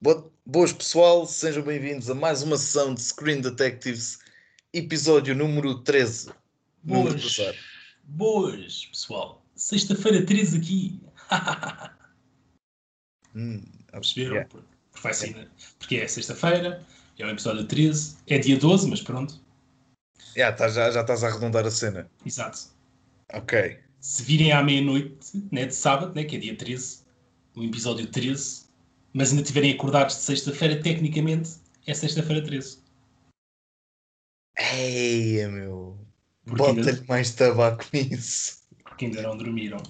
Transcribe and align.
Boas 0.00 0.72
pessoal, 0.72 1.26
sejam 1.26 1.62
bem-vindos 1.62 2.10
a 2.10 2.14
mais 2.14 2.42
uma 2.42 2.56
sessão 2.58 2.94
de 2.94 3.00
Screen 3.02 3.40
Detectives, 3.40 4.18
episódio 4.72 5.34
número 5.34 5.82
13. 5.82 6.32
Boas, 6.82 7.36
boas 8.04 8.86
pessoal, 8.86 9.42
sexta-feira 9.54 10.24
13 10.24 10.58
aqui. 10.58 11.00
hum, 13.34 13.62
Perceberam? 13.90 14.32
yeah. 14.34 14.48
Por- 14.50 14.62
Porque, 14.92 15.02
vai 15.02 15.14
ser, 15.14 15.34
né? 15.34 15.48
porque 15.78 15.96
é 15.96 16.06
sexta-feira, 16.08 16.86
é 17.18 17.24
o 17.24 17.30
episódio 17.30 17.66
13, 17.66 18.16
é 18.26 18.38
dia 18.38 18.58
12, 18.58 18.88
mas 18.88 19.00
pronto, 19.00 19.44
Yeah, 20.36 20.54
tá- 20.54 20.68
já, 20.68 20.90
já 20.90 21.00
estás 21.00 21.24
a 21.24 21.28
arredondar 21.28 21.64
a 21.66 21.70
cena. 21.70 22.10
exato. 22.24 22.68
Ok. 23.32 23.78
Se 24.00 24.22
virem 24.22 24.52
à 24.52 24.62
meia-noite 24.62 25.42
né, 25.50 25.64
de 25.64 25.74
sábado, 25.74 26.14
né, 26.14 26.22
que 26.24 26.36
é 26.36 26.38
dia 26.38 26.54
13, 26.54 27.00
o 27.56 27.64
episódio 27.64 28.06
13, 28.06 28.65
mas 29.16 29.30
ainda 29.30 29.40
estiverem 29.42 29.72
acordados 29.72 30.16
de 30.16 30.22
sexta-feira, 30.22 30.80
tecnicamente 30.82 31.50
é 31.86 31.94
sexta-feira 31.94 32.44
13. 32.44 32.78
Eia, 34.58 35.48
meu. 35.48 35.98
Porque 36.44 36.62
ainda- 36.62 36.82
Bota-lhe 36.82 37.06
mais 37.08 37.34
tabaco 37.34 37.84
nisso. 37.92 38.62
Porque 38.84 39.06
ainda 39.06 39.22
não 39.22 39.36
dormiram. 39.36 39.82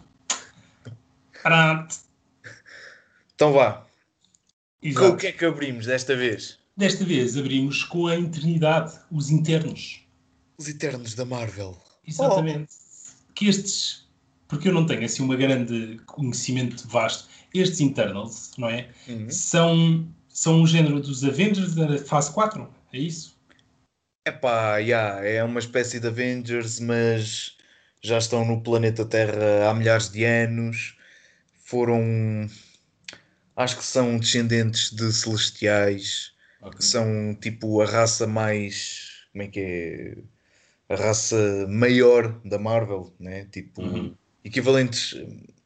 Pronto. 1.43 1.97
Então 3.35 3.53
vá. 3.53 3.87
Com 4.95 5.09
o 5.09 5.17
que 5.17 5.27
é 5.29 5.33
que 5.33 5.45
abrimos 5.45 5.87
desta 5.87 6.17
vez? 6.17 6.59
Desta 6.77 7.05
vez 7.05 7.37
abrimos 7.37 7.83
com 7.85 8.07
a 8.07 8.17
eternidade, 8.17 8.99
os 9.11 9.31
internos. 9.31 10.03
Os 10.59 10.69
Eternos 10.69 11.15
da 11.15 11.25
Marvel. 11.25 11.77
Exatamente. 12.07 12.73
Que 13.35 13.49
estes, 13.49 14.06
porque 14.49 14.69
eu 14.69 14.73
não 14.73 14.87
tenho 14.87 15.05
assim 15.05 15.23
uma 15.23 15.37
grande 15.37 15.99
conhecimento 16.07 16.87
vasto, 16.89 17.29
estes 17.55 17.81
internals, 17.81 18.53
não 18.59 18.69
é? 18.69 18.89
Uhum. 19.09 19.31
São, 19.31 20.09
são 20.29 20.63
um 20.63 20.67
género 20.67 21.01
dos 21.01 21.25
Avengers 21.25 21.75
da 21.75 21.99
fase 21.99 22.33
4, 22.33 22.69
é 22.93 22.99
isso? 22.99 23.37
Epá, 24.27 24.79
yeah, 24.79 25.25
é 25.25 25.43
uma 25.45 25.61
espécie 25.61 26.01
de 26.01 26.09
Avengers, 26.09 26.81
mas 26.81 27.57
já 28.03 28.19
estão 28.19 28.45
no 28.45 28.61
planeta 28.61 29.05
Terra 29.05 29.71
há 29.71 29.75
milhares 29.75 30.09
de 30.11 30.25
anos. 30.25 30.97
Foram. 31.65 32.49
Acho 33.57 33.79
que 33.79 33.85
são 33.85 34.19
descendentes 34.19 34.93
de 34.93 35.13
celestiais. 35.13 36.33
que 36.77 36.85
são 36.85 37.35
tipo 37.41 37.81
a 37.81 37.87
raça 37.87 38.27
mais. 38.27 39.27
Como 39.33 39.43
é 39.43 39.49
que 39.49 39.61
é? 39.61 40.95
A 40.95 40.97
raça 40.97 41.67
maior 41.69 42.41
da 42.45 42.59
Marvel, 42.59 43.13
né? 43.19 43.47
Tipo, 43.47 43.83
Uhum. 43.83 44.15
Equivalentes 44.47 45.15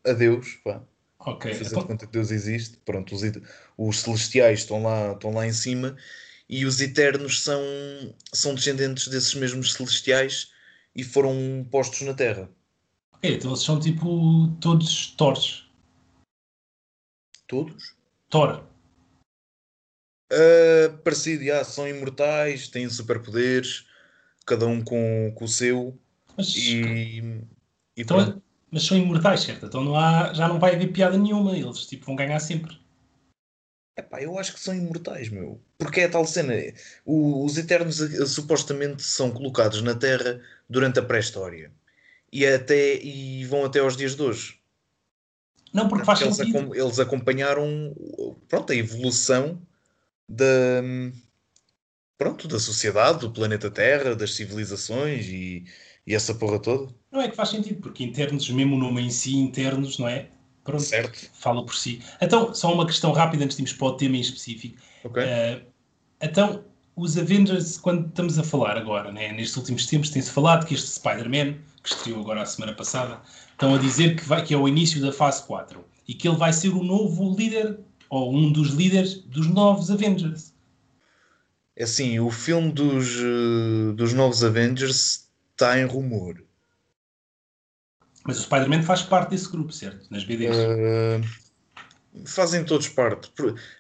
a 0.05 0.13
Deus, 0.13 0.55
pá. 0.65 0.83
Ok. 1.21 1.53
Fazendo 1.53 1.67
Então, 1.69 1.87
conta 1.87 2.07
que 2.07 2.13
Deus 2.13 2.31
existe. 2.31 2.79
Pronto, 2.79 3.15
os, 3.15 3.23
os 3.77 4.01
celestiais 4.01 4.61
estão 4.61 4.83
lá, 4.83 5.13
estão 5.13 5.33
lá 5.33 5.47
em 5.47 5.53
cima 5.53 5.97
e 6.49 6.65
os 6.65 6.81
eternos 6.81 7.43
são, 7.43 7.63
são 8.33 8.55
descendentes 8.55 9.07
desses 9.09 9.35
mesmos 9.35 9.75
celestiais 9.75 10.53
e 10.97 11.05
foram 11.05 11.67
postos 11.71 12.01
na 12.03 12.15
Terra. 12.15 12.51
ok, 13.15 13.35
então 13.35 13.51
eles 13.51 13.63
são 13.63 13.79
tipo 13.79 14.49
todos 14.61 15.15
Thors. 15.17 15.69
Todos? 17.47 17.95
Thor. 18.29 18.65
Ah, 20.33 20.97
parecido, 21.05 21.45
já, 21.45 21.65
são 21.65 21.87
imortais, 21.87 22.69
têm 22.69 22.89
superpoderes, 22.89 23.87
cada 24.47 24.67
um 24.67 24.83
com, 24.83 25.33
com 25.35 25.45
o 25.45 25.49
seu. 25.49 25.99
Mas, 26.37 26.57
E, 26.57 27.19
e 27.97 28.03
então, 28.03 28.17
pronto. 28.25 28.43
Mas 28.71 28.85
são 28.85 28.97
imortais, 28.97 29.41
certo? 29.41 29.67
Então 29.67 29.83
não 29.83 29.97
há, 29.97 30.33
já 30.33 30.49
não 30.49 30.59
vai 30.59 30.75
haver 30.75 30.93
piada 30.93 31.19
nenhuma. 31.19 31.57
Eles 31.57 31.87
tipo, 31.87 32.07
vão 32.07 32.17
ganhar 32.17 32.39
sempre. 32.41 32.79
Epá, 33.99 34.23
eu 34.23 34.39
acho 34.39 34.55
que 34.55 34.61
são 34.61 34.75
imortais, 34.75 35.29
meu. 35.29 35.61
Porque 35.79 36.01
é 36.01 36.05
a 36.05 36.11
tal 36.11 36.25
cena. 36.27 36.55
o- 37.05 37.45
os 37.45 37.59
Eternos 37.59 38.01
eh, 38.01 38.25
supostamente 38.27 39.03
são 39.03 39.31
colocados 39.31 39.83
na 39.83 39.95
Terra 39.95 40.41
durante 40.69 40.99
a 40.99 41.03
pré-história. 41.03 41.73
E, 42.33 42.47
até, 42.47 42.97
e 43.03 43.45
vão 43.47 43.65
até 43.65 43.81
aos 43.81 43.97
dias 43.97 44.15
de 44.15 44.23
hoje. 44.23 44.61
Não, 45.73 45.89
porque 45.89 46.05
faz 46.05 46.21
eles, 46.21 46.37
sentido. 46.37 46.59
acom- 46.59 46.75
eles 46.75 46.99
acompanharam 46.99 47.95
pronto, 48.49 48.73
a 48.73 48.77
evolução 48.77 49.61
da, 50.29 50.83
pronto, 52.17 52.47
da 52.49 52.59
sociedade, 52.59 53.21
do 53.21 53.33
planeta 53.33 53.71
Terra, 53.71 54.15
das 54.15 54.35
civilizações 54.35 55.27
e, 55.27 55.65
e 56.11 56.15
essa 56.15 56.35
porra 56.35 56.59
toda. 56.59 56.93
Não 57.13 57.21
é 57.21 57.29
que 57.29 57.37
faz 57.37 57.51
sentido, 57.51 57.81
porque 57.81 58.03
internos, 58.03 58.51
mesmo 58.51 58.75
o 58.75 58.79
nome 58.79 59.01
em 59.01 59.11
si, 59.11 59.37
internos, 59.37 59.97
não 59.97 60.09
é? 60.09 60.29
Pronto, 60.65 60.83
Certo? 60.83 61.31
fala 61.35 61.65
por 61.65 61.77
si. 61.77 62.03
Então, 62.21 62.53
só 62.53 62.75
uma 62.75 62.85
questão 62.85 63.13
rápida 63.13 63.45
antes 63.45 63.57
de 63.57 63.63
irmos 63.63 63.73
para 63.73 63.87
o 63.87 63.93
tema 63.93 64.17
em 64.17 64.21
específico. 64.21 64.77
Ok? 65.05 65.23
Eh, 65.23 65.63
então, 66.21 66.65
os 66.97 67.17
Avengers, 67.17 67.79
quando 67.79 68.09
estamos 68.09 68.41
a 68.41 68.43
falar 68.43 68.77
agora, 68.77 69.13
né, 69.13 69.33
nestes 69.33 69.57
últimos 69.57 69.87
tempos, 69.87 70.11
tem-se 70.11 70.33
falado 70.33 70.67
que 70.67 70.75
este 70.75 70.89
Spider-Man, 70.89 71.59
que 71.81 71.89
estreou 71.91 72.21
agora 72.21 72.43
a 72.43 72.47
semana 72.47 72.75
passada, 72.75 73.21
estão 73.53 73.73
a 73.73 73.79
dizer 73.79 74.17
que, 74.17 74.25
vai, 74.25 74.45
que 74.45 74.53
é 74.53 74.57
o 74.57 74.67
início 74.67 75.01
da 75.01 75.13
fase 75.13 75.45
4 75.47 75.85
e 76.09 76.13
que 76.15 76.27
ele 76.27 76.37
vai 76.37 76.53
ser 76.53 76.71
o 76.71 76.83
novo 76.83 77.37
líder, 77.37 77.79
ou 78.09 78.35
um 78.35 78.51
dos 78.51 78.71
líderes 78.71 79.15
dos 79.15 79.47
novos 79.47 79.93
Avengers. 79.93 80.53
É 81.77 81.85
assim, 81.85 82.19
o 82.19 82.31
filme 82.31 82.73
dos, 82.73 83.17
eh, 83.17 83.93
dos 83.95 84.13
novos 84.13 84.43
Avengers 84.43 85.30
está 85.61 85.79
em 85.79 85.85
rumor. 85.85 86.43
Mas 88.25 88.39
o 88.39 88.43
Spider-Man 88.43 88.83
faz 88.83 89.03
parte 89.03 89.31
desse 89.31 89.49
grupo, 89.49 89.73
certo? 89.73 90.07
Nas 90.11 90.25
BDs. 90.25 90.57
Eh, 90.57 91.21
fazem 92.25 92.65
todos 92.65 92.89
parte. 92.89 93.31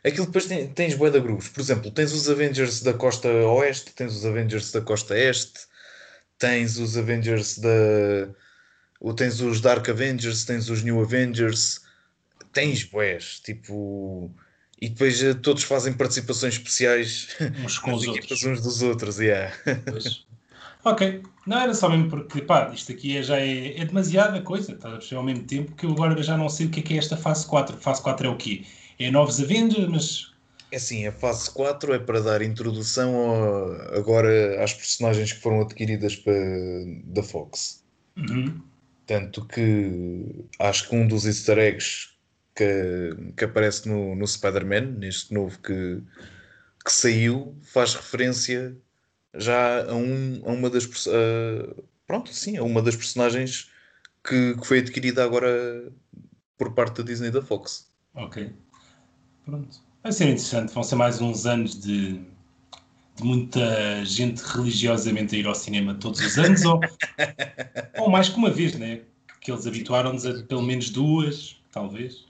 Aquilo 0.04 0.26
depois 0.26 0.46
tem, 0.46 0.68
tens 0.68 0.94
bué 0.94 1.10
de 1.10 1.20
grupos. 1.20 1.48
Por 1.48 1.60
exemplo, 1.60 1.90
tens 1.90 2.12
os 2.12 2.28
Avengers 2.28 2.82
da 2.82 2.92
costa 2.92 3.28
oeste, 3.28 3.92
tens 3.92 4.14
os 4.14 4.24
Avengers 4.24 4.70
da 4.72 4.80
costa 4.80 5.18
este, 5.18 5.60
tens 6.38 6.78
os 6.78 6.96
Avengers 6.96 7.58
da... 7.58 7.68
ou 9.00 9.14
tens 9.14 9.40
os 9.40 9.60
Dark 9.60 9.88
Avengers, 9.88 10.44
tens 10.44 10.70
os 10.70 10.82
New 10.82 11.00
Avengers, 11.00 11.80
tens 12.52 12.84
bués, 12.84 13.40
tipo... 13.40 14.30
E 14.82 14.88
depois 14.88 15.22
eh, 15.22 15.34
todos 15.34 15.62
fazem 15.62 15.92
participações 15.92 16.54
especiais 16.54 17.28
uns 17.62 17.78
com 17.78 17.92
os 17.92 18.02
equipas 18.04 18.30
outros. 18.30 18.44
uns 18.44 18.62
dos 18.62 18.80
outros, 18.80 19.18
yeah. 19.18 19.54
Pois. 19.84 20.24
Ok. 20.84 21.22
Não, 21.46 21.60
era 21.60 21.74
só 21.74 21.88
mesmo 21.88 22.08
porque, 22.08 22.42
pá, 22.42 22.70
isto 22.72 22.92
aqui 22.92 23.16
é, 23.16 23.22
já 23.22 23.38
é, 23.38 23.78
é 23.80 23.84
demasiada 23.84 24.40
coisa, 24.42 24.74
perceber 24.74 25.16
ao 25.16 25.22
mesmo 25.24 25.44
tempo 25.46 25.72
que 25.74 25.84
eu 25.86 25.92
agora 25.92 26.22
já 26.22 26.36
não 26.36 26.48
sei 26.48 26.66
o 26.66 26.70
que 26.70 26.80
é 26.80 26.82
que 26.82 26.94
é 26.94 26.96
esta 26.98 27.16
fase 27.16 27.46
4. 27.46 27.76
Fase 27.76 28.02
4 28.02 28.26
é 28.26 28.30
o 28.30 28.36
quê? 28.36 28.64
É 28.98 29.10
novos 29.10 29.40
Avengers, 29.40 29.88
mas 29.88 30.30
É 30.72 30.76
assim, 30.76 31.06
a 31.06 31.12
fase 31.12 31.50
4 31.50 31.92
é 31.94 31.98
para 31.98 32.20
dar 32.20 32.42
introdução 32.42 33.10
a- 33.32 33.96
agora 33.98 34.62
às 34.62 34.72
personagens 34.72 35.32
que 35.32 35.40
foram 35.40 35.60
adquiridas 35.62 36.16
pa- 36.16 36.30
da 37.06 37.22
Fox. 37.22 37.84
Uhum. 38.16 38.60
Tanto 39.06 39.44
que 39.46 40.46
acho 40.58 40.88
que 40.88 40.94
um 40.94 41.06
dos 41.08 41.26
easter 41.26 41.58
eggs 41.58 42.10
que, 42.54 43.32
que 43.36 43.44
aparece 43.44 43.88
no, 43.88 44.14
no 44.14 44.26
Spider-Man, 44.26 44.98
neste 44.98 45.34
novo 45.34 45.58
que, 45.60 46.00
que 46.84 46.92
saiu, 46.92 47.56
faz 47.62 47.94
referência 47.94 48.76
já 49.34 49.88
a, 49.90 49.94
um, 49.94 50.42
a 50.44 50.52
uma 50.52 50.68
das 50.70 50.84
a- 51.06 51.82
pronto, 52.06 52.32
sim, 52.32 52.56
a 52.56 52.62
uma 52.62 52.82
das 52.82 52.96
personagens 52.96 53.70
que, 54.24 54.54
que 54.56 54.66
foi 54.66 54.78
adquirida 54.80 55.24
agora 55.24 55.92
por 56.58 56.72
parte 56.74 56.98
da 56.98 57.02
Disney 57.02 57.30
da 57.30 57.40
Fox. 57.42 57.90
Ok. 58.14 58.52
Pronto. 59.44 59.80
Vai 60.02 60.12
ser 60.12 60.24
interessante. 60.24 60.72
Vão 60.72 60.82
ser 60.82 60.96
mais 60.96 61.20
uns 61.20 61.46
anos 61.46 61.78
de, 61.80 62.14
de 63.16 63.22
muita 63.24 64.04
gente 64.04 64.40
religiosamente 64.40 65.36
a 65.36 65.38
ir 65.38 65.46
ao 65.46 65.54
cinema 65.54 65.94
todos 65.94 66.20
os 66.20 66.38
anos, 66.38 66.62
ou, 66.64 66.80
ou 67.98 68.10
mais 68.10 68.28
que 68.28 68.36
uma 68.36 68.50
vez, 68.50 68.74
né? 68.74 69.02
Que 69.40 69.50
eles 69.52 69.66
habituaram-nos 69.66 70.26
a 70.26 70.42
pelo 70.44 70.62
menos 70.62 70.90
duas, 70.90 71.62
talvez. 71.70 72.26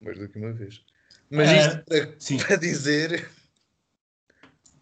Mais 0.00 0.18
do 0.18 0.28
que 0.28 0.38
uma 0.38 0.52
vez. 0.52 0.82
Mas 1.30 1.50
Eh, 1.50 1.58
isto 1.60 1.84
para, 1.84 2.14
sim. 2.18 2.38
para 2.38 2.56
dizer, 2.56 3.28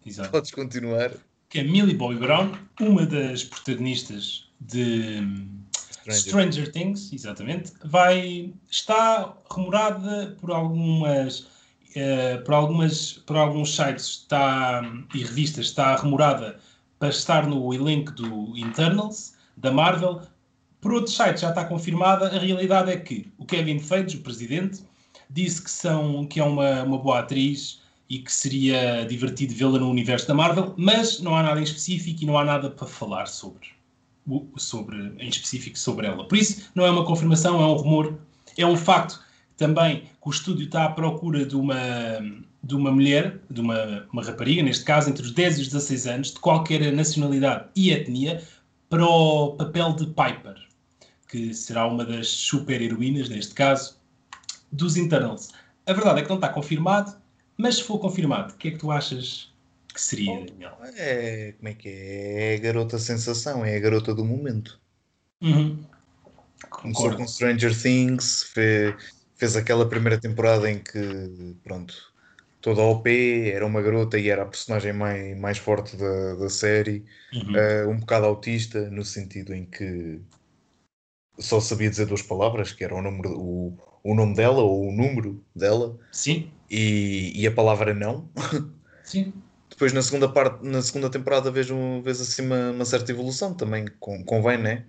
Exato. 0.05 0.31
podes 0.31 0.51
continuar. 0.51 1.11
Que 1.49 1.59
é 1.59 1.63
Millie 1.63 1.95
Bobby 1.95 2.15
Brown, 2.15 2.51
uma 2.79 3.05
das 3.05 3.43
protagonistas 3.43 4.49
de 4.59 5.21
Stranger. 6.09 6.19
Stranger 6.19 6.71
Things, 6.71 7.13
exatamente, 7.13 7.73
vai 7.83 8.53
está 8.69 9.33
rumorada 9.49 10.35
por 10.39 10.51
algumas 10.51 11.47
eh, 11.95 12.37
por 12.37 12.53
algumas 12.53 13.13
por 13.25 13.37
alguns 13.37 13.75
sites 13.75 14.05
está 14.05 14.81
e 15.13 15.19
revistas 15.23 15.67
está 15.67 15.95
rumorada 15.95 16.59
para 16.99 17.09
estar 17.09 17.45
no 17.47 17.73
elenco 17.73 18.11
do 18.11 18.57
Internals 18.57 19.33
da 19.57 19.71
Marvel. 19.71 20.21
Por 20.79 20.93
outros 20.93 21.15
sites 21.15 21.41
já 21.41 21.49
está 21.49 21.65
confirmada. 21.65 22.27
A 22.27 22.39
realidade 22.39 22.91
é 22.91 22.97
que 22.97 23.31
o 23.37 23.45
Kevin 23.45 23.79
Feige, 23.79 24.17
o 24.17 24.21
presidente, 24.21 24.83
disse 25.29 25.63
que 25.63 25.71
são 25.71 26.25
que 26.25 26.39
é 26.39 26.43
uma, 26.43 26.83
uma 26.83 26.97
boa 26.97 27.19
atriz 27.19 27.81
e 28.09 28.19
que 28.19 28.31
seria 28.31 29.05
divertido 29.05 29.53
vê-la 29.53 29.79
no 29.79 29.89
universo 29.89 30.27
da 30.27 30.33
Marvel, 30.33 30.73
mas 30.77 31.19
não 31.19 31.35
há 31.35 31.43
nada 31.43 31.59
em 31.59 31.63
específico 31.63 32.23
e 32.23 32.25
não 32.25 32.37
há 32.37 32.45
nada 32.45 32.69
para 32.69 32.87
falar 32.87 33.27
sobre 33.27 33.77
sobre, 34.57 35.13
em 35.19 35.29
específico 35.29 35.77
sobre 35.77 36.07
ela. 36.07 36.27
Por 36.27 36.37
isso, 36.37 36.69
não 36.75 36.85
é 36.85 36.91
uma 36.91 37.05
confirmação, 37.05 37.61
é 37.61 37.65
um 37.65 37.73
rumor, 37.73 38.17
é 38.57 38.65
um 38.65 38.75
facto 38.75 39.21
também 39.55 40.01
que 40.01 40.27
o 40.27 40.29
estúdio 40.29 40.65
está 40.65 40.85
à 40.85 40.89
procura 40.89 41.45
de 41.45 41.55
uma, 41.55 41.75
de 42.61 42.75
uma 42.75 42.91
mulher, 42.91 43.39
de 43.49 43.61
uma, 43.61 44.05
uma 44.11 44.23
rapariga, 44.23 44.61
neste 44.61 44.83
caso, 44.83 45.09
entre 45.09 45.23
os 45.23 45.31
10 45.31 45.57
e 45.57 45.61
os 45.61 45.67
16 45.67 46.07
anos, 46.07 46.33
de 46.33 46.39
qualquer 46.39 46.91
nacionalidade 46.91 47.65
e 47.75 47.91
etnia, 47.91 48.43
para 48.89 49.05
o 49.05 49.55
papel 49.55 49.93
de 49.93 50.05
Piper, 50.07 50.55
que 51.27 51.53
será 51.53 51.87
uma 51.87 52.05
das 52.05 52.29
super-heroínas, 52.29 53.29
neste 53.29 53.53
caso, 53.53 53.97
dos 54.71 54.95
Internals. 54.95 55.49
A 55.85 55.93
verdade 55.93 56.19
é 56.19 56.23
que 56.23 56.29
não 56.29 56.37
está 56.37 56.49
confirmado, 56.49 57.15
mas 57.57 57.75
se 57.75 57.83
for 57.83 57.99
confirmado, 57.99 58.53
o 58.53 58.57
que 58.57 58.69
é 58.69 58.71
que 58.71 58.77
tu 58.77 58.91
achas 58.91 59.53
que 59.93 60.01
seria, 60.01 60.45
Daniel? 60.45 60.77
É, 60.95 61.53
como 61.57 61.69
é 61.69 61.73
que 61.73 61.89
é? 61.89 62.53
É 62.53 62.55
a 62.55 62.59
garota 62.59 62.99
sensação, 62.99 63.65
é 63.65 63.75
a 63.75 63.79
garota 63.79 64.13
do 64.13 64.23
momento. 64.23 64.79
Uhum. 65.41 65.83
Começou 66.69 67.15
com 67.15 67.27
Stranger 67.27 67.79
Things, 67.79 68.43
fez, 68.53 68.95
fez 69.35 69.55
aquela 69.55 69.87
primeira 69.87 70.19
temporada 70.19 70.69
em 70.69 70.79
que, 70.79 71.55
pronto, 71.63 71.95
toda 72.61 72.81
a 72.81 72.85
OP 72.85 73.49
era 73.49 73.65
uma 73.65 73.81
garota 73.81 74.17
e 74.17 74.29
era 74.29 74.43
a 74.43 74.47
personagem 74.47 74.93
mais, 74.93 75.37
mais 75.37 75.57
forte 75.57 75.95
da, 75.95 76.35
da 76.35 76.49
série, 76.49 77.05
Uhum. 77.33 77.55
Eh, 77.55 77.85
um 77.87 77.99
bocado 77.99 78.25
autista, 78.25 78.89
no 78.89 79.03
sentido 79.03 79.53
em 79.53 79.65
que 79.65 80.21
só 81.37 81.59
sabia 81.59 81.89
dizer 81.89 82.07
duas 82.07 82.21
palavras, 82.21 82.71
que 82.71 82.83
era 82.83 82.95
o, 82.95 83.01
número, 83.01 83.37
o, 83.37 83.77
o 84.03 84.15
nome 84.15 84.35
dela 84.35 84.61
ou 84.63 84.89
o 84.89 84.91
número 84.91 85.45
dela, 85.55 85.97
Sim, 86.11 86.59
e, 86.69 87.33
e 87.35 87.47
a 87.47 87.53
palavra 87.53 87.93
não. 87.93 88.31
sim. 89.01 89.49
Depois 89.69 89.93
na 89.93 90.01
segunda 90.01 90.31
parte, 90.31 90.65
na 90.65 90.81
segunda 90.81 91.09
temporada 91.11 91.51
vejo, 91.51 92.01
vejo 92.01 92.21
assim 92.23 92.41
uma, 92.43 92.71
uma 92.71 92.85
certa 92.85 93.11
evolução 93.11 93.53
também, 93.55 93.85
com, 93.99 94.23
convém, 94.23 94.57
né? 94.57 94.87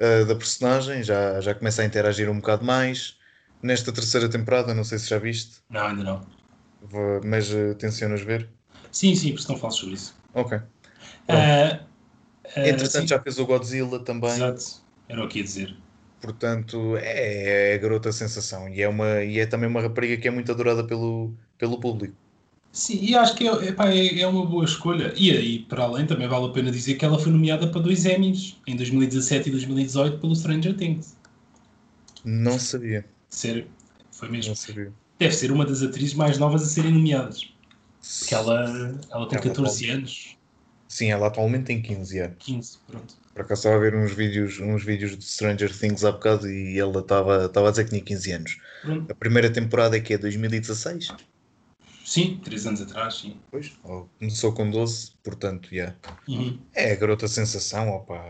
Uh, 0.00 0.26
da 0.26 0.36
personagem, 0.36 1.02
já, 1.04 1.40
já 1.40 1.54
começa 1.54 1.82
a 1.82 1.84
interagir 1.86 2.30
um 2.30 2.36
bocado 2.40 2.64
mais. 2.64 3.18
Nesta 3.62 3.92
terceira 3.92 4.30
temporada, 4.30 4.74
não 4.74 4.84
sei 4.84 4.98
se 4.98 5.08
já 5.08 5.18
viste, 5.18 5.62
Não, 5.68 5.86
ainda 5.86 6.02
não. 6.04 6.36
vou- 6.80 7.20
mas 7.24 7.50
uh, 7.52 7.74
tencionas 7.76 8.22
ver? 8.22 8.50
Sim, 8.90 9.14
sim, 9.14 9.32
porque 9.34 9.52
não 9.52 9.58
falo 9.58 9.72
sobre 9.72 9.94
isso. 9.94 10.20
Ok. 10.32 10.52
Ah, 11.28 11.88
ah, 12.56 12.60
Entretanto, 12.62 13.08
sim, 13.08 13.08
já 13.08 13.22
fez 13.22 13.38
o 13.38 13.46
Godzilla 13.46 14.04
também, 14.04 14.54
Exato. 14.54 14.62
Era 15.08 15.24
o 15.24 15.28
que 15.28 15.38
ia 15.38 15.44
dizer. 15.44 15.82
Portanto, 16.26 16.96
é, 16.98 17.72
é 17.72 17.74
a 17.74 17.78
garota 17.78 18.12
sensação 18.12 18.68
e 18.68 18.82
é, 18.82 18.88
uma, 18.88 19.22
e 19.24 19.38
é 19.38 19.46
também 19.46 19.68
uma 19.68 19.80
rapariga 19.80 20.16
que 20.20 20.28
é 20.28 20.30
muito 20.30 20.50
adorada 20.52 20.84
pelo, 20.84 21.32
pelo 21.58 21.80
público. 21.80 22.14
Sim, 22.72 22.98
e 23.02 23.14
acho 23.14 23.34
que 23.36 23.48
é, 23.48 23.68
epá, 23.68 23.88
é, 23.90 24.20
é 24.20 24.26
uma 24.26 24.44
boa 24.44 24.64
escolha. 24.64 25.12
E 25.16 25.30
aí, 25.30 25.60
para 25.60 25.84
além, 25.84 26.06
também 26.06 26.28
vale 26.28 26.46
a 26.46 26.50
pena 26.50 26.70
dizer 26.70 26.96
que 26.96 27.04
ela 27.04 27.18
foi 27.18 27.32
nomeada 27.32 27.68
para 27.68 27.80
dois 27.80 28.04
Emmys, 28.04 28.60
em 28.66 28.76
2017 28.76 29.48
e 29.48 29.52
2018, 29.52 30.18
pelo 30.20 30.36
Stranger 30.36 30.76
Things. 30.76 31.16
Não 32.24 32.58
sabia, 32.58 33.06
Sério, 33.30 33.66
foi 34.10 34.28
mesmo. 34.28 34.50
não 34.50 34.56
sabia. 34.56 34.92
Deve 35.18 35.34
ser 35.34 35.52
uma 35.52 35.64
das 35.64 35.82
atrizes 35.82 36.14
mais 36.14 36.38
novas 36.38 36.62
a 36.62 36.66
serem 36.66 36.92
nomeadas. 36.92 37.48
Porque 38.18 38.34
ela, 38.34 39.00
ela 39.10 39.28
tem 39.28 39.38
Ela 39.38 39.48
14 39.48 39.90
anos, 39.90 40.35
Sim, 40.88 41.10
ela 41.10 41.26
atualmente 41.26 41.64
tem 41.64 41.82
15 41.82 42.18
anos. 42.18 42.36
15, 42.38 42.78
pronto. 42.86 43.14
Por 43.34 43.42
acaso 43.42 43.60
estava 43.60 43.76
a 43.76 43.78
ver 43.78 43.94
uns 43.94 44.12
vídeos, 44.12 44.58
uns 44.60 44.82
vídeos 44.82 45.16
de 45.16 45.24
Stranger 45.24 45.70
Things 45.76 46.04
há 46.04 46.12
bocado 46.12 46.50
e 46.50 46.78
ela 46.78 47.00
estava 47.00 47.44
estava 47.44 47.68
a 47.68 47.70
dizer 47.70 47.84
que 47.84 47.90
tinha 47.90 48.02
15 48.02 48.32
anos. 48.32 48.58
pronto. 48.82 49.12
A 49.12 49.14
primeira 49.14 49.52
temporada 49.52 49.96
é 49.96 50.00
que 50.00 50.14
é 50.14 50.18
2016, 50.18 51.08
Sim, 52.06 52.40
3 52.44 52.66
anos 52.68 52.80
atrás, 52.80 53.14
sim. 53.16 53.36
pois, 53.50 53.72
ou 53.82 54.08
começou 54.20 54.52
com 54.52 54.70
12, 54.70 55.10
portanto, 55.24 55.68
já. 55.74 55.92
Uhum. 56.28 56.56
É 56.72 56.92
a 56.92 56.94
garota 56.94 57.26
sensação, 57.26 57.90
opa, 57.90 58.24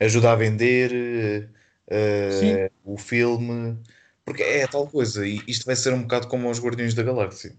ajuda 0.00 0.32
a 0.32 0.34
vender 0.34 1.48
Sim. 1.88 2.68
o 2.84 2.98
filme, 2.98 3.78
porque 4.24 4.42
é 4.42 4.66
tal 4.66 4.88
coisa, 4.88 5.24
e 5.24 5.40
isto 5.46 5.64
vai 5.66 5.76
ser 5.76 5.94
um 5.94 6.02
bocado 6.02 6.26
como 6.26 6.50
os 6.50 6.58
Guardiões 6.60 6.92
da 6.92 7.04
Galáxia. 7.04 7.54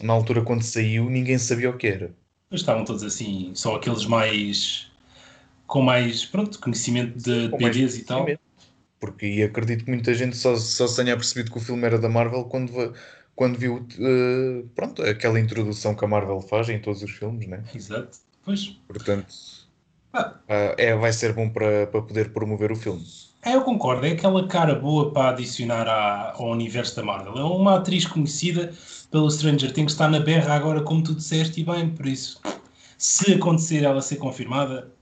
Na 0.00 0.12
altura 0.12 0.42
quando 0.44 0.62
saiu, 0.62 1.10
ninguém 1.10 1.36
sabia 1.36 1.70
o 1.70 1.76
que 1.76 1.88
era. 1.88 2.14
Mas 2.50 2.60
estavam 2.60 2.84
todos 2.84 3.02
assim, 3.02 3.52
só 3.54 3.76
aqueles 3.76 4.06
mais. 4.06 4.90
com 5.66 5.82
mais, 5.82 6.24
pronto, 6.24 6.60
conhecimento 6.60 7.18
de 7.18 7.50
PDs 7.56 7.98
e 7.98 8.04
tal. 8.04 8.26
Porque 9.00 9.26
e 9.26 9.42
acredito 9.42 9.84
que 9.84 9.90
muita 9.90 10.14
gente 10.14 10.36
só, 10.36 10.56
só 10.56 10.86
se 10.88 10.96
tenha 10.96 11.16
percebido 11.16 11.52
que 11.52 11.58
o 11.58 11.60
filme 11.60 11.84
era 11.84 11.98
da 11.98 12.08
Marvel 12.08 12.44
quando, 12.46 12.94
quando 13.34 13.58
viu 13.58 13.86
eh, 14.00 14.64
pronto, 14.74 15.02
aquela 15.02 15.38
introdução 15.40 15.94
que 15.94 16.04
a 16.04 16.08
Marvel 16.08 16.40
faz 16.40 16.68
em 16.68 16.80
todos 16.80 17.02
os 17.02 17.10
filmes, 17.12 17.46
né? 17.48 17.64
Exato. 17.74 18.18
Pois. 18.44 18.76
Portanto, 18.88 19.34
Ah, 20.12 20.34
ah, 20.48 20.74
é, 20.78 20.94
vai 20.96 21.12
ser 21.12 21.32
bom 21.32 21.48
para, 21.50 21.86
para 21.86 22.02
poder 22.02 22.32
promover 22.32 22.72
o 22.72 22.76
filme. 22.76 23.04
É, 23.42 23.54
eu 23.54 23.62
concordo, 23.62 24.04
é 24.04 24.10
aquela 24.12 24.46
cara 24.48 24.74
boa 24.74 25.12
para 25.12 25.30
adicionar 25.30 25.86
à- 25.88 26.32
ao 26.32 26.50
universo 26.50 26.96
da 26.96 27.02
Marvel. 27.04 27.36
É 27.38 27.44
uma 27.44 27.76
atriz 27.76 28.06
conhecida 28.06 28.72
pelo 29.10 29.30
Stranger 29.30 29.72
Things, 29.72 29.92
está 29.92 30.08
na 30.08 30.20
berra 30.20 30.54
agora, 30.54 30.82
como 30.82 31.02
tu 31.02 31.14
disseste, 31.14 31.60
e 31.60 31.64
bem, 31.64 31.90
por 31.90 32.06
isso, 32.06 32.40
se 32.98 33.34
acontecer 33.34 33.84
ela 33.84 34.02
ser 34.02 34.16
confirmada, 34.16 34.92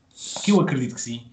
que 0.42 0.50
eu 0.52 0.60
acredito 0.60 0.94
que 0.94 1.00
sim, 1.00 1.26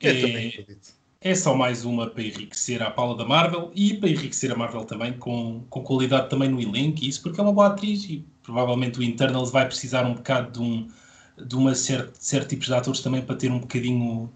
Eu 0.00 0.20
também 0.20 0.46
é, 0.46 0.48
acredito. 0.48 0.94
é 1.20 1.34
só 1.34 1.54
mais 1.56 1.84
uma 1.84 2.08
para 2.08 2.22
enriquecer 2.22 2.82
a 2.82 2.90
pala 2.90 3.16
da 3.16 3.24
Marvel 3.24 3.70
e 3.74 3.94
para 3.94 4.08
enriquecer 4.10 4.52
a 4.52 4.56
Marvel 4.56 4.84
também 4.84 5.12
com, 5.14 5.64
com 5.70 5.82
qualidade 5.82 6.30
também 6.30 6.48
no 6.48 6.60
elenco, 6.60 7.02
e 7.02 7.08
isso 7.08 7.22
porque 7.22 7.40
é 7.40 7.42
uma 7.42 7.52
boa 7.52 7.68
atriz 7.68 8.04
e 8.04 8.24
provavelmente 8.42 8.98
o 8.98 9.02
Internals 9.02 9.50
vai 9.50 9.66
precisar 9.66 10.06
um 10.06 10.14
bocado 10.14 10.52
de 10.52 10.60
um 10.60 10.88
de 11.36 11.56
uma 11.56 11.74
certo, 11.74 12.16
certo 12.20 12.50
tipos 12.50 12.66
de 12.66 12.74
atores 12.74 13.00
também 13.00 13.20
para 13.20 13.34
ter 13.34 13.50
um 13.50 13.58
bocadinho 13.58 14.30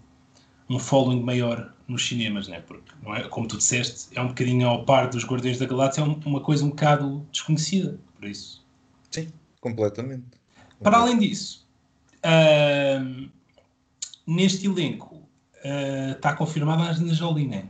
um 0.69 0.77
following 0.77 1.23
maior 1.23 1.73
nos 1.89 2.07
cinemas, 2.07 2.47
né? 2.47 2.61
porque 2.61 2.91
não 3.03 3.15
é, 3.15 3.27
como 3.27 3.47
tu 3.47 3.57
disseste, 3.57 4.07
é 4.17 4.21
um 4.21 4.27
bocadinho 4.29 4.67
ao 4.67 4.85
par 4.85 5.09
dos 5.09 5.25
Guardiões 5.25 5.57
da 5.57 5.65
Galáxia, 5.65 6.01
é 6.01 6.03
um- 6.03 6.19
uma 6.25 6.39
coisa 6.39 6.63
um 6.63 6.69
bocado 6.69 7.25
desconhecida, 7.31 7.99
por 8.15 8.25
isso. 8.29 8.63
Sim, 9.11 9.27
completamente. 9.59 10.25
Para 10.81 10.97
além 10.99 11.17
disso, 11.17 11.67
ahm, 12.23 13.27
neste 14.25 14.65
elenco 14.67 15.19
ah, 15.65 16.11
está 16.15 16.33
confirmada 16.33 16.83
a 16.83 16.89
Angelina 16.91 17.13
Jolie, 17.13 17.47
né? 17.47 17.67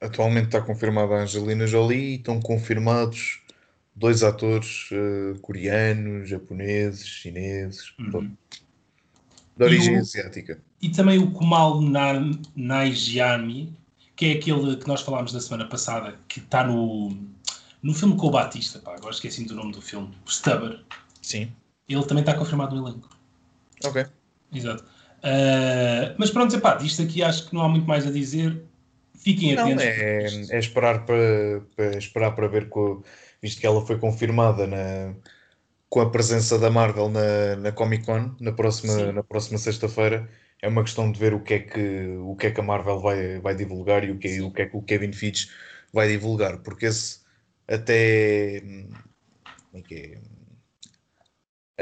Atualmente 0.00 0.46
está 0.46 0.60
confirmada 0.62 1.14
a 1.14 1.22
Angelina 1.22 1.66
Jolie 1.66 2.12
e 2.12 2.14
estão 2.16 2.40
confirmados 2.40 3.40
dois 3.94 4.22
atores 4.22 4.88
eh, 4.92 5.38
coreanos, 5.42 6.28
japoneses, 6.28 7.06
chineses, 7.06 7.92
Uhum. 7.98 8.34
de 9.56 9.64
origem 9.64 9.96
o- 9.98 10.00
asiática. 10.00 10.58
E 10.82 10.88
também 10.88 11.18
o 11.18 11.30
Kumal 11.30 11.80
Na- 11.80 12.30
Najiami, 12.56 13.76
que 14.16 14.26
é 14.26 14.32
aquele 14.32 14.76
que 14.76 14.88
nós 14.88 15.00
falámos 15.02 15.32
na 15.32 15.40
semana 15.40 15.66
passada, 15.68 16.18
que 16.28 16.40
está 16.40 16.64
no, 16.64 17.10
no 17.82 17.92
filme 17.94 18.16
com 18.16 18.28
o 18.28 18.30
Batista, 18.30 18.78
pá, 18.78 18.94
agora 18.94 19.12
esqueci 19.14 19.44
do 19.44 19.54
nome 19.54 19.72
do 19.72 19.82
filme, 19.82 20.14
o 20.26 20.30
Stubber. 20.30 20.80
Sim, 21.22 21.52
Ele 21.88 22.04
também 22.04 22.22
está 22.22 22.34
confirmado 22.34 22.74
no 22.74 22.86
elenco. 22.88 23.08
ok. 23.84 24.06
Exato. 24.52 24.84
Ah, 25.22 26.14
mas 26.18 26.30
pronto, 26.30 26.54
epá, 26.56 26.74
disto 26.76 27.02
aqui 27.02 27.22
acho 27.22 27.48
que 27.48 27.54
não 27.54 27.62
há 27.62 27.68
muito 27.68 27.86
mais 27.86 28.06
a 28.06 28.10
dizer. 28.10 28.62
Fiquem 29.18 29.54
Não, 29.54 29.64
atentos. 29.64 29.84
é, 29.84 30.56
é 30.56 30.58
esperar 30.58 31.04
para, 31.04 31.60
para 31.76 31.98
esperar 31.98 32.30
para 32.34 32.48
ver, 32.48 32.70
co- 32.70 33.04
visto 33.42 33.60
que 33.60 33.66
ela 33.66 33.84
foi 33.84 33.98
confirmada 33.98 34.66
na, 34.66 35.14
com 35.90 36.00
a 36.00 36.08
presença 36.10 36.58
da 36.58 36.70
Marvel 36.70 37.10
na, 37.10 37.56
na 37.56 37.70
Comic 37.72 38.06
Con 38.06 38.34
na 38.40 38.50
próxima, 38.50 38.94
Sim. 38.94 39.12
na 39.12 39.22
próxima 39.22 39.58
sexta-feira. 39.58 40.26
É 40.62 40.68
uma 40.68 40.82
questão 40.84 41.10
de 41.10 41.18
ver 41.18 41.32
o 41.32 41.40
que 41.42 41.54
é 41.54 41.58
que, 41.60 42.06
o 42.22 42.36
que, 42.36 42.46
é 42.48 42.50
que 42.50 42.60
a 42.60 42.62
Marvel 42.62 42.98
vai, 43.00 43.38
vai 43.40 43.54
divulgar 43.54 44.04
e 44.04 44.10
o 44.10 44.18
que, 44.18 44.40
o 44.42 44.50
que 44.50 44.62
é 44.62 44.66
que 44.66 44.76
o 44.76 44.82
Kevin 44.82 45.12
Feige 45.12 45.48
vai 45.92 46.08
divulgar, 46.08 46.58
porque 46.58 46.86
esse 46.86 47.20
até 47.66 48.60
como 48.60 49.78
é 49.78 49.82
que 49.82 49.94
é? 49.94 50.20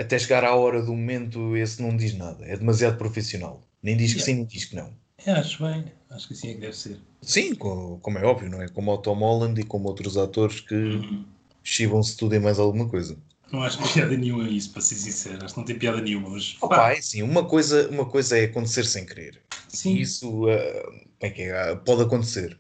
Até 0.01 0.17
chegar 0.19 0.45
à 0.45 0.55
hora 0.55 0.81
do 0.81 0.93
momento, 0.93 1.57
esse 1.57 1.83
não 1.83 1.97
diz 1.97 2.15
nada, 2.17 2.45
é 2.47 2.57
demasiado 2.57 2.97
profissional. 2.97 3.67
Nem 3.83 3.97
diz 3.97 4.13
que 4.15 4.21
Yeah. 4.21 4.27
sim, 4.27 4.35
nem 4.37 4.45
diz 4.47 4.65
que 4.67 4.77
não. 4.77 4.95
É, 5.27 5.33
acho 5.33 5.61
bem, 5.65 5.87
acho 6.11 6.29
que 6.29 6.35
assim 6.35 6.51
é 6.51 6.55
que 6.55 6.61
deve 6.61 6.77
ser. 6.77 7.01
Sim, 7.21 7.55
co- 7.57 7.99
como 8.01 8.17
é 8.19 8.25
óbvio, 8.25 8.49
não 8.49 8.63
é? 8.63 8.69
Como 8.69 8.93
o 8.93 8.99
Tom 8.99 9.19
Holland 9.19 9.61
e 9.61 9.65
como 9.65 9.89
outros 9.89 10.17
atores 10.17 10.61
que 10.61 10.75
Uhum. 10.75 11.25
chivam-se 11.65 12.17
tudo 12.17 12.37
e 12.37 12.39
mais 12.39 12.61
alguma 12.61 12.89
coisa. 12.89 13.19
Não 13.53 13.63
acho 13.63 13.79
piada 13.93 14.17
nenhuma 14.17 14.49
isso, 14.49 14.73
para 14.73 14.83
ser 14.83 14.97
sincero. 14.97 15.45
Acho 15.45 15.55
que 15.55 15.61
não 15.61 15.67
tem 15.67 15.79
piada 15.79 16.01
nenhuma, 16.01 16.31
mas. 16.31 16.57
Opa, 16.61 16.77
pá, 16.77 16.93
é 16.93 16.99
assim, 16.99 17.23
uma 17.23 17.47
coisa, 17.47 17.89
uma 17.89 18.07
coisa 18.07 18.39
é 18.39 18.45
acontecer 18.45 18.85
sem 18.85 19.07
querer. 19.07 19.43
sim, 19.69 19.95
Isso 19.97 20.47
ah, 20.49 20.83
como 20.83 21.09
é 21.21 21.31
que 21.31 21.43
é? 21.43 21.71
Ah, 21.73 21.77
pode 21.77 22.03
acontecer. 22.03 22.59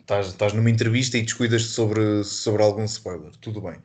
Estás, 0.00 0.26
estás 0.28 0.52
numa 0.52 0.70
entrevista 0.70 1.16
e 1.18 1.22
descuidas 1.22 1.62
sobre, 1.66 2.24
sobre 2.24 2.62
algum 2.62 2.84
spoiler. 2.84 3.30
Tudo 3.36 3.60
bem. 3.60 3.80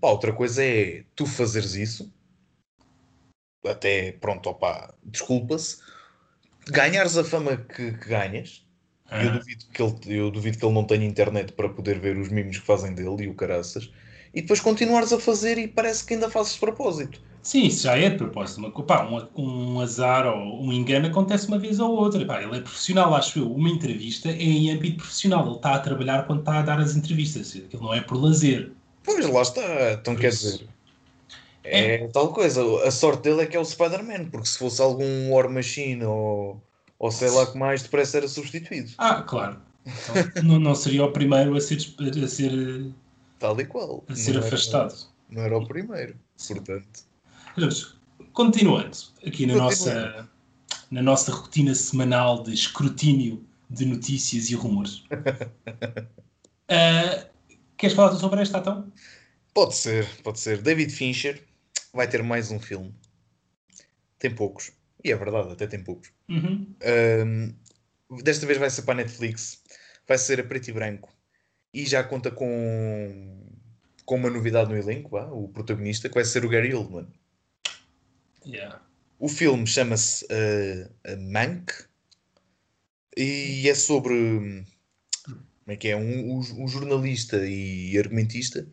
Pá, 0.00 0.08
outra 0.08 0.32
coisa 0.32 0.64
é 0.64 1.04
tu 1.14 1.26
fazeres 1.26 1.74
isso. 1.74 2.12
Até, 3.64 4.12
pronto, 4.12 4.48
opá, 4.48 4.94
desculpa-se. 5.04 5.78
Ganhares 6.66 7.16
a 7.18 7.24
fama 7.24 7.56
que, 7.56 7.92
que 7.92 8.08
ganhas. 8.08 8.66
E 9.16 9.24
eu 9.24 9.30
Ah, 9.30 9.38
duvido, 9.38 9.64
que 9.66 9.82
ele, 9.82 10.18
eu 10.18 10.30
duvido 10.30 10.58
que 10.58 10.64
ele 10.64 10.74
não 10.74 10.86
tenha 10.86 11.04
internet 11.04 11.52
para 11.52 11.68
poder 11.68 11.98
ver 12.00 12.16
os 12.16 12.28
mimos 12.28 12.58
que 12.58 12.66
fazem 12.66 12.94
dele 12.94 13.24
e 13.24 13.28
o 13.28 13.34
caraças. 13.34 13.90
E 14.34 14.42
depois 14.42 14.60
continuares 14.60 15.12
a 15.12 15.18
fazer 15.18 15.58
e 15.58 15.66
parece 15.66 16.04
que 16.04 16.14
ainda 16.14 16.30
fazes 16.30 16.54
de 16.54 16.60
propósito. 16.60 17.20
Sim, 17.42 17.66
isso 17.66 17.84
já 17.84 17.96
é 17.96 18.10
de 18.10 18.16
propósito. 18.16 18.58
Uma, 18.58 18.70
pá, 18.70 19.04
um, 19.06 19.26
um 19.42 19.80
azar 19.80 20.26
ou 20.26 20.62
um 20.62 20.72
engano 20.72 21.06
acontece 21.06 21.48
uma 21.48 21.58
vez 21.58 21.80
ou 21.80 21.90
outra. 21.90 22.24
Pá, 22.24 22.42
ele 22.42 22.58
é 22.58 22.60
profissional, 22.60 23.14
acho 23.14 23.38
eu. 23.38 23.50
Uma 23.52 23.70
entrevista 23.70 24.28
é 24.28 24.42
em 24.42 24.70
âmbito 24.70 24.98
profissional. 24.98 25.46
Ele 25.46 25.56
está 25.56 25.74
a 25.74 25.78
trabalhar 25.78 26.26
quando 26.26 26.40
está 26.40 26.58
a 26.58 26.62
dar 26.62 26.78
as 26.78 26.94
entrevistas. 26.94 27.56
Aquilo 27.56 27.82
não 27.82 27.94
é 27.94 28.00
por 28.00 28.22
lazer. 28.22 28.72
Pois, 29.02 29.26
lá 29.26 29.42
está. 29.42 29.92
Então 29.92 30.14
Por 30.14 30.20
quer 30.20 30.28
isso. 30.28 30.52
dizer, 30.52 30.68
é, 31.64 32.06
tal 32.08 32.32
coisa. 32.32 32.62
A 32.86 32.90
sorte 32.90 33.22
dele 33.22 33.42
é 33.42 33.46
que 33.46 33.56
é 33.56 33.60
o 33.60 33.64
Spider-Man, 33.64 34.26
porque 34.30 34.46
se 34.46 34.58
fosse 34.58 34.80
algum 34.80 35.32
War 35.32 35.48
Machine 35.48 36.04
ou, 36.04 36.62
ou 36.98 37.10
sei 37.10 37.30
lá 37.30 37.46
que 37.46 37.58
mais, 37.58 37.82
depressa 37.82 38.18
era 38.18 38.28
substituído. 38.28 38.90
Ah, 38.98 39.22
claro. 39.22 39.58
Então, 39.86 40.42
não, 40.44 40.58
não 40.58 40.74
seria 40.74 41.04
o 41.04 41.12
primeiro 41.12 41.56
a 41.56 41.60
ser, 41.60 41.78
a 42.22 42.28
ser, 42.28 42.92
Tal 43.40 43.58
e 43.60 43.66
qual. 43.66 44.04
a 44.08 44.14
ser 44.14 44.32
Não 44.34 44.38
era- 44.38 44.46
afastado. 44.46 44.94
Não 45.28 45.42
era 45.42 45.58
o 45.58 45.66
primeiro. 45.66 46.16
Sim. 46.36 46.54
Portanto, 46.54 47.00
Mas, 47.56 47.96
continuando 48.32 48.96
aqui 49.26 49.46
na 49.46 49.54
Continuando. 49.54 49.58
nossa, 49.58 50.30
na 50.90 51.02
nossa 51.02 51.32
rotina 51.32 51.74
semanal 51.74 52.42
de 52.44 52.52
escrutínio 52.54 53.44
de 53.68 53.84
notícias 53.86 54.48
e 54.50 54.54
rumores. 54.54 55.02
Ah, 56.72 57.26
queres 57.76 57.96
falar 57.96 58.14
sobre 58.16 58.40
esta 58.42 58.58
então? 58.58 58.92
pode 59.52 59.74
ser, 59.74 60.06
pode 60.22 60.38
ser. 60.38 60.62
David 60.62 60.92
Fincher 60.92 61.42
vai 61.92 62.06
ter 62.08 62.22
mais 62.22 62.52
um 62.52 62.60
filme. 62.60 62.94
Tem 64.20 64.32
poucos. 64.32 64.70
E 65.02 65.10
é 65.10 65.16
verdade, 65.16 65.50
até 65.52 65.66
tem 65.66 65.82
poucos. 65.82 66.12
Uhum. 66.28 66.72
Desta 68.22 68.46
vez 68.46 68.56
vai 68.58 68.70
ser 68.70 68.82
para 68.82 68.94
a 68.94 68.96
Netflix. 68.98 69.62
Vai 70.06 70.16
ser 70.16 70.38
a 70.38 70.44
preto 70.44 70.68
e 70.68 70.72
branco. 70.72 71.12
E 71.72 71.86
já 71.86 72.02
conta 72.02 72.30
com, 72.30 73.44
com 74.04 74.16
uma 74.16 74.30
novidade 74.30 74.70
no 74.70 74.76
elenco, 74.78 75.16
o 75.16 75.48
protagonista, 75.48 76.08
que 76.08 76.14
vai 76.14 76.24
ser 76.24 76.44
o 76.44 76.48
Gary 76.48 76.74
Oldman. 76.74 77.06
Yeah. 78.44 78.80
O 79.18 79.28
filme 79.28 79.66
chama-se 79.66 80.24
uh, 80.24 80.90
Mank 81.30 81.72
e 83.16 83.68
é 83.68 83.74
sobre 83.74 84.64
como 85.24 85.72
é 85.72 85.76
que 85.76 85.88
é 85.88 85.96
um, 85.96 86.38
um- 86.38 86.68
jornalista 86.68 87.46
e 87.46 87.96
argumentista 87.98 88.66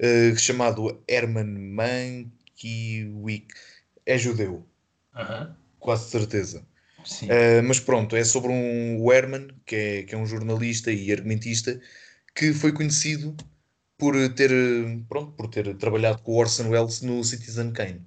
uh, 0.00 0.36
chamado 0.38 1.02
Herman 1.08 1.58
Mankiewicz. 2.54 3.74
É 4.06 4.16
judeu, 4.18 4.66
Aham. 5.14 5.56
quase 5.78 6.10
certeza. 6.10 6.64
Uh, 7.22 7.62
mas 7.64 7.80
pronto, 7.80 8.16
é 8.16 8.24
sobre 8.24 8.50
um 8.52 9.02
o 9.02 9.12
Herman, 9.12 9.48
que 9.66 9.76
é, 9.76 10.02
que 10.04 10.14
é 10.14 10.18
um 10.18 10.26
jornalista 10.26 10.92
e 10.92 11.10
argumentista, 11.12 11.80
que 12.34 12.52
foi 12.52 12.72
conhecido 12.72 13.36
por 13.96 14.14
ter, 14.34 14.50
pronto, 15.08 15.32
por 15.32 15.48
ter 15.48 15.76
trabalhado 15.76 16.22
com 16.22 16.32
o 16.32 16.36
Orson 16.36 16.68
Welles 16.68 17.00
no 17.02 17.22
Citizen 17.22 17.72
Kane, 17.72 18.02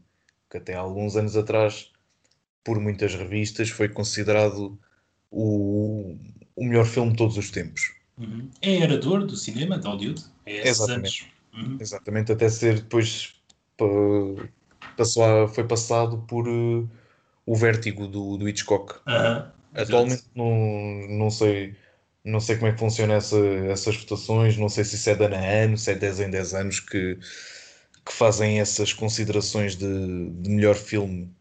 que 0.50 0.58
até 0.58 0.76
há 0.76 0.80
alguns 0.80 1.16
anos 1.16 1.36
atrás, 1.38 1.92
por 2.64 2.80
muitas 2.80 3.16
revistas, 3.16 3.70
foi 3.70 3.90
considerado 3.90 4.78
o, 5.32 6.16
o 6.56 6.66
melhor 6.66 6.86
filme 6.86 7.12
de 7.12 7.18
todos 7.18 7.38
os 7.38 7.50
tempos. 7.52 7.94
Uhum. 8.18 8.50
É 8.62 8.72
herador 8.72 9.26
do 9.26 9.36
cinema, 9.36 9.78
de 9.78 9.88
Hollywood. 9.88 10.24
É 10.46 10.68
Exatamente. 10.68 11.32
Uhum. 11.54 11.78
Exatamente, 11.80 12.32
até 12.32 12.50
ser 12.50 12.82
depois 12.82 13.36
pa- 13.78 13.86
passou 14.96 15.48
foi 15.48 15.64
passado 15.66 16.20
por 16.28 16.48
uh, 16.48 16.90
o 17.46 17.56
Vértigo 17.56 18.08
do, 18.08 18.38
do 18.38 18.50
Hitchcock. 18.50 18.96
Aham. 19.08 19.52
Atualmente 19.74 20.24
não, 20.36 21.08
não 21.10 21.30
sei 21.30 21.76
não 22.24 22.40
sei 22.40 22.56
como 22.56 22.68
é 22.68 22.74
que 22.74 22.80
funciona 22.80 23.14
essa, 23.14 23.38
essas 23.70 23.96
votações, 23.98 24.58
não 24.58 24.70
sei 24.70 24.84
se 24.84 24.96
isso 24.96 25.10
é 25.10 25.16
de 25.16 25.24
ano 25.24 25.36
a 25.36 25.40
ano, 25.40 25.78
se 25.78 25.92
é 25.92 25.96
10 25.96 26.20
em 26.20 26.30
10 26.30 26.54
anos 26.54 26.80
que, 26.80 27.18
que 28.06 28.14
fazem 28.14 28.60
essas 28.60 28.94
considerações 28.94 29.76
de, 29.76 30.30
de 30.30 30.50
melhor 30.50 30.76
filme 30.76 31.32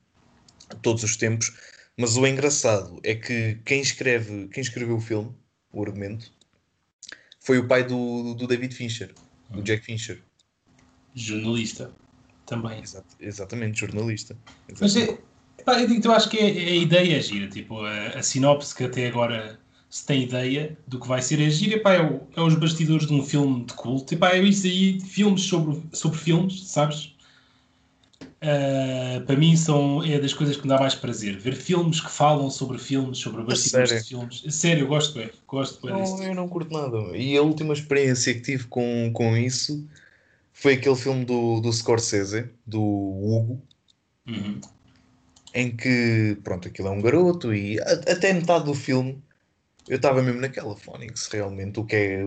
de 0.71 0.77
todos 0.81 1.03
os 1.03 1.17
tempos. 1.17 1.53
Mas 1.97 2.17
o 2.17 2.27
engraçado 2.27 3.01
é 3.03 3.15
que 3.15 3.59
quem 3.65 3.81
escreve, 3.81 4.49
quem 4.49 4.61
escreveu 4.61 4.97
o 4.97 5.01
filme, 5.01 5.35
o 5.73 5.83
argumento, 5.83 6.31
foi 7.41 7.59
o 7.59 7.67
pai 7.67 7.85
do, 7.85 8.35
do 8.35 8.47
David 8.47 8.75
Fincher, 8.75 9.15
do 9.51 9.63
Jack 9.63 9.85
Fincher. 9.85 10.23
Jornalista. 11.15 11.93
Também. 12.45 12.81
Exato- 12.81 13.17
exatamente, 13.19 13.81
jornalista. 13.81 14.37
Mas 14.81 14.95
Exatamente. 14.95 15.23
é, 15.59 15.63
pá, 15.65 15.81
eu, 15.81 15.89
digo, 15.89 16.07
eu 16.07 16.13
acho 16.13 16.29
que 16.31 16.39
é, 16.39 16.43
é 16.43 16.69
a 16.71 16.77
ideia 16.77 17.17
é 17.17 17.21
gira. 17.21 17.49
Tipo, 17.49 17.81
a, 17.85 18.09
a 18.11 18.23
sinopse 18.23 18.75
que 18.75 18.85
até 18.85 19.09
agora 19.09 19.59
se 19.89 20.05
tem 20.05 20.23
ideia 20.25 20.77
do 20.87 20.99
que 21.01 21.09
vai 21.09 21.23
ser 21.23 21.41
é 21.41 21.49
gira. 21.51 21.81
Pá, 21.81 21.95
é, 21.95 22.03
o- 22.03 22.21
é 22.37 22.41
os 22.41 22.55
bastidores 22.55 23.07
de 23.07 23.15
um 23.15 23.23
filme 23.23 23.65
de 23.65 23.73
culto. 23.75 24.13
E, 24.13 24.17
pá, 24.17 24.33
é 24.35 24.41
isso 24.43 24.67
aí, 24.67 25.01
filmes 25.01 25.43
sobre, 25.45 25.83
sobre 25.93 26.19
filmes, 26.19 26.69
sabes? 26.69 27.15
Ah, 28.41 29.21
para 29.27 29.37
mim 29.37 29.57
são, 29.57 30.03
é 30.05 30.19
das 30.21 30.33
coisas 30.35 30.57
que 30.57 30.63
me 30.63 30.69
dá 30.69 30.79
mais 30.79 30.95
prazer. 30.95 31.39
Ver 31.39 31.55
filmes 31.55 32.01
que 32.01 32.11
falam 32.11 32.51
sobre 32.51 32.79
filmes, 32.79 33.19
sobre 33.19 33.43
bastidores 33.43 33.89
sério? 33.91 34.03
de 34.03 34.09
filmes. 34.09 34.45
Sério, 34.55 34.83
eu 34.85 34.89
gosto 34.89 35.15
bem. 35.19 35.31
Gosto 35.47 35.87
bem 35.87 36.03
disso. 36.03 36.17
Não, 36.19 36.25
eu 36.25 36.35
não 36.35 36.49
curto 36.49 36.73
nada. 36.73 37.17
E 37.17 37.37
a 37.37 37.43
última 37.43 37.73
experiência 37.73 38.35
que 38.35 38.41
tive 38.41 38.65
com, 38.65 39.11
com 39.13 39.37
isso 39.37 39.87
foi 40.53 40.75
aquele 40.75 40.97
filme 40.97 41.25
do, 41.25 41.61
do 41.61 41.73
Scorsese, 41.73 42.49
do 42.67 42.81
Hugo, 42.83 43.63
Uhum. 44.27 44.61
em 45.55 45.75
que, 45.77 46.37
pronto, 46.43 46.67
aquilo 46.67 46.89
é 46.89 46.91
um 46.91 47.01
garoto 47.01 47.55
e 47.55 47.79
a- 47.81 47.93
até 48.13 48.33
metade 48.33 48.65
do 48.65 48.75
filme 48.75 49.23
eu 49.89 49.97
estava 49.97 50.23
mesmo 50.23 50.41
naquela 50.41 50.77
Phonics, 50.77 51.29
realmente, 51.29 51.81
o 51.81 51.85
que 51.85 51.97
é, 51.97 52.25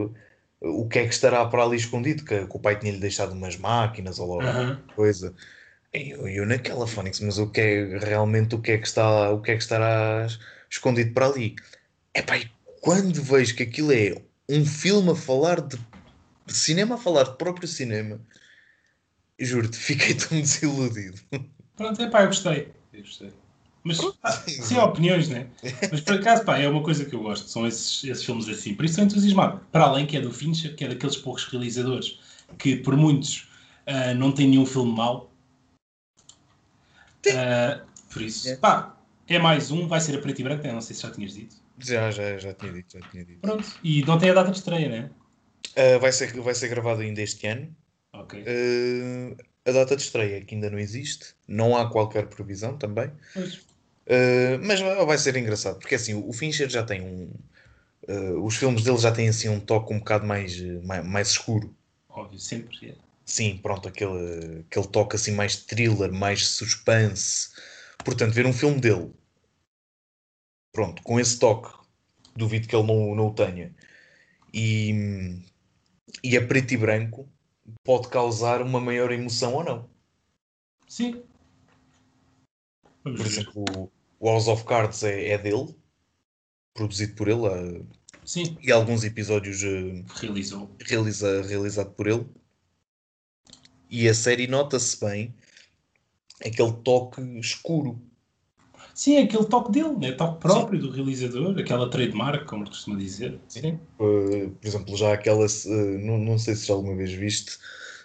o 0.61 0.87
que 0.87 0.99
é 0.99 1.07
que 1.07 1.13
estará 1.13 1.45
para 1.45 1.63
ali 1.63 1.77
escondido, 1.77 2.23
que, 2.25 2.45
que 2.47 2.57
o 2.57 2.59
pai 2.59 2.77
tinha-lhe 2.79 2.99
deixado 2.99 3.33
umas 3.33 3.57
máquinas 3.57 4.19
ou 4.19 4.35
lá 4.41 4.49
Aham. 4.49 4.83
coisa. 4.95 5.35
E 5.93 6.11
eu, 6.11 6.27
eu 6.27 6.45
naquela 6.45 6.87
Phonics, 6.87 7.19
mas 7.19 7.37
o 7.37 7.49
que 7.49 7.61
é 7.61 7.97
realmente 7.99 8.55
o 8.55 8.61
que 8.61 8.71
é 8.71 8.77
que 8.77 8.87
está, 8.87 9.31
o 9.31 9.41
que 9.41 9.51
é 9.51 9.55
que 9.55 9.63
estará 9.63 10.27
escondido 10.69 11.13
para 11.13 11.27
ali? 11.27 11.55
Epá, 12.13 12.37
e 12.37 12.49
quando 12.81 13.21
vejo 13.23 13.55
que 13.55 13.63
aquilo 13.63 13.91
é 13.91 14.15
um 14.49 14.65
filme 14.65 15.11
a 15.11 15.15
falar 15.15 15.61
de 15.61 15.77
cinema, 16.47 16.95
a 16.95 16.97
falar 16.97 17.23
de 17.23 17.37
próprio 17.37 17.67
cinema, 17.67 18.21
juro-te, 19.39 19.77
fiquei 19.79 20.15
tão 20.15 20.39
desiludido. 20.39 21.19
Pronto, 21.75 22.01
é 22.01 22.09
pá, 22.09 22.23
eu 22.23 22.27
gostei. 22.27 22.73
Eu 22.93 23.01
gostei. 23.01 23.31
Mas, 23.83 23.97
pá, 24.15 24.31
sim, 24.47 24.75
há 24.77 24.83
opiniões, 24.85 25.29
né? 25.29 25.47
Mas 25.91 26.01
por 26.01 26.15
acaso, 26.15 26.43
pá, 26.43 26.57
é 26.57 26.67
uma 26.67 26.83
coisa 26.83 27.05
que 27.05 27.13
eu 27.15 27.21
gosto. 27.21 27.47
São 27.49 27.65
esses, 27.67 28.03
esses 28.03 28.23
filmes 28.23 28.47
assim. 28.49 28.73
Por 28.75 28.85
isso 28.85 28.93
estou 28.93 29.05
entusiasmado. 29.05 29.61
Para 29.71 29.85
além 29.85 30.05
que 30.05 30.17
é 30.17 30.21
do 30.21 30.31
Fincher, 30.31 30.75
que 30.75 30.83
é 30.83 30.87
daqueles 30.89 31.17
poucos 31.17 31.45
realizadores 31.45 32.19
que, 32.57 32.75
por 32.77 32.95
muitos, 32.97 33.47
ah, 33.85 34.13
não 34.13 34.31
tem 34.31 34.47
nenhum 34.47 34.65
filme 34.65 34.91
mau. 34.91 35.31
Ah, 37.33 37.81
por 38.11 38.21
isso, 38.21 38.49
É. 38.49 38.55
pá, 38.57 38.97
é 39.27 39.39
mais 39.39 39.71
um. 39.71 39.87
Vai 39.87 40.01
ser 40.01 40.17
a 40.17 40.21
preto 40.21 40.39
e 40.39 40.43
branco, 40.43 40.63
né? 40.63 40.73
não 40.73 40.81
sei 40.81 40.95
se 40.95 41.03
já 41.03 41.11
tinhas 41.11 41.33
dito. 41.33 41.55
Já, 41.77 42.11
já, 42.11 42.37
já 42.37 42.53
tinha 42.53 42.73
dito, 42.73 42.97
já 42.97 43.09
tinha 43.09 43.23
dito. 43.23 43.39
Pronto. 43.39 43.65
E 43.83 44.03
não 44.03 44.17
tem 44.17 44.29
a 44.29 44.33
data 44.33 44.51
de 44.51 44.57
estreia, 44.57 44.89
né? 44.89 45.09
Ah, 45.75 45.97
vai 45.99 46.11
ser, 46.11 46.33
vai 46.41 46.53
ser 46.53 46.67
gravado 46.67 47.01
ainda 47.01 47.21
este 47.21 47.47
ano. 47.47 47.73
Ok. 48.13 48.43
Ah, 48.45 49.43
a 49.69 49.71
data 49.71 49.95
de 49.95 50.01
estreia 50.01 50.43
que 50.43 50.55
ainda 50.55 50.69
não 50.69 50.79
existe, 50.79 51.35
não 51.47 51.77
há 51.77 51.89
qualquer 51.89 52.27
previsão 52.27 52.77
também. 52.77 53.11
Pois. 53.33 53.68
Uh, 54.09 54.57
mas 54.65 54.79
vai 54.79 55.17
ser 55.19 55.37
engraçado, 55.37 55.77
porque 55.77 55.93
assim, 55.93 56.15
o 56.15 56.33
Fincher 56.33 56.67
já 56.67 56.83
tem 56.83 57.01
um. 57.01 57.31
uh, 58.07 58.43
os 58.43 58.55
filmes 58.55 58.83
dele 58.83 58.97
já 58.97 59.11
têm 59.11 59.29
assim 59.29 59.49
um 59.49 59.59
toque 59.59 59.93
um 59.93 59.99
bocado 59.99 60.25
mais, 60.25 60.59
mais, 60.83 61.05
mais 61.05 61.29
escuro. 61.29 61.75
Óbvio, 62.09 62.39
sempre. 62.39 62.89
é. 62.89 62.95
Sim, 63.23 63.59
pronto, 63.61 63.87
aquele, 63.87 64.65
aquele 64.67 64.87
toque 64.87 65.15
assim 65.15 65.31
mais 65.31 65.57
thriller, 65.57 66.11
mais 66.11 66.47
suspense. 66.47 67.49
Portanto, 68.03 68.33
ver 68.33 68.47
um 68.47 68.53
filme 68.53 68.81
dele, 68.81 69.13
pronto, 70.71 71.03
com 71.03 71.19
esse 71.19 71.37
toque, 71.37 71.71
duvido 72.35 72.67
que 72.67 72.75
ele 72.75 72.87
não, 72.87 73.13
não 73.13 73.27
o 73.27 73.33
tenha, 73.35 73.75
e, 74.51 75.39
e 76.23 76.35
a 76.35 76.47
preto 76.47 76.73
e 76.73 76.77
branco, 76.77 77.29
pode 77.83 78.07
causar 78.07 78.63
uma 78.63 78.79
maior 78.81 79.11
emoção 79.11 79.53
ou 79.53 79.63
não. 79.63 79.89
Sim. 80.87 81.23
Vamos 83.03 83.19
Por 83.19 83.27
ver. 83.27 83.31
exemplo, 83.31 83.91
o- 84.19 84.29
House 84.29 84.47
of 84.47 84.63
Cards 84.65 85.03
é, 85.03 85.29
é 85.29 85.37
dele, 85.37 85.75
produzido 86.73 87.15
por 87.15 87.27
ele, 87.27 87.47
uh, 87.47 87.85
Sim, 88.25 88.57
e 88.61 88.71
alguns 88.71 89.03
episódios 89.03 89.61
uh, 89.63 90.03
realizou. 90.15 90.75
realiza, 90.85 91.41
realizado 91.43 91.91
por 91.91 92.07
ele. 92.07 92.25
E 93.89 94.07
a 94.07 94.13
série 94.13 94.45
nota-se 94.47 94.99
bem 95.03 95.33
aquele 96.45 96.71
toque 96.83 97.21
escuro. 97.39 97.99
Sim, 98.93 99.15
é 99.15 99.23
aquele 99.23 99.45
toque 99.45 99.71
dele, 99.71 99.95
né? 99.95 100.11
toque 100.11 100.41
próprio 100.41 100.79
do 100.79 100.91
realizador, 100.91 101.57
aquela 101.57 101.89
trademark, 101.89 102.45
como 102.45 102.67
costuma 102.67 102.97
dizer. 102.97 103.39
Sim. 103.47 103.79
Uh, 103.97 104.49
por 104.51 104.67
exemplo, 104.67 104.97
já 104.97 105.13
aquela, 105.13 105.45
uh, 105.45 105.99
não, 105.99 106.17
não 106.17 106.37
sei 106.37 106.55
se 106.55 106.67
já 106.67 106.73
alguma 106.73 106.95
vez 106.95 107.11
viste, 107.13 107.57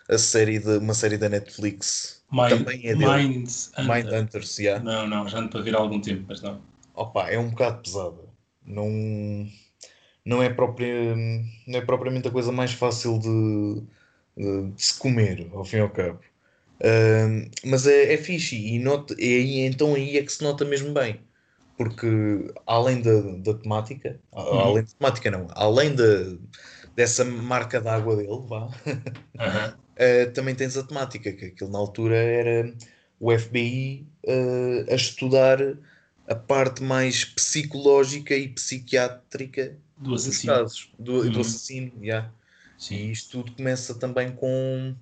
a 0.09 0.17
série 0.19 0.59
de, 0.59 0.79
uma 0.79 0.95
série 0.95 1.19
da 1.19 1.29
Netflix, 1.29 2.23
Mind, 2.35 2.49
Também 2.51 2.81
é 2.89 2.95
dele. 2.97 3.07
Mind 3.07 3.49
Hunter. 3.79 3.85
Mindhunters, 3.85 4.59
yeah. 4.59 4.85
Não, 4.85 5.07
não, 5.07 5.29
já 5.29 5.39
ando 5.39 5.49
para 5.51 5.61
ver 5.63 5.77
há 5.77 5.79
algum 5.79 6.01
tempo, 6.01 6.25
mas 6.29 6.43
não. 6.43 6.61
Opa, 6.95 7.31
é 7.31 7.39
um 7.39 7.51
bocado 7.51 7.83
pesada. 7.83 8.23
Não, 8.67 8.89
não, 10.25 10.43
é 10.43 10.49
própria, 10.49 11.15
não 11.67 11.79
é 11.79 11.81
propriamente 11.81 12.27
a 12.29 12.31
coisa 12.31 12.51
mais 12.51 12.73
fácil 12.73 13.19
de, 13.19 13.83
de- 14.37 14.71
de 14.73 14.83
se 14.83 14.99
comer, 14.99 15.49
ao 15.53 15.65
fim 15.65 15.77
e 15.77 15.81
ao 15.81 15.91
cabo. 15.91 16.19
Uh, 16.81 17.49
mas 17.65 17.87
é, 17.87 18.15
é 18.15 18.19
fixe 18.19 18.57
e 18.57 18.83
é, 18.85 19.25
aí, 19.25 19.61
então 19.61 19.95
aí 19.95 20.19
é 20.19 20.23
que 20.23 20.33
se 20.33 20.43
nota 20.43 20.65
mesmo 20.65 20.93
bem. 20.93 21.21
Porque 21.77 22.07
além 22.67 23.01
da, 23.01 23.21
da 23.39 23.55
temática, 23.55 24.21
uhum. 24.33 24.61
além 24.61 24.85
da 24.85 24.91
temática 24.99 25.31
não, 25.31 25.47
além 25.53 25.95
da, 25.95 26.05
dessa 26.97 27.25
marca 27.25 27.81
d'água 27.81 28.17
dele, 28.17 28.43
vá, 28.47 28.67
uhum. 29.39 29.84
Uh, 29.95 30.33
também 30.33 30.55
tens 30.55 30.77
a 30.77 30.83
temática, 30.83 31.33
que 31.33 31.47
aquilo 31.47 31.71
na 31.71 31.79
altura 31.79 32.17
era 32.17 32.75
o 33.21 33.37
FBI 33.37 34.07
uh, 34.25 34.93
a 34.93 34.95
estudar 34.95 35.59
a 36.29 36.35
parte 36.35 36.83
mais 36.83 37.25
psicológica 37.25 38.35
e 38.35 38.49
psiquiátrica 38.49 39.77
do 39.97 40.15
assassino. 40.15 40.53
Casos, 40.53 40.91
do, 40.99 41.21
uhum. 41.21 41.31
do 41.31 41.41
assassino, 41.41 41.93
yeah. 42.03 42.31
Sim. 42.79 42.97
E 42.97 43.13
isto 43.13 43.43
tudo 43.43 43.57
começa 43.57 43.95
também 43.95 44.33
com 44.33 44.95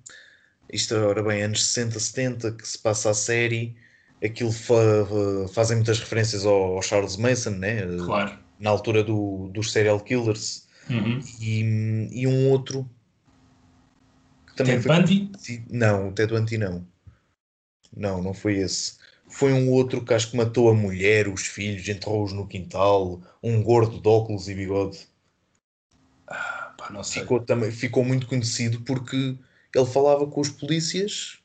isto, 0.71 0.95
ora 0.95 1.21
bem, 1.21 1.43
anos 1.43 1.65
60, 1.65 1.99
70, 1.99 2.51
que 2.53 2.67
se 2.67 2.77
passa 2.77 3.09
a 3.09 3.13
série, 3.13 3.75
aquilo 4.23 4.51
fa 4.51 4.75
fazem 5.53 5.77
muitas 5.77 5.99
referências 5.99 6.45
ao, 6.45 6.75
ao, 6.75 6.81
Charles 6.81 7.17
Mason, 7.17 7.51
né? 7.51 7.85
Claro. 8.05 8.37
Na 8.59 8.69
altura 8.69 9.03
do, 9.03 9.49
dos 9.49 9.71
serial 9.71 9.99
killers. 9.99 10.67
Uhum. 10.89 11.19
E, 11.39 12.09
e 12.11 12.27
um 12.27 12.49
outro 12.49 12.89
também 14.55 14.81
Ted 14.81 14.87
foi... 14.87 14.95
Bundy? 14.95 15.31
Não, 15.69 16.09
o 16.09 16.11
Ted 16.11 16.33
Bundy 16.33 16.57
não. 16.57 16.85
Não, 17.95 18.21
não 18.21 18.33
foi 18.33 18.57
esse. 18.57 18.97
Foi 19.27 19.51
um 19.53 19.71
outro 19.71 20.03
que 20.03 20.13
acho 20.13 20.31
que 20.31 20.37
matou 20.37 20.69
a 20.69 20.73
mulher, 20.73 21.27
os 21.27 21.47
filhos, 21.47 21.87
enterrou-os 21.87 22.33
no 22.33 22.47
quintal, 22.47 23.21
um 23.41 23.63
gordo 23.63 23.99
de 23.99 24.07
óculos 24.07 24.47
e 24.47 24.53
bigode. 24.53 24.99
Ah, 26.27 26.73
pá, 26.77 26.89
não 26.91 27.03
sei. 27.03 27.21
Ficou, 27.21 27.39
também, 27.39 27.71
ficou 27.71 28.03
muito 28.03 28.27
conhecido 28.27 28.81
porque 28.81 29.37
ele 29.75 29.85
falava 29.85 30.27
com 30.27 30.39
os 30.39 30.49
polícias 30.49 31.39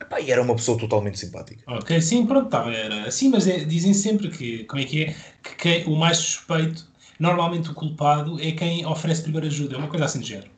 epá, 0.00 0.20
e 0.20 0.30
era 0.30 0.42
uma 0.42 0.54
pessoa 0.54 0.78
totalmente 0.78 1.18
simpática. 1.18 1.62
Ok, 1.66 2.00
sim, 2.00 2.26
pronto, 2.26 2.48
tá, 2.48 2.70
era 2.70 3.06
assim, 3.06 3.28
mas 3.28 3.46
é, 3.46 3.64
dizem 3.64 3.94
sempre 3.94 4.28
que, 4.28 4.64
como 4.64 4.82
é 4.82 4.84
que 4.84 5.04
é, 5.04 5.16
que 5.42 5.56
quem, 5.56 5.84
o 5.86 5.96
mais 5.96 6.18
suspeito, 6.18 6.86
normalmente 7.18 7.70
o 7.70 7.74
culpado, 7.74 8.40
é 8.40 8.52
quem 8.52 8.84
oferece 8.86 9.22
primeira 9.22 9.46
ajuda, 9.46 9.74
é 9.74 9.78
uma 9.78 9.88
coisa 9.88 10.04
assim 10.04 10.20
de 10.20 10.28
género. 10.28 10.50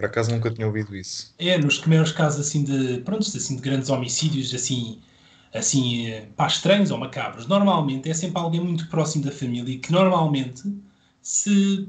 Por 0.00 0.06
acaso 0.06 0.30
nunca 0.30 0.50
tinha 0.50 0.66
ouvido 0.66 0.96
isso. 0.96 1.34
É, 1.38 1.58
nos 1.58 1.78
primeiros 1.78 2.10
casos 2.10 2.40
assim 2.40 2.64
de, 2.64 3.02
pronto, 3.02 3.20
assim, 3.20 3.56
de 3.56 3.60
grandes 3.60 3.90
homicídios, 3.90 4.54
assim, 4.54 4.98
assim, 5.52 6.06
eh, 6.06 6.26
pá, 6.34 6.46
estranhos 6.46 6.90
ou 6.90 6.96
macabros, 6.96 7.46
normalmente 7.46 8.08
é 8.08 8.14
sempre 8.14 8.40
alguém 8.40 8.62
muito 8.62 8.88
próximo 8.88 9.26
da 9.26 9.30
família 9.30 9.78
que 9.78 9.92
normalmente 9.92 10.62
se, 11.20 11.86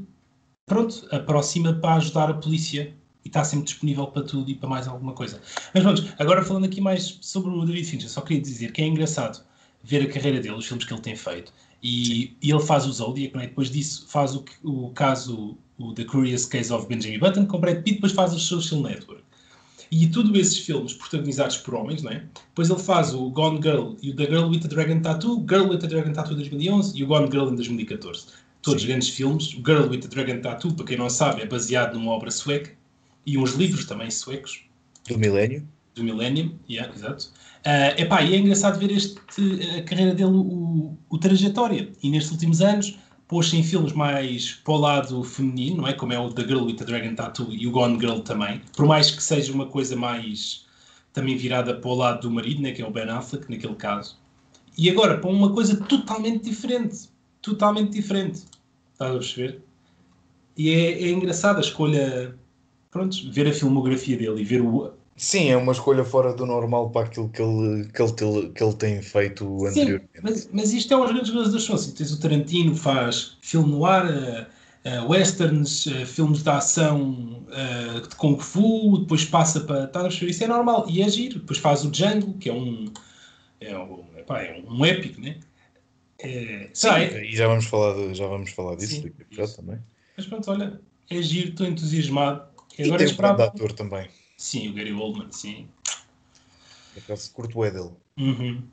pronto, 0.66 1.08
aproxima 1.10 1.74
para 1.74 1.96
ajudar 1.96 2.30
a 2.30 2.34
polícia 2.34 2.94
e 3.24 3.30
está 3.30 3.46
sempre 3.46 3.68
disponível 3.68 4.06
para 4.08 4.24
tudo 4.24 4.52
e 4.52 4.56
para 4.56 4.68
mais 4.68 4.90
alguma 4.90 5.14
coisa. 5.14 5.40
Mas 5.74 5.82
vamos, 5.82 6.14
agora 6.20 6.44
falando 6.44 6.66
aqui 6.66 6.82
mais 6.82 7.18
sobre 7.22 7.50
o 7.50 7.66
David 7.66 7.86
Fincher, 7.86 8.10
só 8.10 8.20
queria 8.20 8.42
dizer 8.42 8.74
que 8.74 8.82
é 8.82 8.88
engraçado 8.88 9.42
ver 9.82 10.04
a 10.04 10.12
carreira 10.12 10.42
dele, 10.42 10.56
os 10.56 10.66
filmes 10.66 10.86
que 10.86 10.94
ele 10.94 11.02
tem 11.02 11.16
feito, 11.16 11.54
e, 11.82 12.36
e 12.42 12.52
ele 12.52 12.62
faz 12.62 12.86
o 12.86 12.92
Zodiac, 12.92 13.38
é? 13.38 13.48
depois 13.48 13.72
disso 13.72 14.06
faz 14.10 14.36
o, 14.36 14.44
o 14.64 14.90
caso, 14.92 15.58
o 15.82 15.94
The 15.94 16.06
Curious 16.06 16.46
Case 16.46 16.72
of 16.72 16.88
Benjamin 16.88 17.20
Button 17.20 17.46
com 17.46 17.60
Brad 17.60 17.78
Pitt, 17.84 17.96
depois 17.96 18.14
faz 18.14 18.34
o 18.34 18.40
Social 18.40 18.82
Network. 18.82 19.24
E 19.92 20.08
tudo 20.08 20.38
esses 20.38 20.58
filmes 20.60 20.94
protagonizados 20.94 21.58
por 21.58 21.76
homens, 21.76 22.02
não 22.02 22.12
é? 22.12 22.24
Depois 22.50 22.70
ele 22.70 22.80
faz 22.80 23.14
o 23.14 23.30
Gone 23.30 23.62
Girl 23.62 23.94
e 24.02 24.12
o 24.12 24.16
The 24.16 24.26
Girl 24.26 24.50
with 24.50 24.60
the 24.60 24.70
Dragon 24.70 25.02
Tattoo, 25.02 25.46
Girl 25.50 25.68
with 25.70 25.80
the 25.80 25.88
Dragon 25.88 26.14
Tattoo 26.14 26.36
de 26.36 26.50
2011 26.50 26.98
e 26.98 27.04
o 27.04 27.08
Gone 27.08 27.30
Girl 27.30 27.50
em 27.50 27.56
2014. 27.56 28.28
Todos 28.62 28.82
Sim. 28.82 28.88
grandes 28.88 29.10
filmes. 29.10 29.54
O 29.54 29.58
Girl 29.58 29.90
with 29.90 30.00
the 30.00 30.08
Dragon 30.08 30.40
Tattoo, 30.40 30.74
para 30.74 30.86
quem 30.86 30.98
não 30.98 31.10
sabe, 31.10 31.42
é 31.42 31.46
baseado 31.46 31.96
numa 31.96 32.12
obra 32.12 32.32
sueca 32.32 32.72
e 33.26 33.38
uns 33.38 33.54
livros 33.56 33.84
também 33.86 34.10
suecos. 34.10 34.64
Do 35.10 35.18
Milênio. 35.18 35.68
Do 35.94 36.06
Millennium, 36.06 36.54
yeah, 36.70 36.94
exato. 36.96 37.30
Uh, 37.66 38.02
epá, 38.02 38.22
e 38.22 38.34
é 38.34 38.38
engraçado 38.38 38.80
ver 38.80 38.92
este, 38.92 39.20
a 39.78 39.84
carreira 39.84 40.16
dele, 40.16 40.32
o, 40.32 40.98
o 41.10 41.18
trajetória. 41.18 41.90
E 42.02 42.10
nestes 42.10 42.32
últimos 42.32 42.62
anos 42.62 42.98
pôs-se 43.32 43.56
em 43.56 43.64
filmes 43.64 43.94
mais 43.94 44.56
para 44.56 44.74
o 44.74 44.78
lado 44.78 45.24
feminino, 45.24 45.78
não 45.78 45.88
é? 45.88 45.94
Como 45.94 46.12
é 46.12 46.20
o 46.20 46.34
The 46.34 46.42
Girl 46.42 46.66
with 46.66 46.76
the 46.76 46.84
Dragon 46.84 47.16
Tattoo 47.16 47.48
e 47.50 47.66
o 47.66 47.72
Gone 47.72 47.98
Girl 47.98 48.20
também. 48.20 48.62
Por 48.76 48.86
mais 48.86 49.10
que 49.10 49.24
seja 49.24 49.54
uma 49.54 49.66
coisa 49.66 49.96
mais 49.96 50.66
também 51.14 51.38
virada 51.38 51.74
para 51.74 51.90
o 51.90 51.96
lado 51.96 52.24
do 52.24 52.30
marido, 52.30 52.62
né? 52.62 52.74
que 52.74 52.82
é 52.82 52.86
o 52.86 52.92
Ben 52.92 53.10
Affleck, 53.10 53.50
naquele 53.50 53.76
caso. 53.76 54.20
E 54.78 54.90
agora 54.90 55.18
para 55.18 55.30
uma 55.30 55.54
coisa 55.54 55.78
totalmente 55.78 56.44
diferente. 56.44 57.10
Totalmente 57.42 57.92
diferente. 57.92 58.44
Estás 58.92 59.12
a 59.12 59.18
perceber? 59.18 59.62
E 60.58 60.70
é, 60.70 61.10
é 61.10 61.16
a 61.16 61.60
escolha 61.62 62.38
pronto, 62.92 63.32
ver 63.32 63.48
a 63.48 63.54
filmografia 63.54 64.18
dele 64.18 64.42
e 64.42 64.44
ver 64.44 64.62
o. 64.62 64.92
Sim, 65.16 65.50
é 65.50 65.58
uma 65.58 65.72
escolha 65.72 66.04
fora 66.04 66.34
do 66.34 66.46
normal 66.46 66.90
para 66.90 67.06
aquilo 67.06 67.30
que 67.30 67.42
ele, 67.42 67.86
que 67.86 68.02
ele, 68.02 68.50
que 68.50 68.64
ele 68.64 68.74
tem 68.74 69.02
feito 69.02 69.46
Sim, 69.60 69.68
anteriormente. 69.68 70.10
Mas, 70.24 70.50
mas 70.52 70.74
isto 70.74 70.94
é 70.94 70.98
um 70.98 71.06
grandes 71.06 71.32
das 71.32 71.68
coisas. 71.68 71.94
Tens 71.94 72.12
o 72.12 72.20
Tarantino, 72.20 72.76
faz 72.76 73.38
filme 73.42 73.70
no 73.72 73.86
ar, 73.86 74.06
uh, 74.06 74.46
uh, 74.86 75.10
westerns, 75.10 75.86
uh, 75.86 76.06
filmes 76.06 76.42
de 76.42 76.50
ação 76.50 77.46
de 78.10 78.16
Kung 78.16 78.40
Fu, 78.40 79.00
depois 79.00 79.26
passa 79.26 79.60
para. 79.62 79.88
Tá, 79.88 80.08
isso 80.08 80.44
é 80.44 80.48
normal 80.48 80.86
e 80.90 81.02
é 81.02 81.10
giro. 81.10 81.40
Depois 81.40 81.60
faz 81.60 81.84
o 81.84 81.92
Django, 81.92 82.34
que 82.40 82.50
é 82.50 82.54
um. 82.54 82.92
É 83.60 83.78
um, 83.78 84.04
epá, 84.18 84.42
é 84.42 84.64
um 84.68 84.84
épico, 84.84 85.22
né? 85.22 85.38
É, 86.18 86.70
Sim, 86.74 86.90
é... 86.90 87.26
e 87.26 87.36
já 87.36 87.48
vamos 87.48 87.66
falar, 87.66 87.96
de, 87.96 88.14
já 88.14 88.28
vamos 88.28 88.52
falar 88.52 88.76
disso 88.76 89.02
daqui 89.02 89.26
já 89.32 89.48
também. 89.48 89.80
Mas 90.16 90.26
pronto, 90.28 90.52
olha, 90.52 90.80
é 91.10 91.22
giro, 91.22 91.50
estou 91.50 91.66
entusiasmado 91.68 92.44
e, 92.78 92.84
agora 92.84 93.00
tem 93.00 93.08
esperava... 93.08 93.44
um 93.44 93.46
ator 93.48 93.72
também. 93.74 94.08
Sim, 94.42 94.70
o 94.70 94.74
Gary 94.74 94.92
Oldman, 94.92 95.32
sim. 95.32 95.68
Acaso 96.98 97.32
curto 97.32 97.60
o 97.60 97.70
dele. 97.70 97.92
Uhum. 98.18 98.64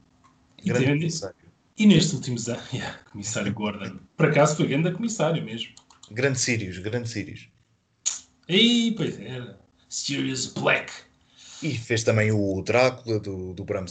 Grande 0.65 0.85
e, 0.85 0.89
comissário. 0.89 1.37
E 1.77 1.87
nestes 1.87 2.15
últimos 2.15 2.49
anos, 2.49 2.73
yeah, 2.73 2.99
comissário 3.13 3.53
Gordon. 3.53 3.99
Por 4.17 4.31
acaso 4.31 4.57
foi 4.57 4.67
grande 4.67 4.91
comissário 4.93 5.45
mesmo. 5.45 5.75
Grande 6.11 6.41
Sirius, 6.41 6.79
grande 6.79 7.11
Sirius. 7.11 7.51
E 8.49 8.95
pois 8.97 9.21
é, 9.21 9.57
Sirius 9.91 10.47
Black. 10.47 10.91
E 11.63 11.77
fez 11.77 12.03
também 12.03 12.33
o 12.33 12.63
Drácula 12.63 13.21
do, 13.21 13.53
do, 13.53 13.63
Bram, 13.63 13.85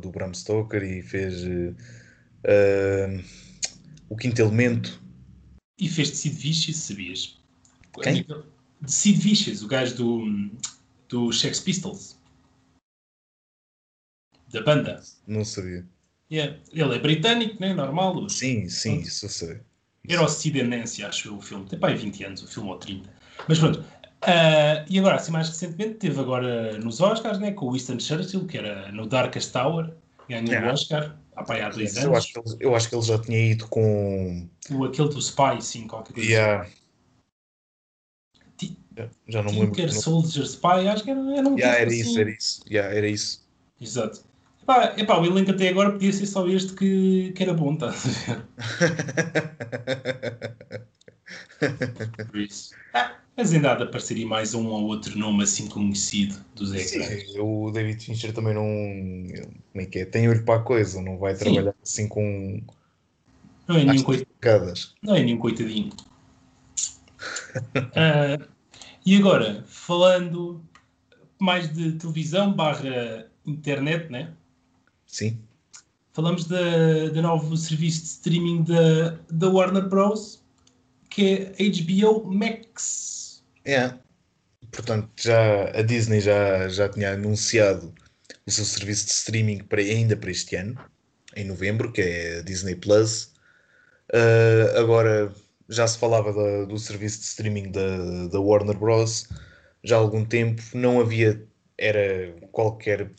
do 0.00 0.10
Bram 0.12 0.32
Stoker 0.32 0.84
e 0.84 1.02
fez 1.02 1.42
uh, 1.42 3.24
o 4.08 4.16
Quinto 4.16 4.40
Elemento. 4.40 5.02
E 5.80 5.88
fez 5.88 6.12
de 6.12 6.16
Sid 6.16 6.36
Vicious, 6.36 6.76
sabias? 6.76 7.40
Quem? 8.00 8.24
de 8.80 8.92
Sid 8.92 9.18
Vicious, 9.18 9.62
o 9.62 9.66
gajo 9.66 9.96
do, 9.96 10.50
do 11.08 11.32
Sex 11.32 11.60
Pistols. 11.60 12.18
Da 14.52 14.62
banda. 14.62 15.02
Não 15.26 15.44
sabia. 15.44 15.84
Yeah. 16.30 16.58
Ele 16.72 16.94
é 16.94 16.98
britânico, 16.98 17.60
né? 17.60 17.74
Normal. 17.74 18.16
Os... 18.16 18.38
Sim, 18.38 18.68
sim, 18.68 18.94
pronto. 18.94 19.08
isso 19.08 19.24
eu 19.26 19.30
sei. 19.30 19.60
Era 20.08 20.22
o 20.22 20.28
Cidenense, 20.28 21.04
acho 21.04 21.28
eu, 21.28 21.36
o 21.36 21.40
filme. 21.40 21.66
Tem 21.66 21.78
pai 21.78 21.94
20 21.94 22.24
anos, 22.24 22.42
o 22.42 22.46
filme 22.46 22.70
ou 22.70 22.76
30. 22.76 23.08
Mas 23.48 23.58
pronto. 23.58 23.80
Uh, 23.80 24.84
e 24.88 24.98
agora, 24.98 25.16
assim, 25.16 25.32
mais 25.32 25.48
recentemente, 25.48 25.94
teve 25.94 26.18
agora 26.20 26.78
nos 26.78 27.00
Oscars, 27.00 27.38
né? 27.38 27.52
Com 27.52 27.66
o 27.66 27.72
Winston 27.72 27.98
Churchill, 27.98 28.46
que 28.46 28.58
era 28.58 28.90
no 28.92 29.06
Darkest 29.06 29.52
Tower. 29.52 29.92
Ganhou 30.28 30.48
yeah. 30.48 30.70
o 30.70 30.72
Oscar. 30.72 31.18
Pai, 31.46 31.62
há 31.62 31.68
dois 31.68 31.96
anos. 31.96 32.04
Eu 32.04 32.16
acho, 32.16 32.32
que 32.32 32.38
ele, 32.38 32.56
eu 32.60 32.76
acho 32.76 32.88
que 32.88 32.94
ele 32.94 33.02
já 33.02 33.18
tinha 33.18 33.50
ido 33.50 33.66
com... 33.66 34.48
O, 34.70 34.84
aquele 34.84 35.08
do 35.08 35.18
Spy, 35.18 35.60
sim, 35.60 35.86
qualquer 35.88 36.12
coisa. 36.12 36.30
Yeah. 36.30 36.62
Assim. 36.62 36.83
Já 39.28 39.42
não 39.42 39.52
me 39.52 39.60
lembro. 39.60 39.74
Tinker 39.74 39.92
Soldier 39.92 40.44
Spy, 40.44 40.88
acho 40.88 41.04
que 41.04 41.10
era, 41.10 41.20
era 41.36 41.48
um 41.48 41.56
yeah, 41.56 41.80
era 41.80 41.90
assim. 41.90 42.00
isso, 42.00 42.20
era 42.20 42.30
isso. 42.30 42.62
Yeah, 42.70 42.94
era 42.94 43.08
isso. 43.08 43.44
Exato. 43.80 44.24
Epá, 44.62 44.94
epá, 44.96 45.18
o 45.18 45.26
elenco 45.26 45.50
até 45.50 45.68
agora 45.68 45.92
podia 45.92 46.12
ser 46.12 46.26
só 46.26 46.48
este 46.48 46.72
que, 46.72 47.32
que 47.34 47.42
era 47.42 47.52
bom, 47.52 47.76
tá 47.76 47.88
a 47.88 47.90
ver? 47.90 48.46
Por 52.30 52.40
isso. 52.40 52.74
Ah, 52.94 53.16
mas 53.36 53.52
ainda 53.52 53.72
há 53.72 53.74
de 53.74 53.82
aparecer 53.82 54.24
mais 54.24 54.54
um 54.54 54.66
ou 54.68 54.84
outro 54.84 55.18
nome 55.18 55.42
assim 55.42 55.66
conhecido 55.66 56.36
dos 56.54 56.72
ecrãs. 56.72 57.30
Sim, 57.30 57.40
o 57.40 57.70
David 57.70 58.02
Fincher 58.02 58.32
também 58.32 58.54
não. 58.54 58.64
Como 59.72 59.82
é 59.82 59.86
que 59.86 59.98
é? 59.98 60.04
Tem 60.06 60.28
olho 60.28 60.44
para 60.44 60.60
a 60.60 60.62
coisa, 60.62 61.02
não 61.02 61.18
vai 61.18 61.34
trabalhar 61.34 61.74
Sim. 61.82 62.02
assim 62.02 62.08
com. 62.08 62.62
Não 63.68 63.76
é 63.76 63.84
nenhum 63.84 64.02
coitadinho. 64.02 64.74
Não 65.02 65.14
é 65.14 65.22
nenhum 65.22 65.38
coitadinho. 65.38 65.90
uh, 67.66 68.44
E 69.06 69.16
agora, 69.18 69.62
falando 69.66 70.64
mais 71.38 71.70
de 71.72 71.92
televisão 71.92 72.52
barra 72.52 73.26
internet, 73.44 74.10
né? 74.10 74.32
Sim. 75.06 75.38
Falamos 76.12 76.44
do 76.44 77.20
novo 77.20 77.56
serviço 77.56 78.00
de 78.00 78.06
streaming 78.06 78.62
da, 78.62 79.18
da 79.30 79.48
Warner 79.48 79.88
Bros. 79.88 80.42
que 81.10 81.52
é 81.58 81.68
HBO 81.68 82.32
Max. 82.32 83.44
É. 83.64 83.92
Portanto, 84.70 85.10
já, 85.20 85.70
a 85.78 85.82
Disney 85.82 86.20
já, 86.20 86.68
já 86.68 86.88
tinha 86.88 87.12
anunciado 87.12 87.92
o 88.46 88.50
seu 88.50 88.64
serviço 88.64 89.06
de 89.06 89.12
streaming 89.12 89.58
para, 89.64 89.80
ainda 89.80 90.16
para 90.16 90.30
este 90.30 90.56
ano, 90.56 90.78
em 91.36 91.44
novembro, 91.44 91.92
que 91.92 92.00
é 92.00 92.38
a 92.38 92.42
Disney 92.42 92.74
Plus. 92.74 93.32
Uh, 94.12 94.78
agora 94.78 95.34
já 95.68 95.86
se 95.86 95.98
falava 95.98 96.32
da, 96.32 96.64
do 96.64 96.78
serviço 96.78 97.20
de 97.20 97.24
streaming 97.26 97.70
da, 97.70 98.26
da 98.28 98.40
Warner 98.40 98.76
Bros. 98.76 99.28
já 99.82 99.96
há 99.96 99.98
algum 99.98 100.24
tempo, 100.24 100.62
não 100.74 101.00
havia 101.00 101.46
era 101.78 102.32
qualquer 102.52 103.10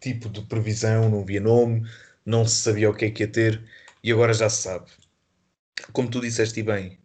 tipo 0.00 0.28
de 0.28 0.42
previsão, 0.42 1.08
não 1.08 1.22
havia 1.22 1.40
nome, 1.40 1.88
não 2.24 2.46
se 2.46 2.56
sabia 2.56 2.90
o 2.90 2.94
que 2.94 3.06
é 3.06 3.10
que 3.10 3.22
ia 3.24 3.28
ter 3.28 3.64
e 4.02 4.12
agora 4.12 4.32
já 4.32 4.48
se 4.48 4.62
sabe. 4.62 4.90
Como 5.92 6.10
tu 6.10 6.20
disseste 6.20 6.62
bem, 6.62 6.98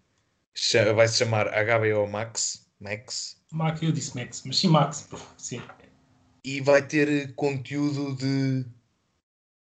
vai 0.95 1.07
se 1.07 1.17
chamar 1.17 1.47
HBO 1.47 2.07
Max. 2.07 2.67
Max. 2.79 3.41
Max, 3.51 3.81
eu 3.81 3.91
disse 3.91 4.15
Max, 4.15 4.43
mas 4.45 4.57
sim 4.57 4.67
Max, 4.67 5.07
sim. 5.37 5.61
E 6.43 6.61
vai 6.61 6.85
ter 6.85 7.33
conteúdo 7.33 8.15
de 8.15 8.65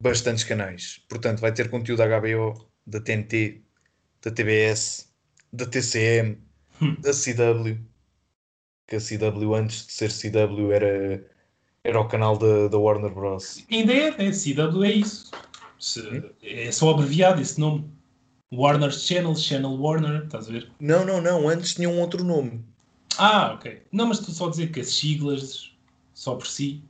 bastantes 0.00 0.44
canais. 0.44 1.04
Portanto, 1.08 1.40
vai 1.40 1.52
ter 1.52 1.70
conteúdo 1.70 1.98
da 1.98 2.20
HBO, 2.20 2.68
da 2.87 3.00
TNT, 3.00 3.62
da 4.20 4.30
TBS, 4.30 5.12
da 5.53 5.67
TCM, 5.67 6.38
hum. 6.81 6.97
da 7.01 7.12
CW. 7.12 7.79
Que 8.87 8.97
a 8.97 9.01
CW, 9.01 9.55
antes 9.55 9.87
de 9.87 9.93
ser 9.93 10.11
CW, 10.11 10.73
era, 10.73 11.25
era 11.85 12.01
o 12.01 12.09
canal 12.09 12.37
da, 12.37 12.69
da 12.69 12.79
Warner 12.79 13.12
Bros. 13.12 13.65
Ainda 13.71 13.93
é, 13.93 14.09
é, 14.09 14.31
CW 14.31 14.85
é 14.85 14.93
isso. 14.93 15.31
Hum? 15.99 16.31
É 16.43 16.71
só 16.73 16.91
abreviado 16.91 17.41
esse 17.41 17.61
nome. 17.61 17.91
Warner 18.53 18.93
Channel, 18.93 19.35
Channel 19.35 19.81
Warner, 19.81 20.25
estás 20.25 20.49
a 20.49 20.53
ver? 20.53 20.71
Não, 20.79 21.07
não, 21.07 21.21
não. 21.21 21.49
Antes 21.49 21.75
tinha 21.75 21.88
um 21.88 22.01
outro 22.01 22.23
nome. 22.23 22.62
Ah, 23.17 23.55
ok. 23.55 23.83
Não, 23.91 24.07
mas 24.07 24.19
tu 24.19 24.31
só 24.31 24.49
dizer 24.49 24.71
que 24.71 24.81
as 24.81 24.95
siglas 24.95 25.73
só 26.12 26.35
por 26.35 26.47
si. 26.47 26.83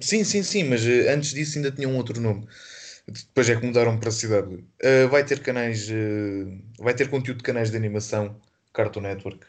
Sim, 0.00 0.22
sim, 0.22 0.42
sim, 0.44 0.64
mas 0.64 0.84
uh, 0.84 1.10
antes 1.10 1.30
disso 1.30 1.58
ainda 1.58 1.72
tinha 1.72 1.88
um 1.88 1.96
outro 1.96 2.20
nome. 2.20 2.46
Depois 3.10 3.48
é 3.48 3.56
que 3.56 3.64
mudaram 3.64 3.98
para 3.98 4.10
CW. 4.10 4.54
Uh, 4.54 4.64
eh, 4.80 5.06
vai 5.06 5.24
ter 5.24 5.40
canais, 5.40 5.88
uh, 5.88 6.82
vai 6.82 6.94
ter 6.94 7.08
conteúdo 7.08 7.38
de 7.38 7.42
canais 7.42 7.70
de 7.70 7.76
animação, 7.76 8.38
Cartoon 8.74 9.00
Network, 9.00 9.46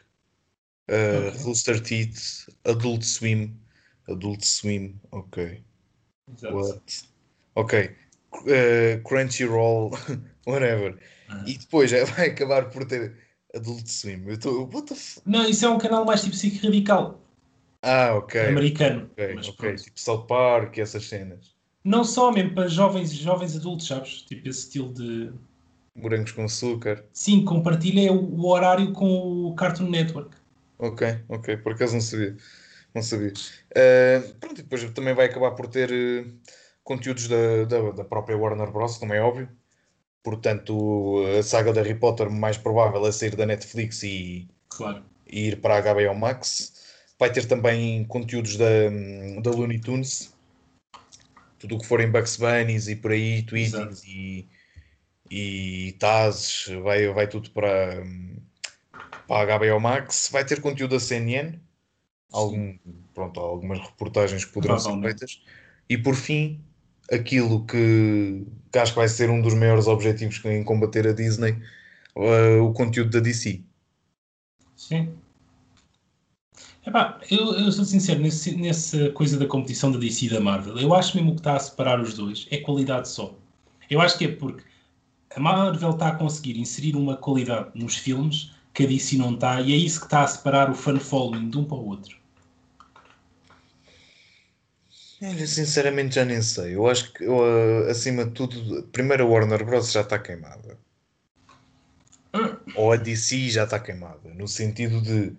uh, 0.89 1.28
okay. 1.28 1.41
Rooster 1.43 1.82
Teeth, 1.82 2.48
Adult 2.63 3.04
Swim, 3.04 3.54
Adult 4.08 4.43
Swim, 4.45 4.95
ok. 5.12 5.62
Exato. 6.34 6.56
What? 6.56 7.04
Ok. 7.56 7.95
Crunchyroll, 9.04 9.91
whatever. 10.48 10.98
E 11.45 11.58
depois 11.58 11.91
é, 11.91 12.06
vai 12.15 12.30
acabar 12.30 12.69
por 12.69 12.86
ter 12.86 13.13
Adult 13.54 13.88
Swim. 13.88 14.24
Eu 14.26 14.39
tô, 14.39 14.63
what 14.74 14.88
the 14.88 14.93
f... 14.93 15.19
Não, 15.26 15.50
isso 15.50 15.65
é 15.65 15.69
um 15.69 15.78
canal 15.78 16.06
mais 16.06 16.22
tipo 16.22 16.36
psique 16.36 16.65
radical. 16.65 17.22
Ah, 17.82 18.13
ok. 18.15 18.48
Americano. 18.48 19.10
Ok, 19.12 19.36
ok. 19.50 19.76
Tipo 19.76 20.00
South 20.00 20.28
Park 20.28 20.78
e 20.78 20.82
essas 20.82 21.06
cenas. 21.06 21.59
Não 21.84 22.04
só, 22.04 22.32
mesmo 22.32 22.54
para 22.54 22.68
jovens 22.68 23.12
jovens 23.13 23.56
adultos, 23.56 23.88
sabes? 23.88 24.22
Tipo 24.24 24.50
esse 24.50 24.60
estilo 24.60 24.94
de. 24.94 25.32
Morangos 25.96 26.32
com 26.32 26.44
açúcar. 26.44 27.06
Sim, 27.13 27.44
compartilha 27.44 28.12
o, 28.12 28.42
o 28.42 28.48
horário 28.48 28.92
com 28.94 29.48
o 29.48 29.56
Cartoon 29.56 29.89
Network. 29.89 30.36
Ok, 30.78 31.20
ok. 31.28 31.58
Por 31.58 31.74
acaso 31.74 31.94
não 31.94 32.02
sabia. 32.02 32.38
Não 32.94 33.02
sabia. 33.02 33.34
Uh, 33.72 34.34
pronto, 34.39 34.60
e 34.60 34.63
depois 34.63 34.92
também 34.92 35.13
vai 35.13 35.28
acabar 35.28 35.52
por 35.52 35.68
ter 35.68 35.92
uh, 35.92 36.34
conteúdos 36.84 37.28
da, 37.28 37.65
da, 37.65 37.92
da, 37.92 38.04
própria 38.04 38.38
Warner 38.38 38.72
Bros., 38.72 38.98
como 38.98 39.13
é 39.13 39.22
óbvio. 39.22 39.50
Portanto, 40.24 41.24
a 41.38 41.44
saga 41.44 41.72
da 41.72 41.82
Harry 41.82 41.96
Potter 41.96 42.30
mais 42.30 42.58
provável 42.58 43.06
é 43.06 43.12
sair 43.12 43.36
da 43.36 43.46
Netflix 43.46 44.04
e, 44.04 44.48
claro. 44.68 45.04
e 45.28 45.48
ir 45.48 45.62
para 45.62 45.78
a 45.78 45.94
HBO 45.94 46.15
Max. 46.15 46.74
Vai 47.18 47.32
ter 47.32 47.46
também 47.46 48.04
conteúdos 48.06 48.58
da, 48.58 48.65
da 49.42 49.52
Looney 49.52 49.80
Tunes, 49.80 50.34
tudo 51.60 51.76
o 51.76 51.80
que 51.80 51.86
forem 51.86 52.10
Bugs 52.10 52.38
Bunnies 52.38 52.88
e 52.88 52.95
por 52.95 53.12
aí, 53.12 53.43
tweetings 53.43 54.04
e, 54.06 54.48
e 55.30 55.95
Tazes, 56.00 56.67
vai, 56.82 57.08
vai 57.13 57.28
tudo 57.28 57.52
para, 57.52 58.04
para 59.28 59.56
a 59.56 59.60
HBO 59.60 59.80
Max. 59.80 60.30
Vai 60.32 60.45
ter 60.45 60.62
conteúdo 60.62 60.91
da 60.91 61.00
CNN, 61.00 61.60
algum, 62.32 62.78
pronto, 63.13 63.39
algumas 63.39 63.80
reportagens 63.80 64.45
que 64.45 64.52
poderão 64.52 64.80
ser 64.80 65.00
feitas. 65.02 65.43
E 65.89 65.98
por 65.98 66.15
fim, 66.15 66.63
aquilo 67.12 67.65
que, 67.65 68.45
que, 68.72 68.80
acho 68.80 68.93
que 68.93 69.00
vai 69.00 69.10
ser 69.10 69.30
um 69.30 69.41
dos 69.41 69.54
maiores 69.54 69.88
objetivos 69.88 70.43
em 70.45 70.63
combater 70.63 71.08
a 71.08 71.13
Disney, 71.13 71.58
uh, 72.15 72.63
o 72.63 72.74
conteúdo 72.74 73.12
da 73.12 73.19
DC. 73.19 73.62
Sim. 74.76 75.13
Epá, 76.89 77.19
eu, 77.30 77.54
eu 77.54 77.71
sou 77.71 77.86
sincero, 77.86 78.19
nesse, 78.19 78.56
nessa 78.56 79.12
coisa 79.12 79.38
da 79.38 79.45
competição 79.45 79.91
da 79.91 79.99
DC 79.99 80.25
e 80.25 80.30
da 80.30 80.39
Marvel, 80.39 80.75
eu 80.80 80.91
acho 80.91 81.15
mesmo 81.15 81.34
que 81.34 81.41
está 81.41 81.56
a 81.56 81.60
separar 81.60 82.02
os 82.02 82.15
dois 82.15 82.47
é 82.49 82.58
qualidade 82.58 83.08
só. 83.08 83.38
Eu 83.88 84.02
acho 84.02 84.17
que 84.17 84.25
é 84.25 84.28
porque 84.32 84.63
a 85.36 85.39
Marvel 85.39 85.91
está 85.91 86.08
a 86.08 86.15
conseguir 86.15 86.58
inserir 86.58 86.95
uma 86.95 87.15
qualidade 87.15 87.69
nos 87.75 87.95
filmes 87.95 88.56
que 88.73 88.86
a 88.86 88.88
DC 88.88 89.17
não 89.17 89.36
está, 89.36 89.62
e 89.62 89.71
é 89.71 89.75
isso 89.75 89.99
que 89.99 90.08
está 90.08 90.23
a 90.23 90.28
separar 90.28 90.71
o 90.71 90.73
fan 90.73 90.99
following 90.99 91.52
de 91.52 91.60
um 91.60 91.63
para 91.63 91.78
o 91.78 91.89
outro. 91.89 92.17
Olha, 95.21 95.45
sinceramente 95.45 96.15
já 96.15 96.25
nem 96.25 96.41
sei. 96.41 96.75
Eu 96.75 96.88
acho 96.88 97.13
que, 97.13 97.23
eu, 97.23 97.45
eh, 97.45 97.91
acima 97.91 98.25
de 98.25 98.32
tudo, 98.32 98.82
primeiro 98.91 99.25
a 99.25 99.28
Warner 99.28 99.63
Bros. 99.63 99.91
já 99.91 100.02
está 100.02 100.17
queimada. 100.17 100.75
Hum. 102.34 102.58
Ou 102.73 102.93
a 102.93 102.95
DC 102.95 103.49
já 103.49 103.65
está 103.65 103.80
queimada. 103.80 104.34
No 104.34 104.47
sentido 104.47 104.99
de 105.02 105.36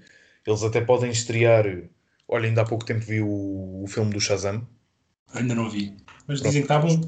eles 0.47 0.63
até 0.63 0.81
podem 0.81 1.11
estrear. 1.11 1.65
Olha, 2.29 2.49
ainda 2.49 2.63
há 2.63 2.65
pouco 2.65 2.85
tempo 2.85 3.05
vi 3.05 3.21
o, 3.21 3.83
o 3.83 3.87
filme 3.89 4.13
do 4.13 4.21
Shazam. 4.21 4.67
Ainda 5.35 5.55
não 5.55 5.69
vi. 5.69 5.97
Mas 6.27 6.41
Pronto. 6.41 6.43
dizem 6.43 6.63
que 6.63 6.73
está 6.73 6.79
bom. 6.79 7.01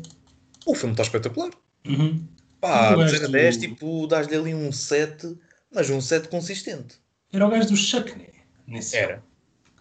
O 0.67 0.75
filme 0.75 0.93
está 0.93 1.03
espetacular. 1.03 1.51
Uhum. 1.87 2.27
Pá, 2.61 2.95
0 3.07 3.25
a 3.25 3.29
10, 3.29 3.57
tipo, 3.57 4.07
dás-lhe 4.07 4.37
ali 4.37 4.55
um 4.55 4.71
7, 4.71 5.37
mas 5.75 5.91
um 5.91 6.01
7 6.01 6.29
consistente. 6.29 7.01
Era 7.33 7.47
o 7.47 7.51
gajo 7.51 7.69
do 7.69 7.77
Chuck, 7.77 8.17
né? 8.17 8.27
Nesse 8.67 8.97
Era. 8.97 9.15
Filme. 9.15 9.33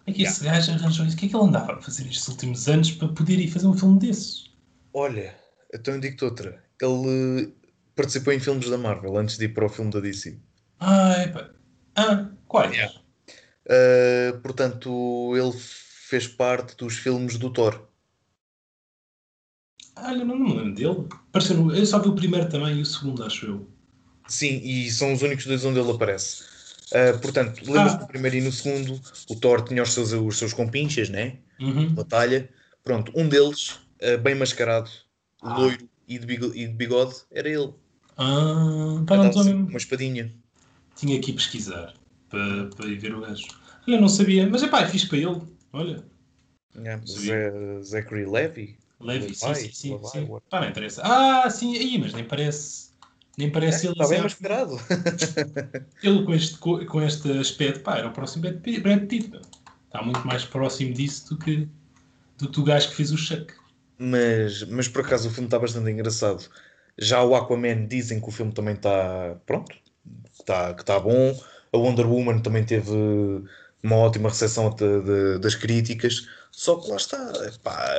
É 0.06 0.12
que 0.12 0.22
esse 0.24 0.42
gajo 0.42 0.72
arranjou 0.72 1.06
isso. 1.06 1.14
O 1.14 1.18
que 1.18 1.26
é 1.26 1.28
que 1.28 1.36
ele 1.36 1.44
andava 1.44 1.74
a 1.74 1.80
fazer 1.80 2.02
estes 2.08 2.26
últimos 2.26 2.68
anos 2.68 2.90
para 2.90 3.08
poder 3.08 3.38
ir 3.38 3.48
fazer 3.48 3.68
um 3.68 3.76
filme 3.76 4.00
desses? 4.00 4.50
Olha, 4.92 5.34
então 5.72 5.94
eu 5.94 6.00
digo-te 6.00 6.24
outra. 6.24 6.62
Ele 6.80 7.44
uh, 7.44 7.52
participou 7.94 8.32
em 8.32 8.40
filmes 8.40 8.68
da 8.68 8.76
Marvel 8.76 9.16
antes 9.16 9.38
de 9.38 9.44
ir 9.44 9.50
para 9.50 9.66
o 9.66 9.68
filme 9.68 9.92
da 9.92 10.00
DC. 10.00 10.36
Ah, 10.80 11.22
epa. 11.22 11.54
Ah, 11.94 12.28
quais? 12.48 12.74
Yeah. 12.74 13.01
Uh, 13.66 14.38
portanto, 14.40 15.32
ele 15.36 15.52
fez 15.56 16.26
parte 16.26 16.76
dos 16.76 16.96
filmes 16.96 17.38
do 17.38 17.50
Thor. 17.50 17.80
Ah, 19.94 20.12
eu 20.12 20.24
não 20.24 20.38
me 20.38 20.52
lembro 20.54 20.74
dele. 20.74 21.08
Pareceu, 21.30 21.70
eu 21.72 21.86
só 21.86 21.98
vi 22.00 22.08
o 22.08 22.14
primeiro 22.14 22.48
também 22.48 22.78
e 22.78 22.82
o 22.82 22.86
segundo, 22.86 23.24
acho 23.24 23.46
eu. 23.46 23.68
Sim, 24.26 24.60
e 24.62 24.90
são 24.90 25.12
os 25.12 25.22
únicos 25.22 25.46
dois 25.46 25.64
onde 25.64 25.78
ele 25.78 25.90
aparece. 25.90 26.44
Uh, 26.88 27.18
portanto, 27.20 27.62
lembras-te 27.64 27.96
ah. 27.96 28.00
do 28.00 28.06
primeiro 28.06 28.36
e 28.36 28.40
no 28.40 28.52
segundo, 28.52 29.00
o 29.28 29.36
Thor 29.36 29.62
tinha 29.62 29.82
os 29.82 29.92
seus, 29.92 30.12
os 30.12 30.38
seus 30.38 30.52
compinchas, 30.52 31.08
né? 31.08 31.38
Uhum. 31.60 31.94
Batalha. 31.94 32.48
Pronto, 32.82 33.12
um 33.14 33.28
deles, 33.28 33.78
uh, 34.02 34.18
bem 34.20 34.34
mascarado, 34.34 34.90
ah. 35.40 35.56
loiro 35.56 35.88
e 36.08 36.18
de, 36.18 36.26
bigode, 36.26 36.58
e 36.58 36.66
de 36.66 36.72
bigode, 36.74 37.14
era 37.30 37.48
ele. 37.48 37.72
Ah, 38.16 39.02
para 39.06 39.30
não. 39.30 39.66
Uma 39.66 39.78
espadinha. 39.78 40.32
Tinha 40.96 41.18
que 41.20 41.30
ir 41.30 41.34
pesquisar 41.34 41.94
para, 42.32 42.66
para 42.74 42.86
ir 42.86 42.98
ver 42.98 43.14
o 43.14 43.20
gajo. 43.20 43.46
Eu 43.86 44.00
não 44.00 44.08
sabia, 44.08 44.48
mas 44.48 44.62
é 44.62 44.68
pá, 44.68 44.80
é 44.80 44.88
fixe 44.88 45.06
para 45.06 45.18
ele. 45.18 45.42
Olha. 45.72 46.02
Yeah, 46.74 47.02
Zachary 47.82 48.24
Levy. 48.24 48.78
Levy, 48.98 49.34
sim, 49.34 49.54
sim, 49.54 49.72
sim. 49.72 49.98
sim. 50.04 50.28
Pá, 50.48 50.60
não 50.60 50.68
interessa. 50.68 51.02
Ah, 51.04 51.48
sim, 51.50 51.76
aí, 51.76 51.98
mas 51.98 52.14
nem 52.14 52.24
parece. 52.24 52.90
Nem 53.36 53.50
parece 53.50 53.86
é, 53.86 53.90
ele. 53.90 53.92
Está 53.92 54.08
bem 54.08 54.22
mascarado. 54.22 54.80
ele 56.02 56.24
com 56.24 56.34
este, 56.34 56.58
com 56.58 57.02
este 57.02 57.30
aspecto, 57.38 57.80
pá, 57.80 57.98
era 57.98 58.08
o 58.08 58.12
próximo 58.12 58.42
Brad 58.42 59.06
Pitt. 59.06 59.32
Está 59.86 60.02
muito 60.02 60.26
mais 60.26 60.44
próximo 60.44 60.94
disso 60.94 61.34
do 61.34 61.38
que 61.38 61.68
do 62.38 62.50
que 62.50 62.60
o 62.60 62.64
gajo 62.64 62.88
que 62.88 62.96
fez 62.96 63.12
o 63.12 63.16
Chuck. 63.16 63.52
Mas, 63.98 64.64
mas 64.64 64.88
por 64.88 65.04
acaso 65.04 65.28
o 65.28 65.30
filme 65.30 65.46
está 65.46 65.58
bastante 65.58 65.90
engraçado. 65.90 66.48
Já 66.98 67.22
o 67.22 67.34
Aquaman 67.34 67.86
dizem 67.86 68.20
que 68.20 68.28
o 68.28 68.32
filme 68.32 68.52
também 68.52 68.74
está 68.74 69.36
pronto, 69.46 69.70
que 69.70 70.40
está, 70.40 70.74
que 70.74 70.82
está 70.82 70.98
bom. 70.98 71.38
A 71.72 71.76
Wonder 71.76 72.06
Woman 72.06 72.40
também 72.40 72.64
teve 72.64 72.90
uma 73.82 73.96
ótima 73.96 74.28
recepção 74.28 74.70
de, 74.70 75.00
de, 75.02 75.38
das 75.38 75.54
críticas. 75.54 76.28
Só 76.50 76.76
que 76.76 76.90
lá 76.90 76.96
está, 76.96 77.32
pá, 77.62 77.94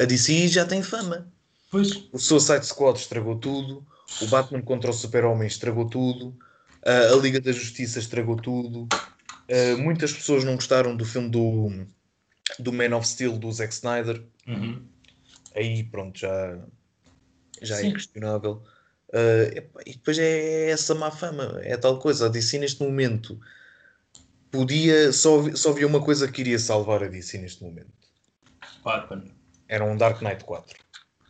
a 0.00 0.04
DC 0.04 0.48
já 0.48 0.64
tem 0.64 0.82
fama. 0.82 1.26
Pois. 1.70 2.08
O 2.12 2.18
Suicide 2.18 2.66
Squad 2.66 2.98
estragou 2.98 3.36
tudo. 3.36 3.84
O 4.20 4.26
Batman 4.26 4.62
contra 4.62 4.90
o 4.90 4.94
Super-Homem 4.94 5.48
estragou 5.48 5.88
tudo. 5.88 6.28
Uh, 6.86 7.14
a 7.14 7.16
Liga 7.16 7.40
da 7.40 7.50
Justiça 7.50 7.98
estragou 7.98 8.36
tudo. 8.36 8.86
Uh, 9.48 9.78
muitas 9.78 10.12
pessoas 10.12 10.44
não 10.44 10.54
gostaram 10.54 10.94
do 10.94 11.04
filme 11.04 11.30
do, 11.30 11.86
do 12.58 12.72
Man 12.72 12.94
of 12.96 13.08
Steel 13.08 13.38
do 13.38 13.50
Zack 13.50 13.72
Snyder. 13.72 14.22
Uhum. 14.46 14.82
Aí 15.54 15.82
pronto, 15.84 16.18
já, 16.18 16.58
já 17.62 17.80
é 17.80 17.90
questionável. 17.90 18.62
Uh, 19.14 19.80
e 19.86 19.92
depois 19.92 20.18
é 20.18 20.70
essa 20.70 20.92
má 20.92 21.08
fama, 21.08 21.60
é 21.62 21.76
tal 21.76 22.00
coisa. 22.00 22.26
A 22.26 22.28
DC 22.28 22.58
neste 22.58 22.82
momento 22.82 23.38
podia. 24.50 25.12
Só, 25.12 25.54
só 25.54 25.70
havia 25.70 25.86
uma 25.86 26.02
coisa 26.02 26.26
que 26.26 26.40
iria 26.40 26.58
salvar 26.58 27.04
a 27.04 27.06
DC 27.06 27.38
neste 27.38 27.62
momento. 27.62 27.92
Batman. 28.84 29.24
Era 29.68 29.84
um 29.84 29.96
Dark 29.96 30.20
Knight 30.20 30.44
4. 30.44 30.76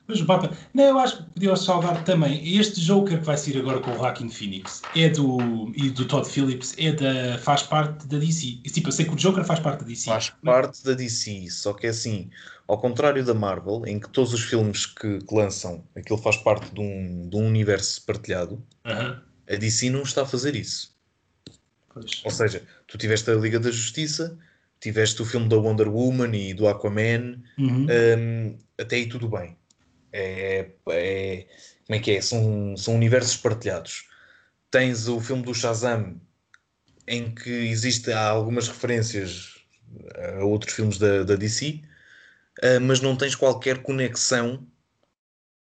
Mas 0.06 0.20
o 0.20 0.24
Batman. 0.24 0.56
Não, 0.72 0.84
eu 0.84 0.98
acho 0.98 1.18
que 1.18 1.22
podia 1.30 1.56
salvar 1.56 2.02
também. 2.04 2.56
Este 2.56 2.80
Joker 2.80 3.18
que 3.18 3.24
vai 3.24 3.36
sair 3.36 3.58
agora 3.58 3.80
com 3.80 3.90
o 3.90 3.98
Joaquin 3.98 4.30
Phoenix 4.30 4.80
é 4.96 5.10
do. 5.10 5.70
e 5.76 5.90
do 5.90 6.06
Todd 6.06 6.26
Phillips, 6.26 6.74
é 6.78 6.92
da. 6.92 7.38
faz 7.38 7.64
parte 7.64 8.06
da 8.06 8.18
DC. 8.18 8.60
Tipo, 8.64 8.88
eu 8.88 8.92
sei 8.92 9.04
que 9.04 9.12
o 9.12 9.16
Joker 9.16 9.44
faz 9.44 9.60
parte 9.60 9.80
da 9.80 9.86
DC. 9.86 10.08
Faz 10.08 10.30
parte 10.30 10.82
da 10.82 10.94
DC, 10.94 11.50
só 11.50 11.74
que 11.74 11.86
é 11.86 11.90
assim, 11.90 12.30
ao 12.66 12.79
contrário 12.81 13.24
da 13.24 13.35
Marvel, 13.35 13.83
em 13.87 13.98
que 14.00 14.09
todos 14.09 14.33
os 14.33 14.42
filmes 14.42 14.87
que, 14.87 15.18
que 15.18 15.35
lançam, 15.35 15.85
aquilo 15.94 16.18
faz 16.18 16.37
parte 16.37 16.72
de 16.74 16.81
um, 16.81 17.29
de 17.29 17.37
um 17.37 17.46
universo 17.46 18.05
partilhado, 18.05 18.64
a 19.48 19.57
DC 19.57 19.90
não 19.90 20.03
está 20.03 20.22
a 20.22 20.27
fazer 20.27 20.55
isso. 20.57 20.94
Pois. 21.92 22.22
Ou 22.24 22.31
seja, 22.31 22.62
tu 22.87 22.96
tiveste 22.98 23.31
a 23.31 23.35
Liga 23.35 23.61
da 23.61 23.70
Justiça, 23.70 24.38
tiveste 24.81 25.20
o 25.22 25.24
filme 25.24 25.48
da 25.48 25.57
Wonder 25.57 25.88
Woman 25.88 26.35
e 26.37 26.55
do 26.55 26.66
Aquaman, 26.68 27.42
Uhum. 27.59 27.87
hum, 28.18 28.59
até 28.79 28.96
aí 28.96 29.09
tudo 29.09 29.29
bem. 29.29 29.57
É, 30.12 30.70
é- 30.90 31.46
como 31.87 31.96
é 31.96 31.98
que 31.98 32.12
é? 32.12 32.20
São, 32.20 32.77
são 32.77 32.94
universos 32.94 33.37
partilhados. 33.37 34.09
Tens 34.70 35.07
o 35.07 35.20
filme 35.20 35.42
do 35.42 35.55
Shazam, 35.55 36.20
em 37.07 37.35
que 37.35 37.50
existe 37.50 38.11
há 38.11 38.29
algumas 38.29 38.66
referências 38.68 39.55
a 40.40 40.44
outros 40.44 40.74
filmes 40.74 40.98
da, 40.98 41.22
da 41.24 41.37
DC, 41.37 41.83
ah, 42.62 42.80
mas 42.80 43.00
não 43.00 43.16
tens 43.16 43.34
qualquer 43.34 43.82
conexão 43.82 44.66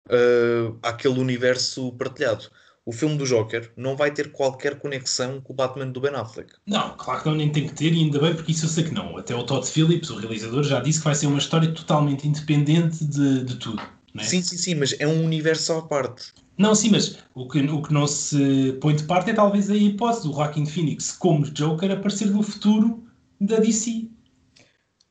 ah, 0.09 0.73
àquele 0.83 1.19
universo 1.19 1.93
partilhado. 1.93 2.51
O 2.85 2.93
filme 2.93 3.17
do 3.17 3.27
Joker 3.27 3.71
não 3.77 3.95
vai 3.95 4.11
ter 4.11 4.33
qualquer 4.33 4.79
conexão 4.79 5.41
com 5.41 5.53
o 5.53 5.57
Batman 5.57 5.87
do 5.87 6.01
Ben 6.01 6.15
Affleck. 6.15 6.55
Não, 6.67 6.97
claro 6.97 7.23
que 7.23 7.29
não, 7.29 7.37
nem 7.37 7.53
tem 7.53 7.69
que 7.69 7.75
ter, 7.75 7.93
e 7.93 7.99
ainda 8.01 8.19
bem, 8.19 8.35
porque 8.35 8.53
isso 8.53 8.65
eu 8.65 8.71
sei 8.71 8.85
que 8.85 8.95
não. 8.95 9.17
Até 9.17 9.35
o 9.35 9.45
Todd 9.45 9.67
Phillips, 9.67 10.11
o 10.11 10.17
realizador, 10.17 10.65
já 10.65 10.81
disse 10.81 10.99
que 10.99 11.05
vai 11.05 11.15
ser 11.15 11.27
uma 11.27 11.39
história 11.39 11.71
totalmente 11.73 12.27
independente 12.27 13.05
de, 13.05 13.45
de 13.45 13.57
tudo. 13.57 13.81
Não, 14.15 14.23
é? 14.23 14.27
Sim, 14.27 14.43
sim, 14.43 14.57
sim, 14.57 14.75
mas 14.75 14.97
é 14.99 15.07
um 15.07 15.25
universo 15.25 15.75
à 15.75 15.83
parte. 15.83 16.33
não, 16.59 16.75
sim, 16.75 16.91
mas 16.91 17.19
o 17.35 17.47
que, 17.47 17.61
o 17.61 17.83
que 17.83 17.93
não 17.93 18.07
se 18.09 18.73
põe 18.81 18.97
de 18.97 19.05
parte 19.05 19.31
é 19.31 19.35
talvez 19.35 19.71
a 19.71 19.77
hipótese 19.77 20.27
do 20.27 20.33
Joaquin 20.33 20.67
Phoenix 20.67 21.13
como 21.13 21.49
Joker 21.51 21.93
aparecer 21.93 22.29
no 22.31 22.43
futuro 22.43 23.05
da 23.41 23.61
DC. 23.61 24.10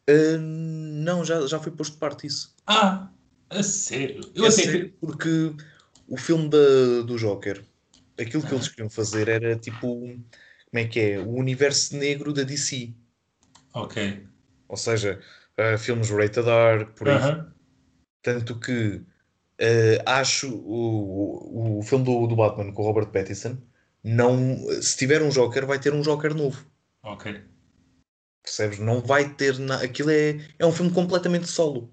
Ah, 0.09 0.37
não, 0.39 1.23
já, 1.23 1.45
já 1.45 1.59
foi 1.59 1.71
posto 1.71 1.93
de 1.93 1.99
parte 1.99 2.25
isso. 2.25 2.55
Ah, 2.65 3.09
a 3.49 3.63
sério? 3.63 4.21
Eu 4.35 4.45
É 4.45 4.47
até 4.47 4.57
sério, 4.63 4.93
porque 4.99 5.55
o 6.07 6.17
filme 6.17 6.49
da, 6.49 7.01
do 7.05 7.17
Joker, 7.17 7.63
aquilo 8.19 8.43
que 8.43 8.53
eles 8.53 8.67
queriam 8.67 8.89
fazer 8.89 9.27
era 9.27 9.55
tipo, 9.55 9.99
como 9.99 10.25
é 10.73 10.85
que 10.85 10.99
é? 10.99 11.19
O 11.19 11.29
universo 11.29 11.95
negro 11.95 12.33
da 12.33 12.43
DC. 12.43 12.93
Ok. 13.73 14.25
Ou 14.67 14.77
seja, 14.77 15.19
ah, 15.57 15.77
filmes 15.77 16.09
rated 16.09 16.47
R, 16.47 16.85
por 16.95 17.07
aí. 17.07 17.15
Aham. 17.15 17.53
Tanto 18.21 18.59
que 18.59 19.01
ah, 20.05 20.19
acho 20.19 20.49
o, 20.53 21.75
o, 21.75 21.79
o 21.79 21.83
filme 21.83 22.05
do, 22.05 22.27
do 22.27 22.35
Batman 22.35 22.73
com 22.73 22.81
o 22.81 22.85
Robert 22.85 23.11
Pattinson, 23.11 23.57
não, 24.03 24.57
se 24.81 24.97
tiver 24.97 25.21
um 25.21 25.29
Joker, 25.29 25.65
vai 25.65 25.79
ter 25.79 25.93
um 25.93 26.01
Joker 26.01 26.33
novo. 26.33 26.65
Ok. 27.03 27.43
Percebes? 28.49 28.79
Não 28.79 28.99
vai 28.99 29.29
ter 29.29 29.59
nada. 29.59 29.85
Aquilo 29.85 30.09
é, 30.09 30.39
é 30.57 30.65
um 30.65 30.71
filme 30.71 30.91
completamente 30.91 31.47
solo. 31.47 31.87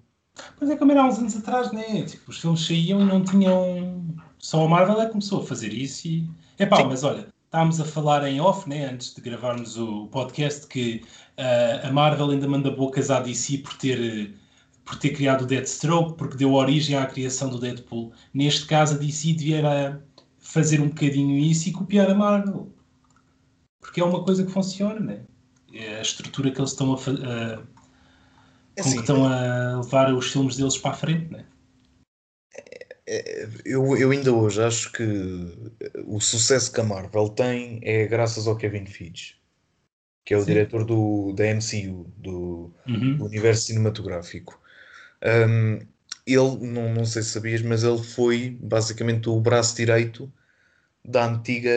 Pois 0.57 0.71
é 0.71 0.75
como 0.75 0.91
era 0.91 1.03
há 1.03 1.07
uns 1.07 1.19
anos 1.19 1.37
atrás, 1.37 1.71
né? 1.71 2.03
Tipo, 2.03 2.31
os 2.31 2.39
filmes 2.39 2.65
saíam 2.65 2.99
e 2.99 3.05
não 3.05 3.23
tinham. 3.23 4.03
Só 4.39 4.65
a 4.65 4.67
Marvel 4.67 4.99
é 4.99 5.05
que 5.05 5.11
começou 5.11 5.41
a 5.41 5.45
fazer 5.45 5.71
isso 5.71 6.07
e. 6.07 6.27
Epá, 6.57 6.77
Sim. 6.77 6.85
mas 6.85 7.03
olha, 7.03 7.27
estávamos 7.45 7.79
a 7.79 7.85
falar 7.85 8.27
em 8.27 8.41
off, 8.41 8.67
né? 8.67 8.89
Antes 8.89 9.13
de 9.13 9.21
gravarmos 9.21 9.77
o 9.77 10.07
podcast, 10.07 10.65
que 10.65 11.03
ah, 11.37 11.87
a 11.87 11.91
Marvel 11.91 12.31
ainda 12.31 12.47
manda 12.47 12.71
bocas 12.71 13.11
à 13.11 13.19
DC 13.19 13.59
por 13.59 13.75
ter, 13.75 14.33
por 14.83 14.97
ter 14.97 15.11
criado 15.11 15.43
o 15.43 15.45
Deathstroke, 15.45 16.17
porque 16.17 16.37
deu 16.37 16.53
origem 16.53 16.97
à 16.97 17.05
criação 17.05 17.49
do 17.49 17.59
Deadpool. 17.59 18.11
Neste 18.33 18.65
caso, 18.65 18.95
a 18.95 18.97
DC 18.97 19.33
devia 19.33 20.01
fazer 20.39 20.81
um 20.81 20.87
bocadinho 20.87 21.37
isso 21.37 21.69
e 21.69 21.71
copiar 21.71 22.09
a 22.09 22.15
Marvel. 22.15 22.71
Porque 23.79 24.01
é 24.01 24.03
uma 24.03 24.23
coisa 24.23 24.43
que 24.43 24.51
funciona, 24.51 24.99
né? 24.99 25.21
É 25.73 25.99
a 25.99 26.01
estrutura 26.01 26.51
que 26.51 26.59
eles 26.59 26.71
estão 26.71 26.93
a 26.93 26.97
fazer. 26.97 27.23
É 28.75 28.81
assim, 28.81 28.95
que 28.95 28.99
estão 29.01 29.25
a 29.25 29.77
levar 29.81 30.13
os 30.13 30.31
filmes 30.31 30.55
deles 30.55 30.77
para 30.77 30.91
a 30.91 30.93
frente, 30.93 31.31
né? 31.31 31.45
Eu, 33.65 33.95
eu 33.95 34.11
ainda 34.11 34.33
hoje 34.33 34.61
acho 34.61 34.91
que 34.91 35.03
o 36.05 36.19
sucesso 36.19 36.71
que 36.71 36.81
a 36.81 36.83
Marvel 36.83 37.29
tem 37.29 37.79
é 37.81 38.05
graças 38.05 38.47
ao 38.47 38.57
Kevin 38.57 38.85
Feige, 38.85 39.35
que 40.25 40.33
é 40.33 40.37
o 40.37 40.41
Sim. 40.41 40.47
diretor 40.47 40.83
do, 40.83 41.31
da 41.33 41.45
MCU, 41.45 42.11
do, 42.17 42.73
Uhum. 42.85 43.17
do 43.17 43.25
universo 43.25 43.67
cinematográfico. 43.67 44.59
Um, 45.23 45.79
ele, 46.25 46.57
não, 46.67 46.93
não 46.93 47.05
sei 47.05 47.23
se 47.23 47.29
sabias, 47.29 47.61
mas 47.61 47.83
ele 47.83 48.03
foi 48.03 48.57
basicamente 48.61 49.29
o 49.29 49.39
braço 49.39 49.75
direito 49.75 50.31
da 51.07 51.25
antiga, 51.25 51.71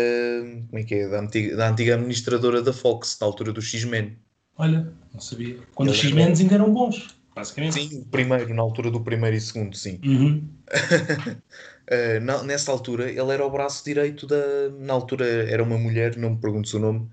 como 0.68 0.78
é 0.78 0.82
que 0.82 0.94
é? 0.96 1.08
Da 1.08 1.20
antiga, 1.20 1.56
da 1.56 1.70
antiga 1.70 1.94
administradora 1.94 2.60
da 2.60 2.72
Fox, 2.72 3.16
na 3.20 3.26
altura 3.26 3.52
do 3.52 3.62
X-Men. 3.62 4.18
Olha, 4.56 4.92
não 5.14 5.20
sabia. 5.20 5.58
Quando 5.74 5.90
os 5.90 5.98
é 5.98 6.00
X-Men 6.00 6.26
ainda 6.26 6.54
eram 6.54 6.72
bons, 6.72 7.16
basicamente. 7.34 7.74
Sim, 7.74 8.00
o 8.00 8.06
primeiro, 8.06 8.52
na 8.52 8.62
altura 8.62 8.90
do 8.90 9.00
primeiro 9.00 9.36
e 9.36 9.40
segundo, 9.40 9.76
sim. 9.76 10.00
Uhum. 10.04 10.48
Uh, 10.68 12.20
na- 12.22 12.42
nessa 12.42 12.72
altura, 12.72 13.08
ele 13.08 13.32
era 13.32 13.46
o 13.46 13.50
braço 13.50 13.84
direito 13.84 14.26
da. 14.26 14.68
Na 14.78 14.92
altura 14.94 15.24
era 15.48 15.62
uma 15.62 15.78
mulher, 15.78 16.16
não 16.16 16.30
me 16.30 16.40
perguntes 16.40 16.74
o 16.74 16.78
nome. 16.78 17.08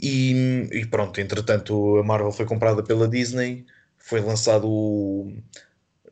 E, 0.00 0.68
e 0.72 0.86
pronto, 0.86 1.20
entretanto, 1.20 1.96
a 1.98 2.04
Marvel 2.04 2.30
foi 2.30 2.46
comprada 2.46 2.82
pela 2.84 3.08
Disney, 3.08 3.66
foi 3.96 4.20
lançado 4.20 4.68
o. 4.68 5.32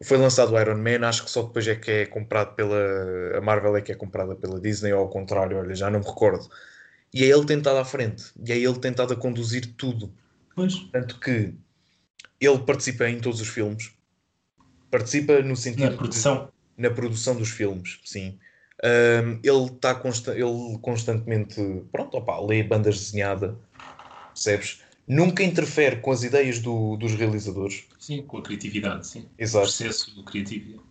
Foi 0.03 0.17
lançado 0.19 0.53
o 0.53 0.61
Iron 0.61 0.77
Man, 0.79 1.07
acho 1.09 1.25
que 1.25 1.31
só 1.31 1.43
depois 1.43 1.67
é 1.67 1.75
que 1.75 1.91
é 1.91 2.07
comprado 2.07 2.55
pela. 2.55 2.77
A 3.37 3.41
Marvel 3.41 3.77
é 3.77 3.83
que 3.83 3.93
é 3.93 3.95
comprada 3.95 4.35
pela 4.37 4.61
Disney, 4.61 4.93
ou 4.93 5.01
ao 5.01 5.09
contrário, 5.09 5.57
olha, 5.59 5.75
já 5.75 5.91
não 5.91 6.01
me 6.01 6.07
recordo. 6.07 6.49
E 7.15 7.25
é 7.25 7.29
ele 7.29 7.47
tentado 7.47 7.79
à 7.79 7.85
frente, 7.85 8.25
e 8.45 8.53
é 8.53 8.59
ele 8.59 8.79
tentado 8.79 9.13
a 9.13 9.17
conduzir 9.17 9.75
tudo. 9.77 10.13
Pois. 10.55 10.75
Tanto 10.93 11.19
que 11.19 11.55
ele 12.41 12.59
participa 12.59 13.09
em 13.09 13.19
todos 13.21 13.41
os 13.41 13.49
filmes, 13.49 13.93
participa 14.91 15.41
no 15.41 15.57
sentido 15.57 15.85
Na 15.85 15.91
de- 15.91 15.97
produção. 15.97 16.53
na 16.77 16.91
produção 16.91 17.35
dos 17.37 17.49
filmes, 17.51 17.99
sim. 18.05 18.39
Ahm, 18.85 19.41
ele 19.43 19.65
está 19.73 19.95
consta 19.95 20.33
ele 20.33 20.79
constantemente, 20.83 21.59
pronto, 21.91 22.19
opá, 22.19 22.39
lê 22.39 22.63
bandas 22.63 22.99
desenhadas, 22.99 23.55
percebes? 24.35 24.83
Nunca 25.07 25.43
interfere 25.45 26.01
com 26.01 26.11
as 26.11 26.23
ideias 26.23 26.59
do- 26.61 26.97
dos 26.97 27.15
realizadores, 27.15 27.85
Sim, 27.99 28.23
com 28.23 28.39
a 28.39 28.43
criatividade, 28.43 29.07
sim. 29.07 29.21
O 29.23 29.31
exato. 29.39 29.65
processo 29.67 30.25
criativo. 30.25 30.83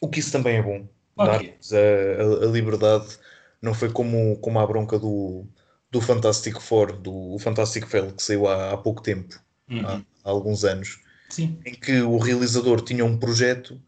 O 0.00 0.08
que 0.08 0.20
isso 0.20 0.32
também 0.32 0.56
é 0.56 0.62
bom, 0.62 0.86
Claro 1.14 1.32
dar-lhes 1.32 1.72
a, 1.72 2.44
a- 2.44 2.46
liberdade. 2.46 3.18
Não 3.62 3.72
foi 3.74 3.90
como, 3.90 4.36
como 4.38 4.58
a 4.60 4.66
bronca 4.66 4.98
do, 4.98 5.46
do 5.90 6.00
Fantastic 6.00 6.60
Four, 6.60 6.92
do 6.98 7.34
o 7.34 7.38
Fantastic 7.38 7.86
Four, 7.86 8.12
que 8.12 8.22
saiu 8.22 8.46
há, 8.46 8.72
há 8.72 8.76
pouco 8.76 9.02
tempo, 9.02 9.40
Uhum. 9.68 9.84
há, 9.84 9.96
há 9.96 10.30
alguns 10.30 10.64
anos. 10.64 11.00
Sim. 11.30 11.58
em 11.66 11.74
que 11.74 12.00
o 12.02 12.18
realizador 12.18 12.80
tinha 12.82 13.04
um 13.04 13.18
projeto 13.18 13.82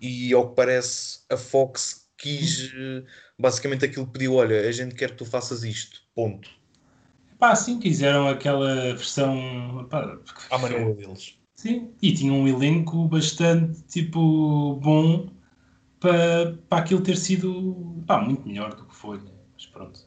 e, 0.00 0.32
ao 0.32 0.50
que 0.50 0.56
parece, 0.56 1.20
a 1.30 1.36
Fox 1.36 2.08
quis 2.18 2.72
eh, 2.74 3.04
basicamente 3.38 3.84
aquilo 3.84 4.06
que 4.06 4.12
pediu: 4.12 4.34
olha, 4.34 4.68
a 4.68 4.72
gente 4.72 4.94
quer 4.94 5.10
que 5.12 5.16
tu 5.18 5.24
faças 5.24 5.62
isto, 5.62 6.02
ponto. 6.14 6.50
Pá, 7.42 7.56
sim, 7.56 7.80
quiseram 7.80 8.28
aquela 8.28 8.72
versão. 8.94 9.84
Pá, 9.90 10.16
À 10.48 10.58
maneira 10.58 10.94
deles. 10.94 11.34
Sim, 11.56 11.92
e 12.00 12.14
tinha 12.14 12.32
um 12.32 12.46
elenco 12.46 13.08
bastante, 13.08 13.82
tipo, 13.88 14.76
bom 14.76 15.28
para, 15.98 16.56
para 16.68 16.78
aquilo 16.78 17.02
ter 17.02 17.16
sido, 17.16 18.00
pá, 18.06 18.20
muito 18.20 18.46
melhor 18.46 18.76
do 18.76 18.84
que 18.84 18.94
foi, 18.94 19.18
né? 19.18 19.32
Mas 19.54 19.66
pronto. 19.66 19.98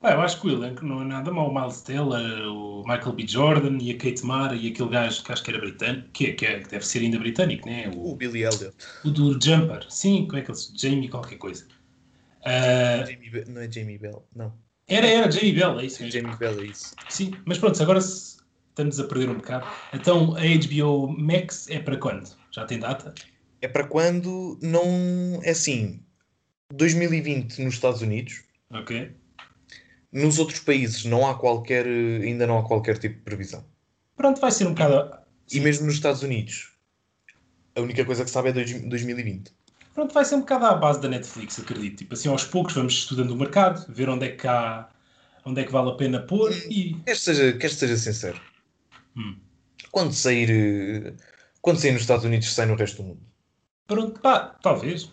Pá, 0.00 0.12
eu 0.12 0.20
acho 0.20 0.38
que 0.38 0.48
o 0.48 0.50
elenco 0.50 0.84
não 0.84 1.00
é 1.00 1.04
nada 1.06 1.32
mau. 1.32 1.48
O 1.48 1.54
Miles 1.58 1.80
Teller, 1.80 2.46
o 2.48 2.80
Michael 2.86 3.12
B. 3.14 3.26
Jordan 3.26 3.78
e 3.80 3.90
a 3.90 3.96
Kate 3.96 4.22
Mara 4.22 4.54
e 4.54 4.68
aquele 4.68 4.90
gajo 4.90 5.24
que 5.24 5.32
acho 5.32 5.42
que 5.42 5.50
era 5.50 5.60
britânico, 5.60 6.08
que, 6.12 6.26
é- 6.26 6.32
que, 6.34 6.44
é- 6.44 6.60
que 6.60 6.68
deve 6.68 6.86
ser 6.86 6.98
ainda 6.98 7.18
britânico, 7.18 7.66
né? 7.70 7.88
O 7.96 8.12
O, 8.12 8.16
Billy 8.16 8.42
Elliot. 8.44 8.76
o 9.02 9.10
do 9.10 9.32
Jumper. 9.42 9.86
Sim, 9.88 10.26
como 10.26 10.38
é 10.40 10.42
que 10.42 10.50
ele 10.50 10.58
Jamie 10.76 11.08
qualquer 11.08 11.38
coisa. 11.38 11.66
Ah, 12.46 13.04
Jamie 13.04 13.30
Be- 13.30 13.44
não 13.48 13.60
é 13.60 13.70
Jamie 13.70 13.98
Bell, 13.98 14.26
não. 14.34 14.52
era, 14.86 15.06
era 15.06 15.30
Jamie 15.30 15.52
Bell, 15.52 15.80
é 15.80 15.86
isso 15.86 16.02
mesmo. 16.02 16.20
Jamie 16.20 16.36
Bell 16.36 16.60
é 16.60 16.64
isso. 16.66 16.94
Sim, 17.08 17.32
mas 17.44 17.58
pronto, 17.58 17.82
agora 17.82 17.98
estamos 17.98 19.00
a 19.00 19.04
perder 19.04 19.28
um 19.30 19.34
bocado. 19.36 19.66
Então 19.92 20.36
a 20.36 20.40
HBO 20.42 21.08
Max 21.08 21.68
é 21.68 21.78
para 21.80 21.96
quando? 21.96 22.30
Já 22.52 22.64
tem 22.64 22.78
data? 22.78 23.12
É 23.60 23.66
para 23.68 23.86
quando 23.86 24.58
não. 24.62 25.40
É 25.42 25.50
assim, 25.50 26.02
2020 26.72 27.62
nos 27.62 27.74
Estados 27.74 28.00
Unidos. 28.02 28.42
Ok. 28.70 29.14
Nos 30.12 30.38
outros 30.38 30.60
países 30.60 31.04
não 31.04 31.26
há 31.28 31.34
qualquer, 31.38 31.84
ainda 31.86 32.46
não 32.46 32.58
há 32.58 32.62
qualquer 32.66 32.96
tipo 32.98 33.16
de 33.16 33.22
previsão. 33.22 33.64
Pronto, 34.16 34.40
vai 34.40 34.50
ser 34.50 34.66
um 34.66 34.70
bocado. 34.74 35.18
E 35.52 35.60
mesmo 35.60 35.86
nos 35.86 35.94
Estados 35.96 36.22
Unidos, 36.22 36.72
a 37.74 37.80
única 37.80 38.04
coisa 38.04 38.24
que 38.24 38.30
sabe 38.30 38.48
é 38.50 38.52
dois- 38.52 38.82
2020. 38.82 39.52
Pronto, 39.96 40.12
vai 40.12 40.26
ser 40.26 40.34
um 40.34 40.40
bocado 40.40 40.66
à 40.66 40.74
base 40.74 41.00
da 41.00 41.08
Netflix, 41.08 41.58
acredito. 41.58 41.96
Tipo 41.96 42.12
assim, 42.12 42.28
aos 42.28 42.44
poucos 42.44 42.74
vamos 42.74 42.92
estudando 42.92 43.30
o 43.30 43.36
mercado, 43.36 43.82
ver 43.88 44.10
onde 44.10 44.26
é 44.26 44.28
que 44.28 44.46
há, 44.46 44.90
onde 45.42 45.62
é 45.62 45.64
que 45.64 45.72
vale 45.72 45.88
a 45.88 45.94
pena 45.94 46.20
pôr 46.20 46.52
e. 46.68 46.92
Queres 47.06 47.24
que 47.24 47.34
seja, 47.34 47.68
seja 47.70 47.96
sincero? 47.96 48.38
Hum. 49.16 49.38
Quando 49.90 50.12
sair, 50.12 51.16
Quando 51.62 51.80
sair 51.80 51.92
nos 51.92 52.02
Estados 52.02 52.26
Unidos, 52.26 52.52
sai 52.52 52.66
no 52.66 52.74
resto 52.74 52.98
do 52.98 53.08
mundo. 53.08 53.20
Pronto, 53.86 54.20
pá, 54.20 54.54
talvez. 54.62 55.10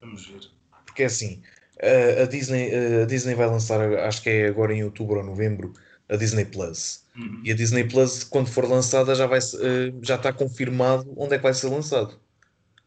Vamos 0.00 0.24
ver. 0.24 0.42
Porque 0.86 1.02
é 1.02 1.06
assim, 1.06 1.42
a, 1.82 2.22
a 2.22 2.26
Disney, 2.26 2.70
a 3.02 3.04
Disney 3.06 3.34
vai 3.34 3.48
lançar, 3.48 3.80
acho 4.06 4.22
que 4.22 4.30
é 4.30 4.46
agora 4.46 4.72
em 4.72 4.84
outubro 4.84 5.16
ou 5.16 5.26
novembro, 5.26 5.72
a 6.08 6.14
Disney 6.14 6.44
Plus. 6.44 7.02
Uhum. 7.16 7.40
E 7.42 7.50
a 7.50 7.56
Disney 7.56 7.82
Plus, 7.82 8.22
quando 8.22 8.46
for 8.46 8.68
lançada, 8.68 9.16
já, 9.16 9.26
vai, 9.26 9.40
eh, 9.40 9.92
já 10.00 10.14
está 10.14 10.32
confirmado 10.32 11.12
onde 11.16 11.34
é 11.34 11.38
que 11.38 11.42
vai 11.42 11.54
ser 11.54 11.66
lançado. 11.66 12.20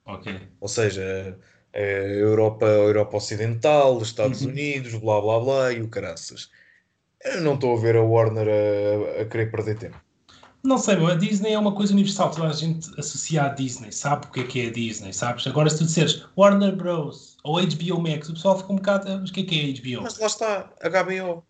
Ok. 0.06 0.40
Ou 0.60 0.68
seja, 0.68 1.38
a 1.74 1.80
Europa, 1.80 2.66
a 2.66 2.70
Europa 2.70 3.18
Ocidental, 3.18 3.98
os 3.98 4.08
Estados 4.10 4.42
Uhum. 4.42 4.50
Unidos, 4.50 4.96
blá 4.96 5.20
blá 5.22 5.40
blá 5.40 5.72
e 5.74 5.82
o 5.82 5.88
caraças. 5.90 6.50
Eu 7.24 7.42
não 7.42 7.56
estou 7.56 7.76
a 7.78 7.80
ver 7.82 7.96
a 7.96 8.04
Warner 8.04 8.48
a, 8.48 9.22
a 9.22 9.26
querer 9.26 9.50
perder 9.52 9.78
tempo. 9.78 10.00
Não 10.64 10.78
sei, 10.80 10.96
meu, 10.96 11.08
a 11.08 11.16
Disney 11.16 11.52
é 11.54 11.60
uma 11.60 11.76
coisa 11.76 11.94
universal. 11.94 12.32
Toda 12.32 12.48
a 12.50 12.54
gente 12.54 12.90
associa 13.00 13.44
a 13.44 13.50
Disney, 13.50 13.92
sabe 13.92 14.26
o 14.28 14.32
que 14.32 14.40
é 14.40 14.44
que 14.48 14.62
é 14.62 14.68
a 14.68 14.72
Disney, 14.72 15.14
sabes? 15.14 15.46
Agora, 15.46 15.70
se 15.70 15.78
tu 15.78 15.86
disseres 15.86 16.26
Warner 16.36 16.76
Bros. 16.76 17.38
ou 17.44 17.60
HBO 17.60 18.00
Max, 18.02 18.30
o 18.30 18.34
pessoal 18.34 18.58
fica 18.58 18.74
um 18.74 18.78
bocado. 18.78 19.08
"Ah, 19.12 19.18
Mas 19.20 19.30
o 19.30 19.34
que 19.34 19.42
é 19.42 19.44
que 19.44 19.60
é 19.60 19.64
HBO? 19.96 20.04
Mas 20.04 20.18
lá 20.20 20.26
está, 20.28 20.72
HBO. 20.82 21.44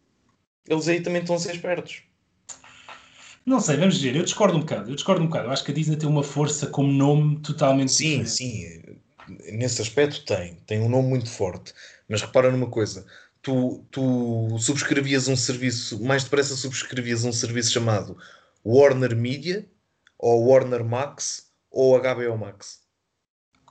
Eles 0.68 0.88
aí 0.90 1.02
também 1.02 1.22
estão 1.22 1.36
a 1.36 1.40
ser 1.40 1.56
espertos. 1.56 2.04
Não 3.46 3.60
sei, 3.60 3.78
vamos 3.78 4.02
ver. 4.02 4.16
Eu 4.16 4.24
discordo 4.24 4.58
um 4.58 4.62
bocado. 4.62 4.90
Eu 4.90 4.96
discordo 4.96 5.22
um 5.24 5.28
bocado. 5.28 5.48
Eu 5.48 5.52
acho 5.52 5.64
que 5.64 5.72
a 5.72 5.74
Disney 5.74 5.98
tem 5.98 6.10
uma 6.10 6.24
força 6.24 6.68
como 6.68 6.92
nome 6.92 7.40
totalmente 7.40 7.92
Sim, 7.92 8.20
diferente. 8.20 8.30
sim, 8.30 9.00
nesse 9.54 9.82
aspecto 9.82 10.26
tem, 10.26 10.56
tem 10.66 10.82
um 10.82 10.90
nome 10.90 11.10
muito 11.10 11.30
forte. 11.30 11.74
Mas 12.10 12.22
repara 12.22 12.52
numa 12.52 12.70
coisa, 12.70 13.06
tu, 13.42 13.84
tu 13.92 14.58
subscrevias 14.60 15.28
um 15.28 15.36
serviço, 15.36 16.04
mais 16.04 16.24
depressa 16.24 16.56
subscrevias 16.56 17.24
um 17.24 17.32
serviço 17.32 17.72
chamado 17.72 18.18
Warner 18.66 19.16
Media, 19.16 19.66
ou 20.18 20.48
Warner 20.48 20.84
Max, 20.84 21.52
ou 21.70 22.00
HBO 22.00 22.38
Max. 22.38 22.84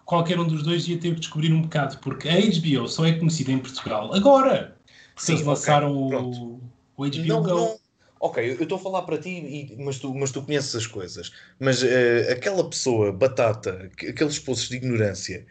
Qualquer 0.04 0.38
um 0.38 0.46
dos 0.46 0.62
dois 0.62 0.86
ia 0.86 0.98
ter 0.98 1.14
que 1.14 1.20
descobrir 1.20 1.52
um 1.52 1.62
bocado, 1.62 1.98
porque 1.98 2.28
a 2.28 2.34
HBO 2.40 2.86
só 2.88 3.06
é 3.06 3.12
conhecida 3.18 3.52
em 3.52 3.58
Portugal 3.58 4.12
agora. 4.14 4.76
Porque 5.14 5.26
Sim, 5.26 5.32
eles 5.32 5.46
lançaram 5.46 6.08
pronto. 6.08 6.38
o, 6.38 6.60
o 6.96 7.06
HBO 7.08 7.24
Não, 7.26 7.42
Go. 7.42 7.48
não. 7.48 7.83
Ok, 8.20 8.38
eu 8.38 8.62
estou 8.62 8.78
a 8.78 8.80
falar 8.80 9.02
para 9.02 9.18
ti, 9.18 9.28
e- 9.30 9.76
mas, 9.84 9.98
tu, 9.98 10.14
mas 10.14 10.30
tu 10.32 10.42
conheces 10.44 10.74
as 10.74 10.86
coisas. 10.86 11.32
Mas 11.58 11.82
eh, 11.82 12.32
aquela 12.32 12.68
pessoa, 12.68 13.12
batata, 13.12 13.90
que- 13.96 14.06
aqueles 14.08 14.38
poços 14.38 14.68
de 14.68 14.76
ignorância 14.76 15.46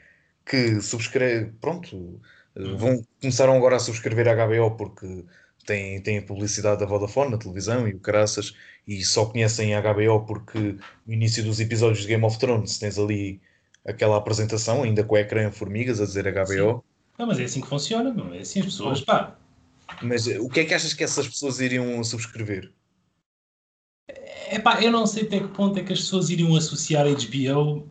que 0.46 0.82
subscreve, 0.82 1.52
pronto, 1.62 2.20
eh, 2.56 2.62
Uhum. 2.62 2.78
vão, 2.78 3.08
começaram 3.22 3.56
agora 3.56 3.76
a 3.76 3.80
subscrever 3.80 4.28
a 4.28 4.32
HBO 4.34 4.72
porque 4.76 5.26
têm, 5.66 6.02
têm 6.02 6.18
a 6.20 6.22
publicidade 6.26 6.80
da 6.80 6.86
Vodafone 6.86 7.32
na 7.32 7.38
televisão 7.38 7.88
e 7.88 7.94
o 7.94 8.00
caraças, 8.00 8.54
e 8.88 9.04
só 9.04 9.26
conhecem 9.26 9.76
a 9.76 9.80
HBO 9.80 10.26
porque 10.26 10.58
no 11.06 11.14
início 11.14 11.44
dos 11.44 11.60
episódios 11.60 12.02
de 12.02 12.08
Game 12.08 12.24
of 12.26 12.38
Thrones 12.40 12.80
tens 12.80 12.98
ali 12.98 13.42
aquela 13.86 14.18
apresentação, 14.18 14.84
ainda 14.84 15.04
com 15.04 15.16
o 15.16 15.18
ecrã 15.18 15.48
em 15.48 15.52
formigas 15.52 16.02
a 16.02 16.06
dizer 16.06 16.28
HBO. 16.28 16.84
Não, 17.18 17.28
mas 17.28 17.40
é 17.40 17.44
assim 17.44 17.62
que 17.62 17.68
funciona, 17.68 18.12
não 18.14 18.34
é 18.34 18.40
assim 18.40 18.60
as 18.60 18.66
pessoas. 18.66 19.02
Pá, 19.02 19.38
Mas 20.02 20.28
eh, 20.28 20.40
o 20.40 20.50
que 20.50 20.62
é 20.62 20.66
que 20.66 20.74
achas 20.74 20.94
que 20.94 21.04
essas 21.04 21.28
pessoas 21.28 21.60
iriam 21.60 22.04
subscrever? 22.04 22.72
é 24.54 24.60
pá, 24.60 24.80
eu 24.82 24.92
não 24.92 25.08
sei 25.08 25.24
até 25.24 25.40
que 25.40 25.48
ponto 25.48 25.80
é 25.80 25.84
que 25.84 25.94
as 25.94 26.00
pessoas 26.00 26.30
iriam 26.30 26.56
associar 26.56 27.06
HBO 27.08 27.90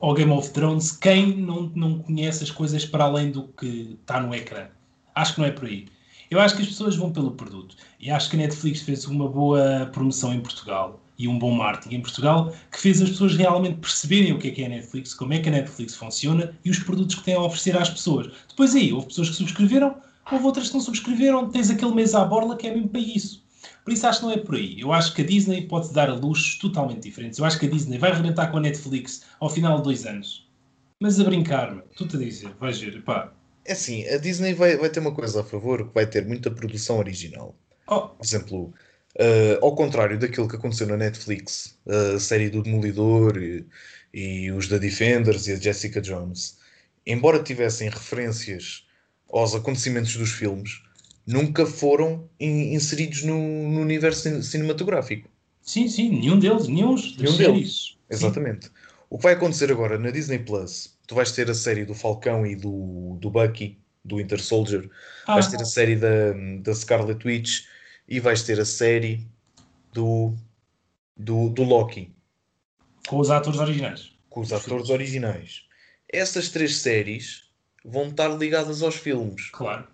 ao 0.00 0.14
Game 0.14 0.30
of 0.30 0.50
Thrones 0.50 0.92
quem 0.92 1.36
não, 1.36 1.62
não 1.74 1.98
conhece 1.98 2.44
as 2.44 2.50
coisas 2.50 2.84
para 2.84 3.04
além 3.04 3.32
do 3.32 3.48
que 3.48 3.98
está 4.00 4.20
no 4.20 4.32
ecrã. 4.32 4.68
Acho 5.14 5.34
que 5.34 5.40
não 5.40 5.48
é 5.48 5.50
por 5.50 5.66
aí. 5.66 5.88
Eu 6.30 6.38
acho 6.38 6.54
que 6.54 6.62
as 6.62 6.68
pessoas 6.68 6.94
vão 6.94 7.12
pelo 7.12 7.32
produto. 7.32 7.74
E 7.98 8.08
acho 8.08 8.30
que 8.30 8.36
a 8.36 8.38
Netflix 8.38 8.82
fez 8.82 9.04
uma 9.04 9.28
boa 9.28 9.90
promoção 9.92 10.32
em 10.32 10.40
Portugal 10.40 11.02
e 11.18 11.26
um 11.26 11.36
bom 11.36 11.50
marketing 11.50 11.96
em 11.96 12.00
Portugal 12.00 12.54
que 12.70 12.80
fez 12.80 13.02
as 13.02 13.10
pessoas 13.10 13.36
realmente 13.36 13.78
perceberem 13.78 14.32
o 14.32 14.38
que 14.38 14.48
é 14.48 14.50
que 14.52 14.62
é 14.62 14.66
a 14.66 14.68
Netflix, 14.68 15.12
como 15.12 15.34
é 15.34 15.40
que 15.40 15.48
a 15.48 15.52
Netflix 15.52 15.96
funciona 15.96 16.56
e 16.64 16.70
os 16.70 16.78
produtos 16.78 17.16
que 17.16 17.24
tem 17.24 17.34
a 17.34 17.40
oferecer 17.40 17.76
às 17.76 17.90
pessoas. 17.90 18.30
Depois 18.48 18.76
aí, 18.76 18.92
houve 18.92 19.08
pessoas 19.08 19.30
que 19.30 19.34
subscreveram, 19.34 19.96
houve 20.34 20.46
outras 20.46 20.68
que 20.68 20.74
não 20.74 20.80
subscreveram, 20.80 21.50
tens 21.50 21.70
aquele 21.70 21.94
mês 21.94 22.14
à 22.14 22.24
borla 22.24 22.56
que 22.56 22.66
é 22.66 22.74
mesmo 22.74 22.88
para 22.88 23.00
isso. 23.00 23.44
Por 23.84 23.92
isso 23.92 24.06
acho 24.06 24.20
que 24.20 24.26
não 24.26 24.32
é 24.32 24.38
por 24.38 24.54
aí. 24.54 24.80
Eu 24.80 24.92
acho 24.92 25.14
que 25.14 25.22
a 25.22 25.26
Disney 25.26 25.66
pode 25.66 25.92
dar 25.92 26.08
a 26.10 26.14
luxos 26.14 26.58
totalmente 26.58 27.00
diferentes. 27.00 27.38
Eu 27.38 27.44
acho 27.44 27.58
que 27.58 27.66
a 27.66 27.70
Disney 27.70 27.98
vai 27.98 28.10
arrebentar 28.10 28.50
com 28.50 28.58
a 28.58 28.60
Netflix 28.60 29.22
ao 29.38 29.50
final 29.50 29.78
de 29.78 29.84
dois 29.84 30.06
anos. 30.06 30.48
Mas 31.00 31.18
a 31.18 31.24
brincar, 31.24 31.74
meu. 31.74 31.84
tu-te 31.96 32.16
a 32.16 32.18
dizer, 32.18 32.54
vais 32.60 32.78
ver, 32.78 33.02
pá. 33.02 33.32
É 33.64 33.72
assim, 33.72 34.06
a 34.08 34.18
Disney 34.18 34.54
vai, 34.54 34.76
vai 34.76 34.90
ter 34.90 35.00
uma 35.00 35.14
coisa 35.14 35.40
a 35.40 35.44
favor, 35.44 35.88
que 35.88 35.94
vai 35.94 36.06
ter 36.06 36.26
muita 36.26 36.50
produção 36.50 36.98
original. 36.98 37.54
Oh, 37.86 38.08
Por 38.08 38.24
exemplo, 38.24 38.74
eh, 39.18 39.58
ao 39.60 39.74
contrário 39.74 40.18
daquilo 40.18 40.48
que 40.48 40.56
aconteceu 40.56 40.86
na 40.86 40.96
Netflix, 40.96 41.78
a 41.86 42.18
série 42.18 42.50
do 42.50 42.62
Demolidor 42.62 43.36
e, 43.36 43.66
e 44.12 44.50
os 44.52 44.68
da 44.68 44.78
Defenders 44.78 45.46
e 45.46 45.52
a 45.52 45.56
Jessica 45.56 46.00
Jones, 46.00 46.58
embora 47.06 47.42
tivessem 47.42 47.88
referências 47.88 48.86
aos 49.32 49.54
acontecimentos 49.54 50.16
dos 50.16 50.30
filmes, 50.30 50.82
nunca 51.26 51.64
foram 51.66 52.28
in- 52.38 52.74
inseridos 52.74 53.22
no, 53.22 53.36
no 53.70 53.80
universo 53.80 54.22
cin- 54.22 54.42
cinematográfico. 54.42 55.28
sim, 55.62 55.88
sim, 55.88 56.08
nenhum 56.10 56.38
deles, 56.38 56.66
nenhum 56.66 56.94
Nenhum. 57.18 57.64
Sim. 57.66 57.94
Exatamente. 58.10 58.70
O 59.08 59.16
que 59.18 59.22
vai 59.24 59.34
acontecer 59.34 59.70
agora 59.70 59.98
na 59.98 60.10
Disney 60.10 60.38
Plus, 60.40 60.96
tu 61.06 61.14
vais 61.14 61.30
ter 61.32 61.48
a 61.50 61.54
série 61.54 61.84
do 61.84 61.94
Falcão 61.94 62.44
e 62.46 62.54
do, 62.56 63.16
do 63.20 63.30
Bucky, 63.30 63.78
do 64.04 64.16
Winter 64.16 64.40
Soldier, 64.40 64.88
Ah, 65.26 65.34
vais 65.34 65.48
ter 65.48 65.60
a 65.60 65.64
série 65.64 65.96
da, 65.96 66.32
da 66.62 66.74
Scarlet 66.74 67.24
Witch 67.26 67.64
e 68.08 68.18
vais 68.20 68.42
ter 68.42 68.58
a 68.60 68.64
série 68.64 69.26
do, 69.92 70.34
do, 71.16 71.50
do 71.50 71.62
Loki, 71.62 72.12
com 73.08 73.18
os 73.18 73.30
atores 73.30 73.58
originais. 73.60 74.12
com 74.28 74.40
os 74.40 74.52
atores 74.52 74.90
originais. 74.90 75.64
Essas 76.12 76.48
três 76.48 76.76
séries 76.78 77.49
vão 77.84 78.08
estar 78.08 78.28
ligadas 78.28 78.82
aos 78.82 78.96
filmes. 78.96 79.50
Claro. 79.50 79.86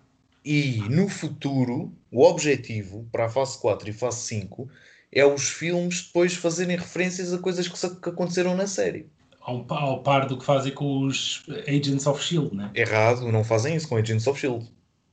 E 0.43 0.81
no 0.89 1.09
futuro, 1.09 1.91
o 2.11 2.23
objetivo 2.23 3.07
para 3.11 3.25
a 3.25 3.29
fase 3.29 3.59
4 3.59 3.89
e 3.89 3.93
fase 3.93 4.21
5 4.21 4.69
é 5.11 5.25
os 5.25 5.49
filmes 5.49 6.03
depois 6.03 6.35
fazerem 6.35 6.77
referências 6.77 7.33
a 7.33 7.37
coisas 7.37 7.67
que, 7.67 7.95
que 7.95 8.09
aconteceram 8.09 8.55
na 8.55 8.67
série. 8.67 9.07
Ao, 9.41 9.65
ao 9.73 10.03
par 10.03 10.25
do 10.25 10.37
que 10.37 10.45
fazem 10.45 10.73
com 10.73 11.05
os 11.05 11.43
Agents 11.67 12.05
of 12.05 12.23
Shield, 12.23 12.55
né? 12.55 12.71
Errado, 12.73 13.31
não 13.31 13.43
fazem 13.43 13.75
isso 13.75 13.87
com 13.87 13.97
Agents 13.97 14.27
of 14.27 14.39
Shield. 14.39 14.69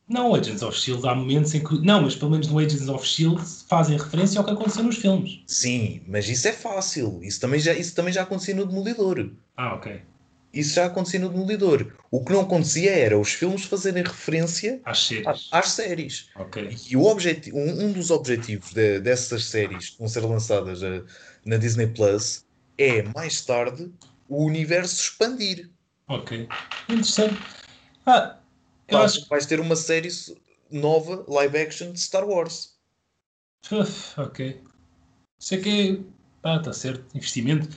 Não, 0.09 0.35
Agents 0.35 0.63
of 0.63 0.79
Shield 0.79 1.07
há 1.09 1.15
momentos 1.15 1.55
em 1.55 1.65
que. 1.65 1.79
Não, 1.79 2.03
mas 2.03 2.15
pelo 2.15 2.33
menos 2.33 2.49
no 2.49 2.59
Agents 2.59 2.89
of 2.89 3.07
Shield 3.07 3.43
fazem 3.69 3.97
referência 3.97 4.39
ao 4.39 4.45
que 4.45 4.51
aconteceu 4.51 4.83
nos 4.83 4.97
filmes. 4.97 5.41
Sim, 5.47 6.03
mas 6.07 6.29
isso 6.29 6.47
é 6.47 6.53
fácil. 6.53 7.21
Isso 7.23 7.41
também 7.41 7.59
já, 7.59 7.73
isso 7.73 7.95
também 7.95 8.13
já 8.13 8.23
acontecia 8.23 8.55
no 8.55 8.67
Demolidor. 8.67 9.31
Ah, 9.57 9.75
ok. 9.75 10.03
Isso 10.55 10.75
já 10.75 10.87
acontecia 10.87 11.19
no 11.19 11.29
Demolidor. 11.29 11.93
O 12.11 12.25
que 12.25 12.33
não 12.33 12.41
acontecia 12.41 12.93
era 12.93 13.19
os 13.19 13.33
filmes 13.33 13.65
fazerem 13.65 14.03
referência 14.05 14.81
Às 14.85 15.07
séries. 15.07 15.49
às 15.51 15.69
séries. 15.71 16.31
Ok. 16.37 16.77
E 16.89 16.97
o 16.97 17.03
um, 17.53 17.85
um 17.87 17.93
dos 17.93 18.11
objetivos 18.11 18.73
de- 18.73 19.01
dessas 19.01 19.47
séries 19.47 19.91
que 19.91 19.99
vão 19.99 20.09
ser 20.09 20.21
lançadas 20.21 20.83
eh, 20.83 21.03
na 21.45 21.57
Disney 21.57 21.89
Plus 21.89 22.45
é, 22.79 23.03
mais 23.03 23.45
tarde, 23.45 23.91
o 24.29 24.45
universo 24.45 25.03
expandir. 25.03 25.71
Ok. 26.09 26.49
Interessante. 26.89 27.37
Ah, 28.07 28.39
eu 28.89 28.99
Tal 28.99 29.05
acho 29.05 29.29
vais 29.29 29.47
ter 29.47 29.61
uma 29.61 29.77
série 29.77 30.09
nova, 30.71 31.25
live 31.29 31.59
action, 31.59 31.93
de 31.93 32.01
Star 32.01 32.29
Wars. 32.29 32.75
Uf, 33.71 34.21
ok. 34.21 34.61
Isso 35.39 35.55
é 35.55 35.59
que 35.59 35.93
é. 36.05 36.15
Ah, 36.43 36.57
está 36.57 36.73
certo. 36.73 37.05
Investimento. 37.17 37.69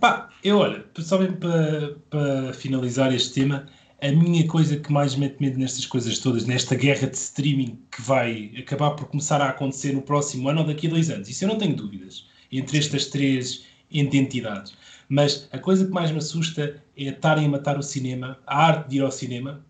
Pá, 0.00 0.30
eu 0.42 0.58
olha, 0.58 0.84
só 0.98 1.18
mesmo 1.18 1.36
para, 1.36 1.96
para 2.10 2.52
finalizar 2.52 3.14
este 3.14 3.34
tema, 3.34 3.68
a 4.00 4.10
minha 4.10 4.46
coisa 4.48 4.76
que 4.76 4.92
mais 4.92 5.14
mete 5.14 5.40
medo 5.40 5.58
nestas 5.58 5.86
coisas 5.86 6.18
todas, 6.18 6.44
nesta 6.44 6.74
guerra 6.74 7.06
de 7.06 7.16
streaming 7.16 7.78
que 7.90 8.02
vai 8.02 8.52
acabar 8.58 8.92
por 8.92 9.06
começar 9.06 9.40
a 9.40 9.50
acontecer 9.50 9.92
no 9.92 10.02
próximo 10.02 10.48
ano 10.48 10.62
ou 10.62 10.66
daqui 10.66 10.88
a 10.88 10.90
dois 10.90 11.08
anos, 11.08 11.28
isso 11.28 11.44
eu 11.44 11.48
não 11.48 11.58
tenho 11.58 11.76
dúvidas, 11.76 12.26
entre 12.50 12.78
estas 12.78 13.06
três 13.06 13.64
entidades. 13.90 14.74
Mas 15.08 15.48
a 15.52 15.58
coisa 15.58 15.84
que 15.84 15.92
mais 15.92 16.10
me 16.10 16.18
assusta 16.18 16.82
é 16.96 17.04
estarem 17.04 17.46
a 17.46 17.48
matar 17.48 17.78
o 17.78 17.82
cinema, 17.82 18.38
a 18.46 18.66
arte 18.66 18.88
de 18.88 18.96
ir 18.96 19.02
ao 19.02 19.12
cinema 19.12 19.64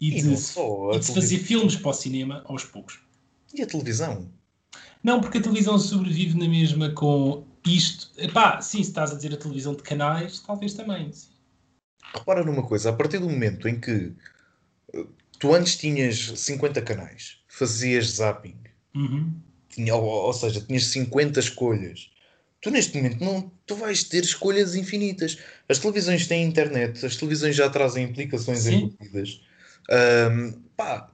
e, 0.00 0.18
E 0.18 0.22
de, 0.22 0.36
só, 0.36 0.90
e 0.92 0.98
de 0.98 1.06
fazer 1.06 1.38
filmes 1.38 1.76
para 1.76 1.90
o 1.90 1.94
cinema 1.94 2.42
aos 2.46 2.64
poucos. 2.64 3.00
E 3.54 3.62
a 3.62 3.66
televisão? 3.66 4.28
Não, 5.02 5.20
porque 5.20 5.38
a 5.38 5.42
televisão 5.42 5.78
sobrevive 5.78 6.36
na 6.36 6.48
mesma 6.48 6.90
com 6.90 7.44
isto. 7.66 8.10
Epá, 8.16 8.60
sim, 8.60 8.82
se 8.82 8.90
estás 8.90 9.12
a 9.12 9.16
dizer 9.16 9.34
a 9.34 9.36
televisão 9.36 9.74
de 9.74 9.82
canais, 9.82 10.40
talvez 10.40 10.74
também. 10.74 11.12
sim. 11.12 11.28
Repara 12.14 12.44
numa 12.44 12.62
coisa, 12.66 12.90
a 12.90 12.92
partir 12.92 13.18
do 13.18 13.28
momento 13.28 13.68
em 13.68 13.78
que 13.78 14.12
eh, 14.94 15.04
tu 15.38 15.54
antes 15.54 15.76
tinhas 15.76 16.32
50 16.36 16.80
canais, 16.82 17.38
fazias 17.48 18.06
zapping, 18.12 18.56
Uhum. 18.94 19.30
tinha, 19.68 19.94
ou, 19.94 20.02
ou 20.04 20.32
seja, 20.32 20.60
tinhas 20.60 20.84
50 20.86 21.38
escolhas. 21.40 22.10
Tu 22.62 22.70
neste 22.70 22.96
momento 22.96 23.22
não, 23.22 23.52
tu 23.66 23.76
vais 23.76 24.02
ter 24.04 24.24
escolhas 24.24 24.74
infinitas. 24.74 25.38
As 25.68 25.78
televisões 25.78 26.26
têm 26.26 26.44
internet, 26.44 27.04
as 27.04 27.16
televisões 27.16 27.54
já 27.54 27.68
trazem 27.68 28.04
implicações 28.04 28.60
Sim. 28.60 28.76
embutidas. 28.76 29.42
Ahm, 29.90 30.52
pá, 30.76 31.10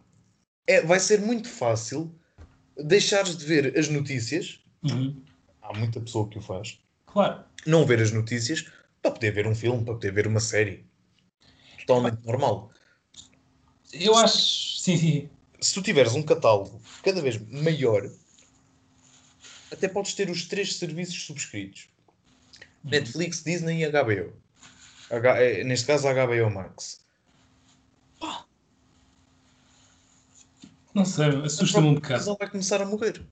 é, 0.67 0.81
vai 0.83 1.01
ser 1.01 1.21
muito 1.21 1.49
fácil 1.49 2.15
deixares 2.77 3.37
de 3.37 3.45
ver 3.45 3.77
as 3.77 3.89
notícias. 3.89 4.61
Uhum. 4.85 5.21
Há 5.63 5.73
muita 5.73 6.01
pessoa 6.01 6.29
que 6.29 6.39
o 6.39 6.43
faz. 6.43 6.79
Claro. 7.07 7.45
Não 7.67 7.87
ver 7.87 8.01
as 8.01 8.11
notícias 8.11 8.67
para 9.01 9.13
poder 9.13 9.31
ver 9.33 9.47
um 9.47 9.55
filme, 9.55 9.85
para 9.85 9.95
poder 9.95 10.13
ver 10.13 10.27
uma 10.27 10.41
série. 10.41 10.85
Totalmente 11.87 12.25
normal. 12.27 12.71
Eu 13.93 14.15
acho. 14.17 14.37
Sim, 14.81 14.97
sim. 14.97 15.31
Se 15.61 15.75
tu 15.75 15.83
tiveres 15.83 16.15
um 16.15 16.23
catálogo 16.23 16.81
cada 17.03 17.21
vez 17.21 17.39
maior, 17.51 18.11
até 19.71 19.87
podes 19.89 20.15
ter 20.15 20.29
os 20.31 20.47
três 20.47 20.77
serviços 20.77 21.23
subscritos: 21.23 21.89
Netflix, 22.83 23.43
Disney 23.45 23.83
e 23.83 23.87
HBO. 23.87 24.33
H- 25.11 25.43
eh, 25.43 25.65
neste 25.65 25.87
caso, 25.87 26.09
HBO 26.09 26.51
Max. 26.51 27.05
Não 30.95 31.05
sei, 31.05 31.29
assusta-me 31.45 31.87
um 31.89 31.91
A 31.93 31.95
bocado. 31.95 32.09
televisão 32.09 32.37
vai 32.39 32.51
começar 32.51 32.83
a 32.83 32.87
morrer. 32.87 33.23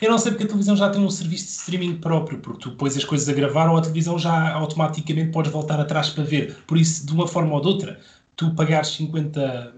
Eu 0.00 0.10
não 0.10 0.18
sei 0.18 0.32
porque 0.32 0.44
a 0.44 0.46
televisão 0.46 0.76
já 0.76 0.90
tem 0.90 1.02
um 1.02 1.10
serviço 1.10 1.46
de 1.46 1.52
streaming 1.52 1.96
próprio, 1.98 2.38
porque 2.40 2.60
tu 2.60 2.76
pões 2.76 2.96
as 2.96 3.04
coisas 3.04 3.28
a 3.28 3.32
gravar 3.32 3.70
ou 3.70 3.78
a 3.78 3.80
televisão 3.80 4.18
já 4.18 4.52
automaticamente 4.52 5.30
podes 5.32 5.50
voltar 5.50 5.80
atrás 5.80 6.10
para 6.10 6.22
ver. 6.24 6.54
Por 6.66 6.76
isso, 6.76 7.06
de 7.06 7.12
uma 7.12 7.26
forma 7.26 7.54
ou 7.54 7.60
de 7.62 7.66
outra, 7.68 8.00
tu 8.36 8.54
pagares 8.54 8.88
50 8.88 9.74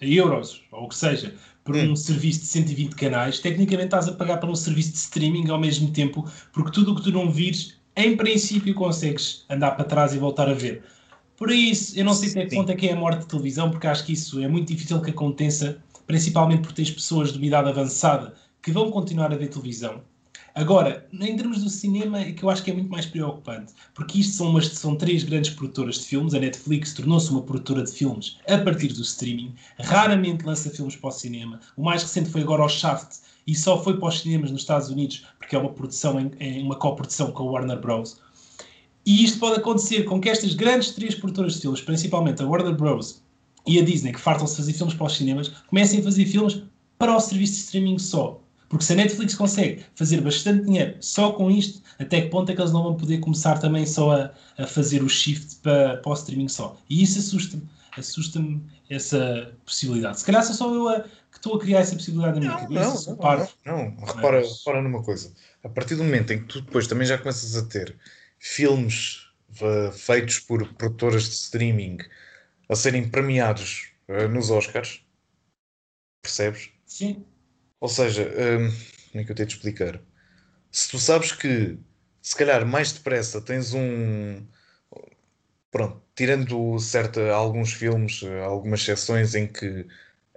euros, 0.00 0.62
ou 0.72 0.84
o 0.84 0.88
que 0.88 0.96
seja, 0.96 1.34
por 1.64 1.76
Hum. 1.76 1.92
um 1.92 1.96
serviço 1.96 2.40
de 2.40 2.46
120 2.46 2.94
canais, 2.94 3.40
tecnicamente 3.40 3.88
estás 3.88 4.08
a 4.08 4.12
pagar 4.12 4.38
para 4.38 4.48
um 4.50 4.54
serviço 4.54 4.92
de 4.92 4.98
streaming 4.98 5.50
ao 5.50 5.60
mesmo 5.60 5.90
tempo, 5.90 6.26
porque 6.50 6.70
tudo 6.70 6.92
o 6.92 6.94
que 6.96 7.02
tu 7.02 7.12
não 7.12 7.30
vires, 7.30 7.74
em 7.94 8.16
princípio 8.16 8.74
consegues 8.74 9.44
andar 9.50 9.72
para 9.72 9.84
trás 9.84 10.14
e 10.14 10.18
voltar 10.18 10.48
a 10.48 10.54
ver. 10.54 10.82
Por 11.36 11.50
isso, 11.50 11.98
eu 11.98 12.04
não 12.06 12.14
sei 12.14 12.30
até 12.30 12.46
que 12.46 12.56
ponto 12.56 12.72
é 12.72 12.74
que 12.74 12.88
é 12.88 12.92
a 12.92 12.96
morte 12.96 13.20
de 13.20 13.26
televisão, 13.26 13.70
porque 13.70 13.86
acho 13.86 14.04
que 14.04 14.12
isso 14.12 14.40
é 14.40 14.48
muito 14.48 14.68
difícil 14.72 15.00
que 15.02 15.10
aconteça, 15.10 15.78
principalmente 16.06 16.62
porque 16.62 16.76
tens 16.76 16.90
pessoas 16.90 17.32
de 17.32 17.38
uma 17.38 17.46
idade 17.46 17.68
avançada 17.68 18.34
que 18.68 18.72
vão 18.72 18.90
continuar 18.90 19.32
a 19.32 19.36
ver 19.36 19.48
televisão. 19.48 20.02
Agora, 20.54 21.08
em 21.10 21.34
termos 21.34 21.62
do 21.62 21.70
cinema, 21.70 22.20
é 22.20 22.32
que 22.32 22.42
eu 22.42 22.50
acho 22.50 22.62
que 22.62 22.70
é 22.70 22.74
muito 22.74 22.90
mais 22.90 23.06
preocupante, 23.06 23.72
porque 23.94 24.18
isto 24.18 24.34
são, 24.34 24.50
umas, 24.50 24.68
são 24.68 24.94
três 24.94 25.24
grandes 25.24 25.52
produtoras 25.52 26.00
de 26.00 26.04
filmes. 26.04 26.34
A 26.34 26.38
Netflix 26.38 26.92
tornou-se 26.92 27.30
uma 27.30 27.40
produtora 27.40 27.82
de 27.82 27.90
filmes 27.90 28.36
a 28.46 28.58
partir 28.58 28.88
do 28.88 29.00
streaming, 29.00 29.54
raramente 29.78 30.44
lança 30.44 30.68
filmes 30.68 30.96
para 30.96 31.08
o 31.08 31.12
cinema. 31.12 31.60
O 31.78 31.82
mais 31.82 32.02
recente 32.02 32.28
foi 32.28 32.42
agora 32.42 32.62
o 32.62 32.68
Shaft, 32.68 33.20
e 33.46 33.54
só 33.54 33.82
foi 33.82 33.96
para 33.96 34.08
os 34.08 34.20
cinemas 34.20 34.50
nos 34.50 34.60
Estados 34.60 34.90
Unidos, 34.90 35.24
porque 35.38 35.56
é 35.56 35.58
uma 35.58 35.70
produção, 35.70 36.20
em, 36.20 36.30
em 36.38 36.62
uma 36.62 36.76
coprodução 36.76 37.32
com 37.32 37.48
a 37.48 37.52
Warner 37.52 37.80
Bros. 37.80 38.20
E 39.06 39.24
isto 39.24 39.38
pode 39.38 39.60
acontecer 39.60 40.02
com 40.02 40.20
que 40.20 40.28
estas 40.28 40.54
grandes 40.54 40.90
três 40.90 41.14
produtoras 41.14 41.54
de 41.54 41.62
filmes, 41.62 41.80
principalmente 41.80 42.42
a 42.42 42.46
Warner 42.46 42.76
Bros. 42.76 43.22
e 43.66 43.78
a 43.78 43.82
Disney, 43.82 44.12
que 44.12 44.20
fartam-se 44.20 44.56
fazer 44.56 44.74
filmes 44.74 44.94
para 44.94 45.06
os 45.06 45.16
cinemas, 45.16 45.48
comecem 45.70 46.00
a 46.00 46.02
fazer 46.02 46.26
filmes 46.26 46.60
para 46.98 47.16
o 47.16 47.20
serviço 47.20 47.54
de 47.54 47.58
streaming 47.60 47.98
só. 47.98 48.42
Porque 48.68 48.84
se 48.84 48.92
a 48.92 48.96
Netflix 48.96 49.34
consegue 49.34 49.84
fazer 49.94 50.20
bastante 50.20 50.64
dinheiro 50.64 50.96
só 51.00 51.32
com 51.32 51.50
isto, 51.50 51.82
até 51.98 52.20
que 52.20 52.28
ponto 52.28 52.50
é 52.52 52.54
que 52.54 52.60
eles 52.60 52.72
não 52.72 52.82
vão 52.82 52.96
poder 52.96 53.18
começar 53.18 53.58
também 53.58 53.86
só 53.86 54.12
a, 54.12 54.30
a 54.58 54.66
fazer 54.66 55.02
o 55.02 55.08
shift 55.08 55.56
para, 55.62 55.96
para 55.98 56.10
o 56.10 56.14
streaming 56.14 56.48
só? 56.48 56.76
E 56.88 57.02
isso 57.02 57.18
assusta-me. 57.18 57.68
Assusta-me 57.96 58.62
essa 58.88 59.52
possibilidade. 59.64 60.20
Se 60.20 60.24
calhar 60.26 60.44
sou 60.44 60.54
só 60.54 60.72
eu 60.72 60.88
a, 60.88 61.00
que 61.00 61.36
estou 61.36 61.56
a 61.56 61.58
criar 61.58 61.80
essa 61.80 61.96
possibilidade 61.96 62.34
na 62.38 62.40
minha 62.40 62.52
Não, 62.52 62.60
cabeça. 62.94 63.10
não, 63.10 63.16
não, 63.16 63.48
não, 63.64 63.90
não. 63.96 64.04
Repara, 64.06 64.40
Mas- 64.40 64.58
repara 64.58 64.82
numa 64.82 65.02
coisa. 65.02 65.32
A 65.64 65.68
partir 65.68 65.96
do 65.96 66.04
momento 66.04 66.32
em 66.32 66.38
que 66.40 66.44
tu 66.46 66.60
depois 66.60 66.86
também 66.86 67.06
já 67.06 67.18
começas 67.18 67.56
a 67.56 67.66
ter 67.66 67.96
filmes 68.38 69.26
uh, 69.60 69.90
feitos 69.92 70.38
por 70.38 70.72
produtoras 70.74 71.24
de 71.24 71.30
streaming 71.34 71.98
a 72.68 72.76
serem 72.76 73.08
premiados 73.08 73.90
uh, 74.08 74.28
nos 74.28 74.50
Oscars, 74.50 75.02
percebes? 76.22 76.70
Sim, 76.86 77.24
Ou 77.80 77.88
seja, 77.88 78.22
hum, 78.24 78.70
como 79.12 79.22
é 79.22 79.24
que 79.24 79.30
eu 79.32 79.36
tenho 79.36 79.48
de 79.48 79.54
explicar? 79.54 80.00
Se 80.72 80.90
tu 80.90 80.98
sabes 80.98 81.32
que 81.32 81.78
se 82.22 82.36
calhar 82.36 82.66
mais 82.66 82.92
depressa 82.92 83.42
tens 83.42 83.74
um. 83.74 84.46
Pronto, 85.70 86.02
tirando 86.14 86.78
certa, 86.78 87.30
alguns 87.32 87.72
filmes, 87.74 88.22
algumas 88.44 88.80
exceções 88.80 89.34
em 89.34 89.46
que 89.46 89.86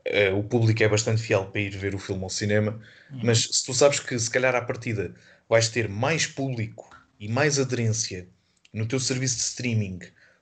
eh, 0.06 0.32
o 0.32 0.44
público 0.44 0.84
é 0.84 0.90
bastante 0.90 1.22
fiel 1.22 1.46
para 1.52 1.62
ir 1.62 1.72
ver 1.78 1.96
o 1.96 2.00
filme 2.00 2.24
ao 2.24 2.30
cinema, 2.30 2.82
mas 3.22 3.44
se 3.44 3.66
tu 3.66 3.74
sabes 3.74 4.00
que 4.00 4.18
se 4.20 4.30
calhar 4.32 4.56
à 4.56 4.62
partida 4.62 5.14
vais 5.50 5.70
ter 5.70 5.90
mais 5.90 6.28
público 6.28 6.90
e 7.20 7.28
mais 7.30 7.60
aderência 7.60 8.28
no 8.74 8.88
teu 8.88 9.00
serviço 9.00 9.38
de 9.38 9.44
streaming 9.44 10.00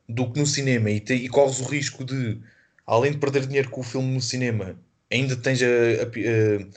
do 0.09 0.31
que 0.31 0.39
no 0.39 0.45
cinema 0.47 0.91
e, 0.91 0.99
te- 1.01 1.15
e 1.15 1.29
corres 1.29 1.59
o 1.61 1.65
risco 1.65 2.05
de, 2.05 2.41
além 2.87 3.13
de 3.13 3.19
perder 3.19 3.47
dinheiro 3.47 3.69
com 3.71 3.81
o 3.81 3.83
filme 3.83 4.13
no 4.13 4.21
cinema, 4.21 4.79
ainda 5.11 5.35
tens 5.37 5.61
a, 5.63 5.67
a 5.67 6.03
a- 6.07 6.69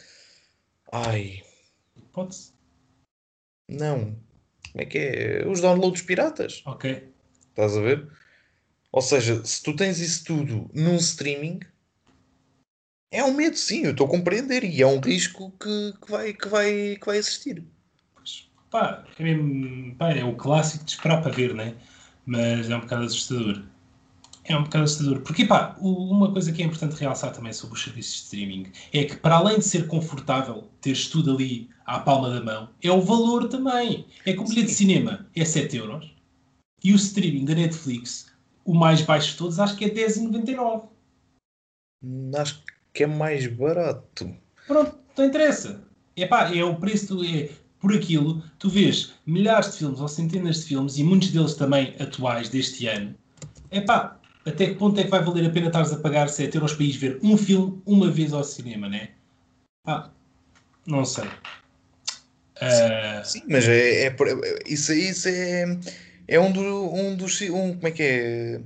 ai, 0.92 1.42
pode-se. 2.12 2.52
não, 3.68 4.14
como 4.70 4.82
é 4.82 4.86
que 4.86 4.98
é? 4.98 5.46
Os 5.48 5.60
downloads 5.60 6.02
piratas, 6.02 6.62
Ok. 6.66 7.08
estás 7.50 7.76
a 7.76 7.80
ver? 7.80 8.08
Ou 8.92 9.00
seja, 9.02 9.44
se 9.44 9.62
tu 9.62 9.74
tens 9.74 9.98
isso 10.00 10.24
tudo 10.24 10.70
num 10.74 10.96
streaming, 10.96 11.60
é 13.10 13.24
um 13.24 13.32
medo, 13.34 13.56
sim, 13.56 13.84
eu 13.84 13.92
estou 13.92 14.06
a 14.06 14.10
compreender, 14.10 14.64
e 14.64 14.82
é 14.82 14.86
um 14.86 15.00
risco 15.00 15.50
que, 15.52 15.94
que 16.00 16.10
vai, 16.10 16.32
que, 16.34 16.48
vai, 16.48 16.96
que 16.96 17.06
vai 17.06 17.16
existir. 17.18 17.64
Pois, 18.14 18.50
pá, 18.70 19.04
é 19.18 19.22
mesmo, 19.22 19.94
pá, 19.96 20.10
é 20.12 20.24
o 20.24 20.36
clássico 20.36 20.84
de 20.84 20.92
esperar 20.92 21.22
para 21.22 21.32
ver, 21.32 21.54
né? 21.54 21.76
Mas 22.26 22.70
é 22.70 22.76
um 22.76 22.80
bocado 22.80 23.04
assustador. 23.04 23.64
É 24.44 24.56
um 24.56 24.64
bocado 24.64 24.84
assustador. 24.84 25.20
Porque, 25.20 25.44
pá, 25.44 25.76
uma 25.80 26.32
coisa 26.32 26.52
que 26.52 26.62
é 26.62 26.66
importante 26.66 26.96
realçar 26.96 27.32
também 27.32 27.52
sobre 27.52 27.76
os 27.76 27.82
serviços 27.82 28.14
de 28.14 28.20
streaming 28.24 28.72
é 28.92 29.04
que, 29.04 29.16
para 29.16 29.36
além 29.36 29.58
de 29.58 29.64
ser 29.64 29.86
confortável 29.86 30.68
teres 30.80 31.06
tudo 31.08 31.32
ali 31.32 31.70
à 31.86 32.00
palma 32.00 32.28
da 32.30 32.42
mão, 32.42 32.68
é 32.82 32.90
o 32.90 33.00
valor 33.00 33.48
também. 33.48 34.06
É 34.26 34.32
que 34.32 34.40
o 34.40 34.44
bilhete 34.44 34.66
de 34.68 34.74
cinema 34.74 35.26
é 35.34 35.44
7 35.44 35.76
euros 35.76 36.12
e 36.82 36.92
o 36.92 36.96
streaming 36.96 37.44
da 37.44 37.54
Netflix, 37.54 38.32
o 38.64 38.74
mais 38.74 39.00
baixo 39.02 39.30
de 39.32 39.36
todos, 39.38 39.60
acho 39.60 39.76
que 39.76 39.84
é 39.84 39.88
10,99. 39.90 40.88
Hum, 42.02 42.30
Acho 42.36 42.62
que 42.92 43.04
é 43.04 43.06
mais 43.06 43.46
barato. 43.46 44.34
Pronto, 44.66 44.96
não 45.16 45.24
interessa. 45.24 45.84
Epá, 46.16 46.54
é 46.54 46.64
o 46.64 46.74
preço, 46.76 47.14
do- 47.16 47.24
é, 47.24 47.48
por 47.80 47.94
aquilo, 47.94 48.42
tu 48.58 48.68
vês 48.68 49.12
milhares 49.24 49.70
de 49.72 49.78
filmes 49.78 50.00
ou 50.00 50.08
centenas 50.08 50.60
de 50.60 50.66
filmes 50.66 50.98
e 50.98 51.04
muitos 51.04 51.30
deles 51.30 51.54
também 51.54 51.94
atuais 52.00 52.48
deste 52.48 52.86
ano. 52.86 53.14
Epá, 53.70 54.18
até 54.44 54.66
que 54.66 54.74
ponto 54.74 54.98
é 55.00 55.04
que 55.04 55.10
vai 55.10 55.22
valer 55.22 55.46
a 55.46 55.50
pena 55.50 55.68
estares 55.68 55.92
a 55.92 55.98
pagar 55.98 56.28
7 56.28 56.54
euros 56.56 56.74
para 56.74 56.84
ir 56.84 56.92
ver 56.92 57.18
um 57.22 57.36
filme 57.36 57.80
uma 57.86 58.10
vez 58.10 58.32
ao 58.32 58.42
cinema, 58.44 58.88
né? 58.88 59.10
Pá, 59.84 60.12
não 60.86 61.04
sei. 61.04 61.24
Ah, 62.60 63.22
Sim, 63.24 63.42
mas 63.48 63.66
é, 63.66 64.06
é 64.06 64.16
isso, 64.66 64.92
isso 64.92 65.28
é, 65.28 65.78
é 66.28 66.40
um, 66.40 66.52
do, 66.52 66.94
um 66.94 67.16
dos. 67.16 67.40
Um, 67.42 67.74
como 67.74 67.86
é 67.88 67.90
que 67.90 68.02
é? 68.02 68.60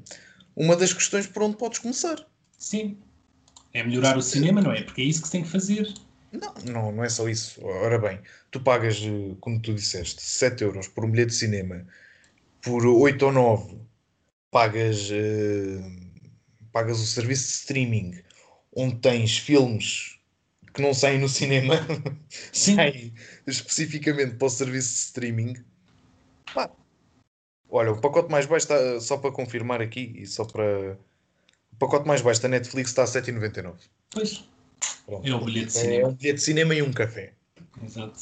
Uma 0.54 0.76
das 0.76 0.92
questões 0.92 1.26
por 1.26 1.42
onde 1.42 1.56
podes 1.56 1.78
começar. 1.78 2.16
sim. 2.58 2.98
É 3.74 3.82
melhorar 3.82 4.16
o 4.16 4.22
cinema, 4.22 4.62
não 4.62 4.72
é? 4.72 4.82
Porque 4.82 5.02
é 5.02 5.04
isso 5.04 5.20
que 5.20 5.28
se 5.28 5.32
tem 5.32 5.42
que 5.42 5.50
fazer. 5.50 5.92
Não, 6.32 6.54
não, 6.64 6.92
não 6.92 7.04
é 7.04 7.08
só 7.10 7.28
isso. 7.28 7.62
Ora 7.64 7.98
bem, 7.98 8.20
tu 8.50 8.60
pagas, 8.60 9.02
eh, 9.02 9.36
como 9.38 9.60
tu 9.60 9.74
disseste, 9.74 10.22
7 10.22 10.64
euros 10.64 10.88
por 10.88 11.04
um 11.04 11.10
bilhete 11.10 11.32
de 11.32 11.36
cinema, 11.36 11.86
por 12.62 12.86
8 12.86 13.26
ou 13.26 13.32
9 13.32 13.85
pagas, 14.56 15.10
eh, 15.12 15.82
pagas 16.72 16.98
o 16.98 17.04
serviço 17.04 17.44
de 17.46 17.52
streaming, 17.52 18.22
onde 18.74 18.96
tens 18.96 19.36
filmes 19.36 20.18
que 20.72 20.80
não 20.80 20.94
saem 20.94 21.20
no 21.20 21.28
cinema, 21.28 21.74
Sim. 22.52 22.76
saem 22.76 23.14
especificamente 23.46 24.36
para 24.36 24.46
o 24.46 24.48
serviço 24.48 24.88
de 24.94 24.98
streaming. 25.00 25.56
Pá. 26.54 26.70
Olha, 27.68 27.92
o 27.92 28.00
pacote 28.00 28.30
mais 28.30 28.46
baixo 28.46 28.64
está, 28.64 28.98
só 28.98 29.18
para 29.18 29.30
confirmar 29.30 29.82
aqui 29.82 30.14
e 30.16 30.26
só 30.26 30.46
para. 30.46 30.98
O 31.72 31.76
pacote 31.78 32.08
mais 32.08 32.22
baixo 32.22 32.40
da 32.40 32.48
Netflix 32.48 32.88
está 32.88 33.02
a 33.02 33.06
7,99. 33.06 33.74
Pois, 34.10 34.48
Pronto. 35.04 35.28
é 35.28 35.34
o 35.34 35.44
bilhete 35.44 35.72
de 35.72 35.78
É 35.78 35.82
cinema. 35.82 36.08
um 36.08 36.14
bilhete 36.14 36.36
de 36.36 36.42
cinema 36.42 36.74
e 36.74 36.80
um 36.80 36.92
café. 36.94 37.34
Exato. 37.84 38.18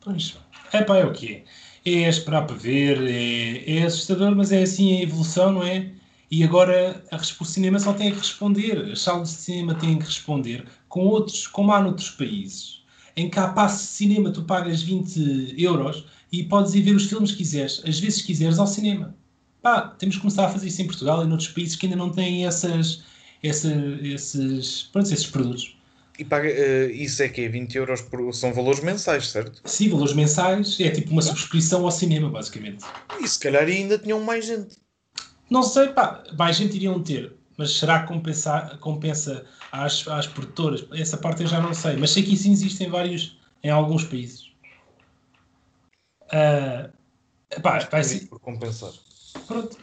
Pois, 0.00 0.38
é 0.72 0.84
pá, 0.84 0.98
é 0.98 1.04
o 1.04 1.12
que 1.12 1.34
é. 1.34 1.44
É 1.86 2.08
esperar 2.08 2.46
para 2.46 2.56
ver, 2.56 3.00
é, 3.02 3.78
é 3.78 3.84
assustador, 3.84 4.34
mas 4.34 4.50
é 4.50 4.62
assim 4.62 4.98
a 4.98 5.02
evolução, 5.02 5.52
não 5.52 5.62
é? 5.62 5.92
E 6.28 6.42
agora 6.42 7.04
a, 7.12 7.16
o 7.16 7.44
cinema 7.44 7.78
só 7.78 7.92
tem 7.94 8.10
que 8.10 8.18
responder, 8.18 8.90
as 8.90 9.00
salas 9.02 9.30
de 9.30 9.36
cinema 9.36 9.74
têm 9.74 9.98
que 9.98 10.04
responder 10.04 10.66
com 10.88 11.06
outros, 11.06 11.46
como 11.46 11.72
há 11.72 11.80
noutros 11.80 12.10
países, 12.10 12.84
em 13.16 13.30
que 13.30 13.38
há 13.38 13.48
passe 13.48 13.86
de 13.86 13.92
cinema, 13.92 14.32
tu 14.32 14.42
pagas 14.42 14.82
20 14.82 15.54
euros 15.56 16.06
e 16.32 16.42
podes 16.42 16.74
ir 16.74 16.82
ver 16.82 16.96
os 16.96 17.06
filmes 17.06 17.30
que 17.30 17.38
quiseres, 17.38 17.80
às 17.86 18.00
vezes 18.00 18.20
quiseres, 18.22 18.58
ao 18.58 18.66
cinema. 18.66 19.14
Pá, 19.62 19.82
temos 19.82 20.16
que 20.16 20.22
começar 20.22 20.46
a 20.46 20.50
fazer 20.50 20.66
isso 20.68 20.82
em 20.82 20.86
Portugal 20.86 21.22
e 21.24 21.28
noutros 21.28 21.50
países 21.50 21.76
que 21.76 21.86
ainda 21.86 21.96
não 21.96 22.10
têm 22.10 22.46
essas, 22.46 23.04
essa, 23.42 23.72
esses, 24.02 24.84
pronto, 24.92 25.12
esses 25.12 25.26
produtos. 25.26 25.75
E 26.18 26.24
paga, 26.24 26.48
eh, 26.48 26.90
isso 26.92 27.22
é 27.22 27.28
que 27.28 27.42
é 27.42 27.48
20 27.48 27.74
euros 27.74 28.00
por, 28.00 28.32
são 28.34 28.52
valores 28.52 28.80
mensais, 28.80 29.28
certo? 29.30 29.60
Sim, 29.64 29.90
valores 29.90 30.14
mensais, 30.14 30.80
é 30.80 30.90
tipo 30.90 31.10
uma 31.10 31.22
subscrição 31.22 31.84
ao 31.84 31.90
cinema, 31.90 32.30
basicamente. 32.30 32.84
E 33.20 33.28
se 33.28 33.38
calhar 33.38 33.64
ainda 33.64 33.98
tinham 33.98 34.20
mais 34.20 34.46
gente. 34.46 34.76
Não 35.50 35.62
sei, 35.62 35.88
pá, 35.88 36.24
mais 36.36 36.56
gente 36.56 36.76
iriam 36.76 37.02
ter, 37.02 37.32
mas 37.56 37.76
será 37.78 38.00
que 38.00 38.08
compensa, 38.08 38.78
compensa 38.80 39.44
às, 39.70 40.06
às 40.08 40.26
produtoras? 40.26 40.86
Essa 40.92 41.18
parte 41.18 41.42
eu 41.42 41.48
já 41.48 41.60
não 41.60 41.74
sei, 41.74 41.96
mas 41.96 42.10
sei 42.10 42.22
que 42.22 42.34
isso 42.34 42.48
existe 42.48 42.82
em 42.82 42.90
vários, 42.90 43.38
em 43.62 43.70
alguns 43.70 44.04
países. 44.04 44.50
Ah, 46.32 46.90
Epá, 47.50 47.78
vai 47.90 48.04
ser... 48.04 48.26
Por 48.26 48.40
compensar. 48.40 48.92
Pronto. 49.46 49.78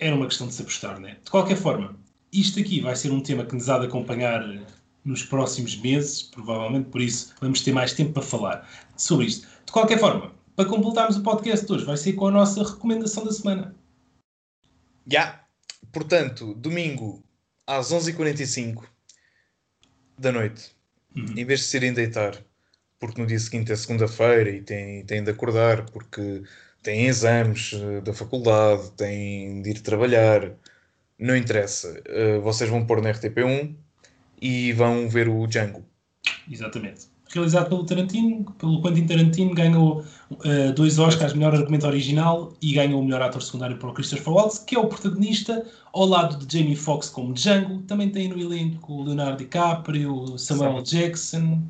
Era 0.00 0.14
uma 0.14 0.26
questão 0.26 0.48
de 0.48 0.54
se 0.54 0.62
apostar, 0.62 0.98
né? 0.98 1.18
De 1.24 1.30
qualquer 1.30 1.56
forma, 1.56 1.96
isto 2.32 2.58
aqui 2.58 2.80
vai 2.80 2.96
ser 2.96 3.10
um 3.10 3.20
tema 3.20 3.44
que 3.44 3.54
nos 3.54 3.68
há 3.68 3.78
de 3.78 3.86
acompanhar 3.86 4.42
nos 5.04 5.22
próximos 5.22 5.76
meses, 5.76 6.22
provavelmente, 6.22 6.88
por 6.88 7.00
isso 7.00 7.34
vamos 7.40 7.60
ter 7.60 7.72
mais 7.72 7.92
tempo 7.92 8.12
para 8.12 8.22
falar 8.22 8.68
sobre 8.96 9.26
isto. 9.26 9.46
De 9.66 9.72
qualquer 9.72 9.98
forma, 9.98 10.32
para 10.56 10.68
completarmos 10.68 11.16
o 11.16 11.22
podcast 11.22 11.66
de 11.66 11.72
hoje, 11.72 11.84
vai 11.84 11.96
ser 11.96 12.14
com 12.14 12.28
a 12.28 12.30
nossa 12.30 12.62
recomendação 12.62 13.24
da 13.24 13.32
semana. 13.32 13.74
Já. 15.06 15.20
Yeah. 15.20 15.44
Portanto, 15.92 16.54
domingo 16.54 17.22
às 17.66 17.92
11h45 17.92 18.84
da 20.18 20.32
noite, 20.32 20.72
uhum. 21.14 21.34
em 21.36 21.44
vez 21.44 21.60
de 21.60 21.66
se 21.66 21.76
irem 21.76 21.92
deitar, 21.92 22.42
porque 22.98 23.20
no 23.20 23.26
dia 23.26 23.38
seguinte 23.38 23.70
é 23.70 23.76
segunda-feira 23.76 24.50
e 24.50 24.60
têm, 24.60 25.04
têm 25.04 25.22
de 25.22 25.30
acordar, 25.30 25.88
porque 25.90 26.42
têm 26.82 27.06
exames 27.06 27.72
eh, 27.74 28.00
da 28.00 28.12
faculdade, 28.12 28.90
têm 28.92 29.62
de 29.62 29.70
ir 29.70 29.80
trabalhar, 29.80 30.52
não 31.18 31.36
interessa. 31.36 32.02
Uh, 32.08 32.40
vocês 32.42 32.68
vão 32.68 32.84
pôr 32.86 33.00
na 33.00 33.12
RTP1 33.12 33.74
e 34.44 34.74
vão 34.74 35.08
ver 35.08 35.26
o 35.26 35.46
Django. 35.46 35.82
Exatamente. 36.50 37.06
Realizado 37.32 37.70
pelo 37.70 37.86
Tarantino, 37.86 38.44
pelo 38.58 38.82
Quentin 38.82 39.06
Tarantino, 39.06 39.54
ganhou 39.54 40.04
uh, 40.30 40.72
dois 40.76 40.98
Oscars, 40.98 41.32
melhor 41.32 41.54
argumento 41.54 41.86
original 41.86 42.52
e 42.60 42.74
ganhou 42.74 43.00
o 43.00 43.04
melhor 43.04 43.22
ator 43.22 43.42
secundário 43.42 43.78
para 43.78 43.88
o 43.88 43.94
Christopher 43.94 44.34
Waltz, 44.34 44.58
que 44.58 44.76
é 44.76 44.78
o 44.78 44.86
protagonista, 44.86 45.66
ao 45.94 46.04
lado 46.04 46.44
de 46.44 46.58
Jamie 46.58 46.76
Foxx 46.76 47.08
como 47.08 47.32
Django. 47.32 47.80
Também 47.84 48.10
tem 48.10 48.28
no 48.28 48.38
elenco 48.38 48.92
o 48.92 49.02
Leonardo 49.02 49.38
DiCaprio, 49.38 50.36
Samuel 50.36 50.82
Jackson, 50.82 51.62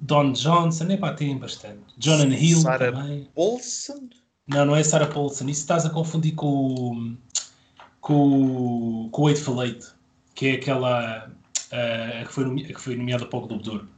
Don 0.00 0.32
Johnson, 0.32 0.90
epá, 0.90 1.14
tem 1.14 1.38
bastante. 1.38 1.78
Jonathan 1.96 2.34
Hill 2.34 2.58
Sarah 2.58 2.92
também. 2.92 3.28
Paulson? 3.32 4.08
Não, 4.48 4.66
não 4.66 4.76
é 4.76 4.82
Sarah 4.82 5.06
Paulson. 5.06 5.44
Isso 5.44 5.60
estás 5.60 5.86
a 5.86 5.90
confundir 5.90 6.34
com, 6.34 7.16
com, 8.00 9.08
com 9.12 9.22
o 9.22 9.28
Eightful 9.28 9.62
Eight, 9.62 9.86
que 10.34 10.48
é 10.48 10.52
aquela 10.54 11.30
uh, 11.76 12.26
que, 12.26 12.32
foi 12.32 12.44
nome, 12.44 12.64
que 12.64 12.80
foi 12.80 12.96
nomeada 12.96 13.26
para 13.26 13.38
o 13.38 13.46
Globo 13.46 13.62
de 13.62 13.70
Ouro. 13.70 13.88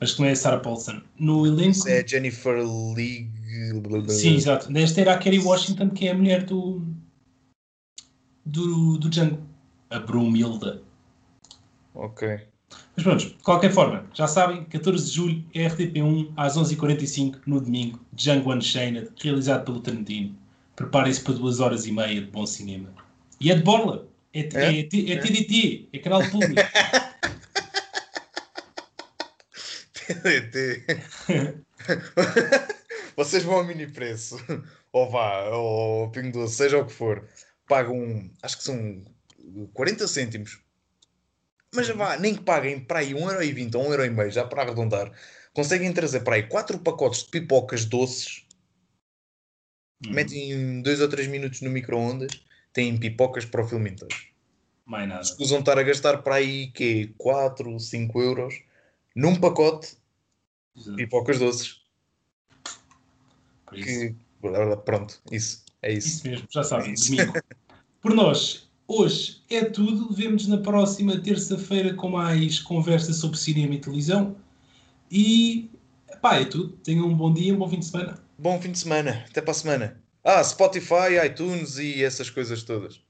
Mas 0.00 0.14
que 0.14 0.20
não 0.20 0.28
é 0.28 0.34
Sarah 0.34 0.60
Paulson. 0.60 1.02
No 1.18 1.46
elenco... 1.46 1.88
É 1.88 2.06
Jennifer 2.06 2.56
League... 2.94 3.30
Sim, 4.08 4.36
exato. 4.36 4.70
Nesta 4.70 5.00
era 5.00 5.14
a 5.14 5.18
Kerry 5.18 5.40
Washington, 5.40 5.90
que 5.90 6.06
é 6.06 6.12
a 6.12 6.14
mulher 6.14 6.44
do... 6.44 6.82
do, 8.46 8.96
do 8.98 9.08
Django. 9.08 9.42
A 9.90 9.98
Brumilda. 9.98 10.82
Ok. 11.94 12.40
Mas 12.94 13.02
pronto, 13.02 13.26
de 13.26 13.34
qualquer 13.42 13.72
forma, 13.72 14.04
já 14.12 14.26
sabem, 14.26 14.64
14 14.64 15.06
de 15.06 15.10
julho 15.10 15.44
é 15.54 15.68
RTP1 15.68 16.32
às 16.36 16.56
11h45 16.56 17.38
no 17.46 17.60
domingo, 17.60 18.00
Django 18.12 18.52
Unchained, 18.52 19.08
realizado 19.20 19.64
pelo 19.64 19.80
Tarantino. 19.80 20.36
Preparem-se 20.76 21.22
para 21.22 21.34
duas 21.34 21.60
horas 21.60 21.86
e 21.86 21.92
meia 21.92 22.20
de 22.20 22.30
bom 22.30 22.44
cinema. 22.44 22.90
E 23.40 23.50
é 23.50 23.54
de 23.54 23.62
Borla, 23.62 24.07
é, 24.32 24.40
é? 24.40 24.42
é, 24.42 24.80
é, 24.80 24.80
é 24.80 25.16
TDT, 25.16 25.88
é 25.92 25.98
canal 25.98 26.22
público. 26.30 26.60
TDT. 30.22 30.86
Vocês 33.16 33.42
vão 33.42 33.56
ao 33.56 33.64
mini 33.64 33.86
preço, 33.86 34.36
ou 34.92 35.10
vá, 35.10 35.48
ou 35.50 36.10
Pingo 36.10 36.40
Doce, 36.40 36.56
seja 36.56 36.78
o 36.78 36.86
que 36.86 36.92
for, 36.92 37.28
pagam, 37.66 38.30
acho 38.42 38.58
que 38.58 38.64
são 38.64 39.04
40 39.74 40.06
cêntimos 40.06 40.60
mas 41.74 41.88
vá, 41.88 42.16
nem 42.16 42.34
que 42.34 42.42
paguem 42.42 42.80
para 42.80 43.00
aí 43.00 43.12
1,20€ 43.12 43.74
ou 43.74 43.90
1,5€ 43.90 44.30
já 44.30 44.44
para 44.44 44.62
arredondar, 44.62 45.12
conseguem 45.52 45.92
trazer 45.92 46.20
para 46.20 46.36
aí 46.36 46.44
4 46.44 46.78
pacotes 46.78 47.24
de 47.24 47.30
pipocas 47.30 47.84
doces, 47.84 48.46
uhum. 50.04 50.12
metem 50.12 50.82
2 50.82 51.00
ou 51.00 51.08
3 51.08 51.28
minutos 51.28 51.60
no 51.60 51.70
micro-ondas, 51.70 52.42
têm 52.78 52.96
pipocas 52.96 53.44
para 53.44 53.60
o 53.60 53.66
filme 53.66 53.90
inteiro. 53.90 54.14
Mais 54.86 55.08
nada. 55.08 55.20
Escusam 55.20 55.58
estar 55.58 55.76
a 55.76 55.82
gastar 55.82 56.22
para 56.22 56.36
aí 56.36 56.68
que 56.68 57.12
4, 57.18 57.80
5 57.80 58.22
euros 58.22 58.54
num 59.16 59.34
pacote 59.34 59.96
de 60.76 60.94
pipocas 60.94 61.40
doces. 61.40 61.82
Que, 63.72 64.14
pronto, 64.84 65.20
isso. 65.32 65.64
É 65.82 65.92
isso. 65.92 66.08
Isso 66.08 66.28
mesmo, 66.28 66.46
já 66.48 66.62
sabem, 66.62 66.92
é 66.92 66.94
domingo. 66.94 67.32
Por 68.00 68.14
nós, 68.14 68.68
Hoje 68.86 69.42
é 69.50 69.66
tudo. 69.66 70.14
Vemos 70.14 70.46
na 70.46 70.56
próxima 70.56 71.20
terça-feira 71.20 71.92
com 71.92 72.08
mais 72.08 72.58
conversa 72.58 73.12
sobre 73.12 73.36
cinema 73.36 73.74
e 73.74 73.80
televisão. 73.80 74.34
E 75.10 75.70
pá, 76.22 76.36
é 76.36 76.46
tudo. 76.46 76.70
Tenham 76.78 77.06
um 77.06 77.14
bom 77.14 77.30
dia, 77.30 77.52
um 77.52 77.58
bom 77.58 77.68
fim 77.68 77.80
de 77.80 77.84
semana. 77.84 78.18
Bom 78.38 78.58
fim 78.62 78.72
de 78.72 78.78
semana. 78.78 79.26
Até 79.28 79.42
para 79.42 79.50
a 79.50 79.54
semana. 79.54 80.07
Ah, 80.24 80.42
Spotify, 80.42 81.24
iTunes 81.24 81.78
e 81.78 82.02
essas 82.02 82.28
coisas 82.28 82.62
todas. 82.62 83.00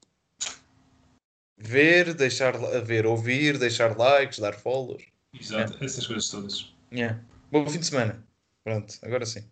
Ver, 1.57 2.13
deixar 2.13 2.57
ver, 2.83 3.05
ouvir, 3.05 3.57
deixar 3.57 3.97
likes, 3.97 4.39
dar 4.39 4.53
follows. 4.53 5.03
Exato, 5.37 5.77
é. 5.81 5.85
essas 5.85 6.07
coisas 6.07 6.29
todas. 6.29 6.73
Yeah. 6.91 7.21
Bom 7.51 7.67
fim 7.67 7.79
de 7.79 7.85
semana. 7.85 8.25
Pronto, 8.63 8.97
agora 9.01 9.25
sim. 9.25 9.43